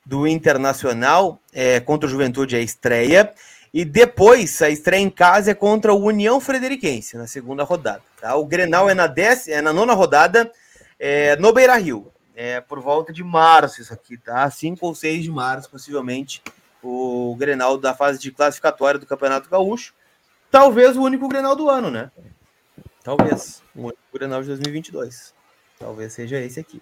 do 0.06 0.28
Internacional 0.28 1.42
é, 1.52 1.80
contra 1.80 2.08
o 2.08 2.10
Juventude 2.10 2.56
é 2.56 2.60
a 2.60 2.62
estreia. 2.62 3.34
E 3.74 3.84
depois, 3.84 4.62
a 4.62 4.70
estreia 4.70 5.02
em 5.02 5.10
casa 5.10 5.52
é 5.52 5.54
contra 5.54 5.94
o 5.94 6.02
União 6.02 6.40
Frederiquense, 6.40 7.18
na 7.18 7.28
segunda 7.28 7.64
rodada. 7.64 8.02
Tá? 8.22 8.36
O 8.36 8.46
Grenal 8.46 8.90
é 8.90 8.94
na, 8.94 9.08
dez, 9.08 9.48
é 9.48 9.62
na 9.62 9.74
nona 9.74 9.94
rodada, 9.94 10.50
é, 10.98 11.36
no 11.38 11.52
Beira 11.52 11.76
Rio. 11.76 12.12
É 12.36 12.62
por 12.62 12.80
volta 12.80 13.12
de 13.12 13.24
março, 13.24 13.82
isso 13.82 13.94
aqui, 13.94 14.18
tá? 14.18 14.50
5 14.50 14.86
ou 14.86 14.94
6 14.94 15.24
de 15.24 15.32
março, 15.32 15.70
possivelmente, 15.70 16.42
o 16.82 17.36
Grenal 17.38 17.78
da 17.78 17.94
fase 17.94 18.20
de 18.20 18.32
classificatória 18.32 19.00
do 19.00 19.06
Campeonato 19.06 19.50
Gaúcho. 19.50 19.94
Talvez 20.52 20.96
o 20.96 21.02
único 21.02 21.28
Grenal 21.28 21.56
do 21.56 21.70
ano, 21.70 21.90
né? 21.90 22.12
Talvez. 23.04 23.62
O 23.76 23.84
único 23.84 24.00
Grenal 24.14 24.42
de 24.42 24.48
2022. 24.48 25.34
Talvez 25.78 26.14
seja 26.14 26.40
esse 26.40 26.60
aqui. 26.60 26.82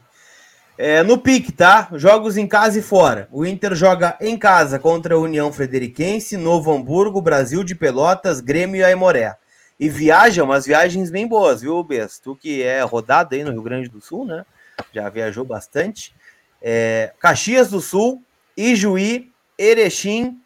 É, 0.78 1.04
no 1.04 1.20
pique, 1.20 1.52
tá? 1.52 1.88
Jogos 1.94 2.36
em 2.36 2.48
casa 2.48 2.80
e 2.80 2.82
fora. 2.82 3.28
O 3.32 3.46
Inter 3.46 3.76
joga 3.76 4.18
em 4.20 4.38
casa 4.38 4.80
contra 4.80 5.14
a 5.14 5.20
União 5.20 5.54
Frederiquense, 5.54 6.36
Novo 6.36 6.74
Hamburgo, 6.74 7.22
Brasil 7.22 7.64
de 7.64 7.76
Pelotas, 7.76 8.40
Grêmio 8.40 8.80
e 8.80 8.84
Aimoré. 8.84 9.38
E 9.80 9.88
viaja 9.88 10.44
umas 10.44 10.66
viagens 10.66 11.12
bem 11.12 11.28
boas, 11.28 11.62
viu, 11.62 11.84
Bess? 11.84 12.20
Tu 12.20 12.36
que 12.36 12.64
é 12.64 12.82
rodado 12.82 13.36
aí 13.36 13.44
no 13.44 13.52
Rio 13.52 13.62
Grande 13.62 13.90
do 13.90 14.02
Sul, 14.02 14.26
né? 14.26 14.46
Já 14.92 15.10
viajou 15.10 15.46
bastante. 15.46 16.16
É, 16.62 17.14
Caxias 17.20 17.70
do 17.70 17.80
Sul, 17.80 18.24
Ijuí, 18.58 19.32
Erechim, 19.58 20.40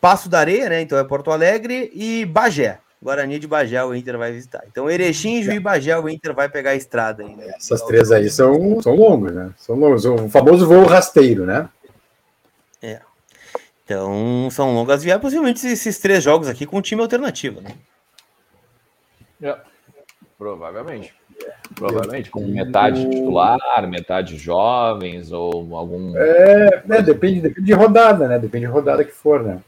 Passo 0.00 0.28
da 0.28 0.38
Areia, 0.38 0.68
né? 0.68 0.80
Então 0.80 0.96
é 0.96 1.02
Porto 1.02 1.32
Alegre 1.32 1.90
e 1.92 2.24
Bagé. 2.24 2.78
Guarani 3.00 3.38
de 3.38 3.46
Bagé 3.46 3.82
o 3.84 3.94
Inter 3.94 4.18
vai 4.18 4.32
visitar. 4.32 4.64
Então, 4.66 4.90
Erechim, 4.90 5.42
Juiz 5.42 5.56
e 5.56 5.60
Bagé 5.60 5.96
o 5.96 6.08
Inter 6.08 6.34
vai 6.34 6.48
pegar 6.48 6.70
a 6.70 6.74
estrada. 6.74 7.22
Né? 7.24 7.54
Essas 7.56 7.80
três 7.82 8.10
aí 8.10 8.28
são, 8.28 8.82
são 8.82 8.94
longos, 8.96 9.32
né? 9.32 9.50
São 9.56 9.76
longos. 9.76 10.04
O 10.04 10.28
famoso 10.28 10.66
voo 10.66 10.84
rasteiro, 10.84 11.46
né? 11.46 11.68
É. 12.82 13.00
Então, 13.84 14.48
são 14.50 14.74
longas 14.74 15.02
viagens. 15.02 15.22
Possivelmente 15.22 15.64
esses 15.66 15.98
três 15.98 16.24
jogos 16.24 16.48
aqui 16.48 16.66
com 16.66 16.78
um 16.78 16.82
time 16.82 17.00
alternativo, 17.00 17.60
né? 17.60 17.70
É. 19.40 19.56
Provavelmente. 20.36 21.14
Provavelmente, 21.74 22.30
com 22.30 22.44
metade 22.46 23.08
titular, 23.08 23.88
metade 23.88 24.36
jovens, 24.36 25.30
ou 25.30 25.76
algum. 25.76 26.16
É, 26.16 26.82
né, 26.84 27.00
depende, 27.00 27.40
depende 27.40 27.66
de 27.66 27.72
rodada, 27.72 28.26
né? 28.26 28.38
Depende 28.38 28.66
de 28.66 28.72
rodada 28.72 29.04
que 29.04 29.12
for, 29.12 29.42
né? 29.42 29.60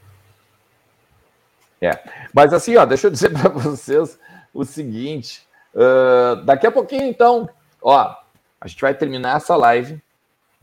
É. 1.81 1.99
Mas 2.33 2.53
assim, 2.53 2.75
ó, 2.77 2.85
deixa 2.85 3.07
eu 3.07 3.11
dizer 3.11 3.31
para 3.33 3.49
vocês 3.49 4.19
o 4.53 4.63
seguinte: 4.63 5.45
uh, 5.73 6.43
daqui 6.43 6.67
a 6.67 6.71
pouquinho, 6.71 7.05
então, 7.05 7.49
ó, 7.81 8.15
a 8.59 8.67
gente 8.67 8.81
vai 8.81 8.93
terminar 8.93 9.37
essa 9.37 9.55
live. 9.55 10.01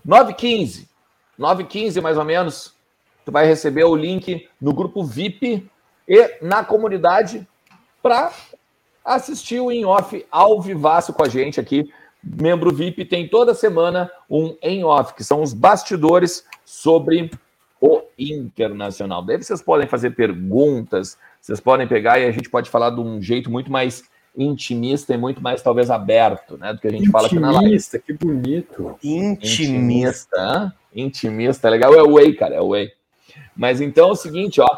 9h15, 0.07 0.87
9h15 1.39 2.01
mais 2.01 2.17
ou 2.17 2.25
menos, 2.25 2.73
tu 3.25 3.33
vai 3.33 3.47
receber 3.47 3.85
o 3.85 3.97
link 3.97 4.49
no 4.61 4.73
grupo 4.73 5.05
VIP 5.05 5.69
e 6.07 6.39
na 6.41 6.65
comunidade 6.65 7.47
para 8.01 8.33
assistir 9.05 9.61
o 9.61 9.73
in-off 9.73 10.25
ao 10.31 10.63
vivaço 10.63 11.13
com 11.13 11.25
a 11.25 11.29
gente 11.29 11.61
aqui. 11.61 11.93
Membro 12.23 12.73
VIP 12.73 13.05
tem 13.05 13.29
toda 13.29 13.55
semana 13.55 14.11
um 14.31 14.57
in-off, 14.63 15.15
que 15.15 15.25
são 15.25 15.43
os 15.43 15.53
bastidores 15.53 16.45
sobre 16.65 17.31
o 17.81 18.03
internacional. 18.19 19.23
Daí 19.23 19.43
vocês 19.43 19.63
podem 19.63 19.87
fazer 19.87 20.11
perguntas, 20.11 21.17
vocês 21.41 21.61
podem 21.61 21.87
pegar 21.87 22.19
e 22.19 22.27
a 22.27 22.31
gente 22.31 22.51
pode 22.51 22.69
falar 22.69 22.91
de 22.91 23.01
um 23.01 23.23
jeito 23.23 23.51
muito 23.51 23.71
mais 23.71 24.03
intimista 24.37 25.15
e 25.15 25.17
muito 25.17 25.43
mais 25.43 25.63
talvez 25.63 25.91
aberto, 25.91 26.57
né, 26.57 26.73
do 26.73 26.81
que 26.81 26.87
a 26.87 26.91
gente 26.91 27.09
intimista, 27.09 27.19
fala 27.19 27.27
aqui 27.27 27.39
na 27.39 27.51
live. 27.51 27.67
Intimista, 27.67 27.99
que 27.99 28.13
bonito. 28.13 28.99
Intimista, 29.03 30.75
intimista, 30.95 31.69
legal 31.69 31.95
é 31.95 32.03
o 32.03 32.15
way, 32.15 32.33
cara, 32.35 32.55
é 32.55 32.61
o 32.61 32.71
way. 32.71 32.91
Mas 33.57 33.81
então 33.81 34.09
é 34.09 34.13
o 34.13 34.17
seguinte, 34.17 34.61
ó, 34.61 34.69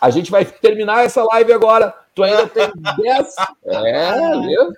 a 0.00 0.10
gente 0.10 0.30
vai 0.30 0.44
terminar 0.44 1.04
essa 1.04 1.22
live 1.24 1.52
agora. 1.52 1.94
Tu 2.14 2.22
ainda 2.22 2.46
tem 2.46 2.70
10. 3.02 3.34
É, 3.66 4.40
viu? 4.40 4.72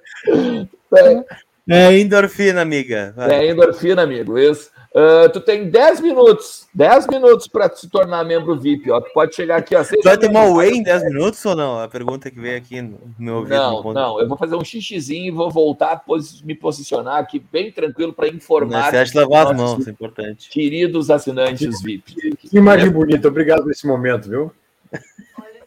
É 1.68 1.98
endorfina, 1.98 2.60
amiga. 2.60 3.12
Vai. 3.16 3.32
É 3.32 3.50
endorfina, 3.50 4.02
amigo. 4.02 4.38
Isso. 4.38 4.70
Uh, 4.94 5.26
tu 5.32 5.40
tem 5.40 5.70
10 5.70 6.00
minutos, 6.00 6.68
10 6.74 7.06
minutos 7.06 7.48
para 7.48 7.74
se 7.74 7.88
tornar 7.88 8.22
membro 8.24 8.58
VIP, 8.58 8.90
ó. 8.90 9.00
Tu 9.00 9.10
pode 9.14 9.34
chegar 9.34 9.56
aqui, 9.56 9.74
ó. 9.74 9.82
Vai 10.04 10.18
tomar 10.18 10.44
o 10.44 10.56
whey 10.56 10.70
em 10.70 10.82
10 10.82 11.04
minutos 11.04 11.42
ou 11.46 11.56
não? 11.56 11.80
A 11.80 11.88
pergunta 11.88 12.30
que 12.30 12.38
veio 12.38 12.58
aqui 12.58 12.82
no 12.82 12.98
meu 13.18 13.36
ouvido. 13.36 13.56
Não, 13.56 13.82
não, 13.94 14.20
eu 14.20 14.28
vou 14.28 14.36
fazer 14.36 14.54
um 14.54 14.62
xixizinho 14.62 15.28
e 15.28 15.30
vou 15.30 15.50
voltar, 15.50 16.04
me 16.44 16.54
posicionar 16.54 17.16
aqui 17.16 17.42
bem 17.50 17.72
tranquilo 17.72 18.12
para 18.12 18.28
informar. 18.28 18.90
Você 18.90 18.98
acha 18.98 19.18
lavar 19.18 19.52
as 19.52 19.56
mãos, 19.56 19.88
é 19.88 19.90
importante. 19.90 20.50
Queridos 20.50 21.10
assinantes 21.10 21.80
VIP. 21.80 22.14
Que, 22.14 22.36
que 22.36 22.56
imagem 22.58 22.90
bonita, 22.90 23.28
obrigado 23.28 23.62
por 23.62 23.72
esse 23.72 23.86
momento, 23.86 24.28
viu? 24.28 24.52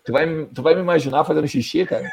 Tu 0.04 0.12
vai, 0.12 0.46
tu 0.54 0.62
vai 0.62 0.76
me 0.76 0.82
imaginar 0.82 1.24
fazendo 1.24 1.48
xixi, 1.48 1.84
cara? 1.84 2.08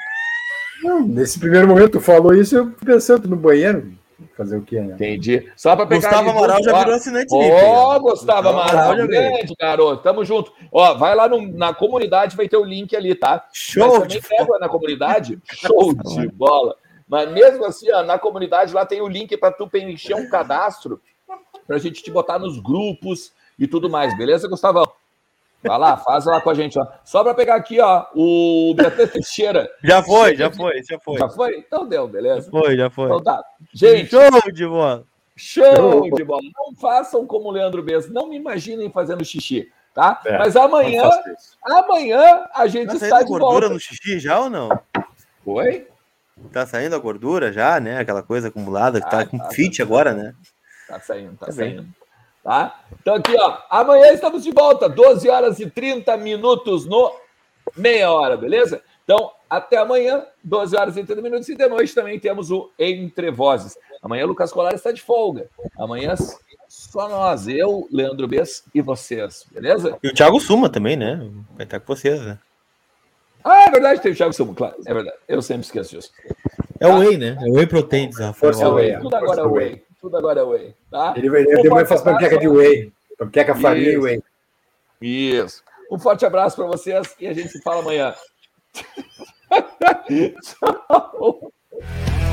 Não, 0.82 1.06
nesse 1.06 1.38
primeiro 1.38 1.68
momento 1.68 1.92
tu 1.92 2.00
falou 2.00 2.34
isso, 2.34 2.56
eu 2.56 2.70
pensando 2.70 3.28
no 3.28 3.36
banheiro. 3.36 3.92
Fazer 4.36 4.56
o 4.56 4.62
quê, 4.62 4.80
né? 4.80 4.94
Entendi. 4.94 5.50
Só 5.56 5.74
para 5.74 5.86
pegar. 5.86 6.08
Gustavo 6.08 6.30
Amaral 6.30 6.62
já 6.62 6.78
virou 6.78 6.94
assinante 6.94 7.28
Ó, 7.32 7.96
oh, 7.96 8.00
Gustavo 8.00 8.48
Amaral, 8.48 9.06
grande, 9.06 9.54
garoto. 9.58 10.02
Tamo 10.02 10.24
junto. 10.24 10.52
Ó, 10.70 10.94
vai 10.94 11.14
lá 11.14 11.28
no, 11.28 11.40
na 11.52 11.74
comunidade, 11.74 12.36
vai 12.36 12.48
ter 12.48 12.56
o 12.56 12.64
link 12.64 12.94
ali, 12.96 13.14
tá? 13.14 13.46
Show! 13.52 13.86
Mas 13.86 14.02
também 14.02 14.20
pega 14.20 14.58
na 14.58 14.68
comunidade. 14.68 15.38
Show 15.44 15.94
de 15.94 16.28
bola. 16.28 16.76
Mas 17.08 17.30
mesmo 17.30 17.64
assim, 17.64 17.90
ó, 17.92 18.02
na 18.02 18.18
comunidade 18.18 18.72
lá 18.72 18.86
tem 18.86 19.00
o 19.00 19.08
link 19.08 19.36
para 19.36 19.52
tu 19.52 19.68
preencher 19.68 20.14
um 20.14 20.28
cadastro 20.30 21.00
para 21.66 21.76
a 21.76 21.78
gente 21.78 22.02
te 22.02 22.10
botar 22.10 22.38
nos 22.38 22.58
grupos 22.58 23.32
e 23.58 23.66
tudo 23.66 23.88
mais, 23.88 24.16
beleza, 24.16 24.48
Gustavão? 24.48 24.86
Vai 25.62 25.78
lá, 25.78 25.96
faz 25.96 26.24
lá 26.24 26.40
com 26.40 26.50
a 26.50 26.54
gente, 26.54 26.78
ó. 26.78 26.86
Só 27.04 27.22
para 27.22 27.34
pegar 27.34 27.54
aqui, 27.54 27.80
ó, 27.80 28.06
o 28.14 28.74
Beatriz 28.74 29.12
Teixeira. 29.12 29.70
Já 29.84 30.02
foi, 30.02 30.36
já 30.36 30.50
foi, 30.50 30.82
já 30.82 30.98
foi. 30.98 31.18
Já 31.18 31.28
foi? 31.28 31.56
Então 31.58 31.86
deu, 31.86 32.08
beleza? 32.08 32.42
Já 32.42 32.50
foi, 32.50 32.76
já 32.76 32.90
foi. 32.90 33.04
Então 33.06 33.22
tá. 33.22 33.44
Gente. 33.72 34.10
Show 34.10 34.52
de 34.52 34.66
bola. 34.66 35.04
Show 35.36 36.10
de 36.10 36.24
bola. 36.24 36.42
Não 36.56 36.74
façam 36.74 37.24
como 37.26 37.48
o 37.48 37.52
Leandro 37.52 37.82
Bez, 37.82 38.10
não 38.10 38.28
me 38.28 38.36
imaginem 38.36 38.90
fazendo 38.90 39.24
xixi, 39.24 39.70
tá? 39.94 40.20
É, 40.24 40.36
Mas 40.36 40.56
amanhã, 40.56 41.08
amanhã 41.64 42.46
a 42.54 42.66
gente 42.66 42.88
tá 42.88 42.94
está 42.94 43.22
de 43.22 43.28
gordura 43.28 43.68
volta. 43.68 43.68
no 43.70 43.78
xixi 43.80 44.18
já 44.18 44.40
ou 44.40 44.50
não? 44.50 44.68
Oi? 45.46 45.86
Tá 46.52 46.66
saindo 46.66 46.96
a 46.96 46.98
gordura 46.98 47.52
já, 47.52 47.78
né? 47.78 47.98
Aquela 47.98 48.22
coisa 48.22 48.48
acumulada 48.48 49.00
que 49.00 49.08
tá, 49.08 49.18
tá 49.18 49.26
com 49.26 49.38
tá, 49.38 49.50
fit 49.50 49.78
tá. 49.78 49.84
agora, 49.84 50.12
né? 50.12 50.34
Tá 50.88 50.98
saindo, 50.98 51.36
tá, 51.36 51.46
tá 51.46 51.52
saindo. 51.52 51.82
Bem. 51.82 52.01
Tá? 52.42 52.80
Então 53.00 53.14
aqui, 53.14 53.34
ó, 53.38 53.58
amanhã 53.70 54.12
estamos 54.12 54.42
de 54.42 54.50
volta, 54.50 54.88
12 54.88 55.28
horas 55.28 55.60
e 55.60 55.70
30 55.70 56.16
minutos 56.16 56.86
no 56.86 57.12
meia 57.76 58.10
hora, 58.10 58.36
beleza? 58.36 58.82
Então, 59.04 59.30
até 59.48 59.76
amanhã, 59.76 60.24
12 60.42 60.76
horas 60.76 60.96
e 60.96 61.04
30 61.04 61.22
minutos, 61.22 61.48
e 61.48 61.54
de 61.54 61.68
noite 61.68 61.94
também 61.94 62.18
temos 62.18 62.50
o 62.50 62.70
Entre 62.78 63.30
Vozes. 63.30 63.76
Amanhã 64.02 64.24
o 64.24 64.28
Lucas 64.28 64.52
Colar 64.52 64.74
está 64.74 64.90
de 64.90 65.02
folga. 65.02 65.48
Amanhã 65.78 66.14
só 66.68 67.08
nós, 67.08 67.46
eu, 67.46 67.86
Leandro 67.92 68.26
Bess 68.26 68.64
e 68.74 68.80
vocês, 68.80 69.46
beleza? 69.50 69.98
E 70.02 70.08
o 70.08 70.14
Thiago 70.14 70.40
Suma 70.40 70.68
também, 70.68 70.96
né? 70.96 71.16
Vai 71.54 71.64
estar 71.64 71.78
com 71.78 71.94
vocês, 71.94 72.20
né? 72.22 72.38
Ah, 73.44 73.64
é 73.64 73.70
verdade, 73.70 74.00
tem 74.00 74.12
o 74.12 74.16
Thiago 74.16 74.32
Suma, 74.32 74.54
claro. 74.54 74.76
É 74.86 74.94
verdade. 74.94 75.16
Eu 75.28 75.42
sempre 75.42 75.64
esqueço 75.64 75.90
disso. 75.90 76.10
É 76.80 76.88
o 76.88 76.98
Whey, 76.98 77.18
né? 77.18 77.36
É 77.40 77.50
o 77.50 77.54
Whey 77.54 77.66
Protein, 77.66 78.10
Rafael. 78.10 78.52
É 78.52 78.68
o 78.68 78.74
Whey. 78.74 78.98
Tudo 79.00 79.14
agora 79.14 79.40
é 79.42 79.44
Whey. 79.44 79.84
Tudo 80.02 80.16
agora 80.16 80.40
é 80.40 80.42
Whey. 80.42 80.74
Tá? 80.90 81.14
Ele 81.16 81.30
vai 81.30 81.44
depois 81.44 81.88
faz 81.88 82.02
panqueca 82.02 82.36
de 82.36 82.48
Whey. 82.48 82.92
Panqueca 83.16 83.54
farinha 83.54 83.92
e 83.92 83.98
Whey. 83.98 84.22
Isso. 85.00 85.62
Um 85.88 85.98
forte 85.98 86.26
abraço 86.26 86.56
para 86.56 86.66
vocês 86.66 87.14
e 87.20 87.28
a 87.28 87.32
gente 87.32 87.50
se 87.50 87.62
fala 87.62 87.82
amanhã. 87.82 88.12
Tchau. 90.42 91.52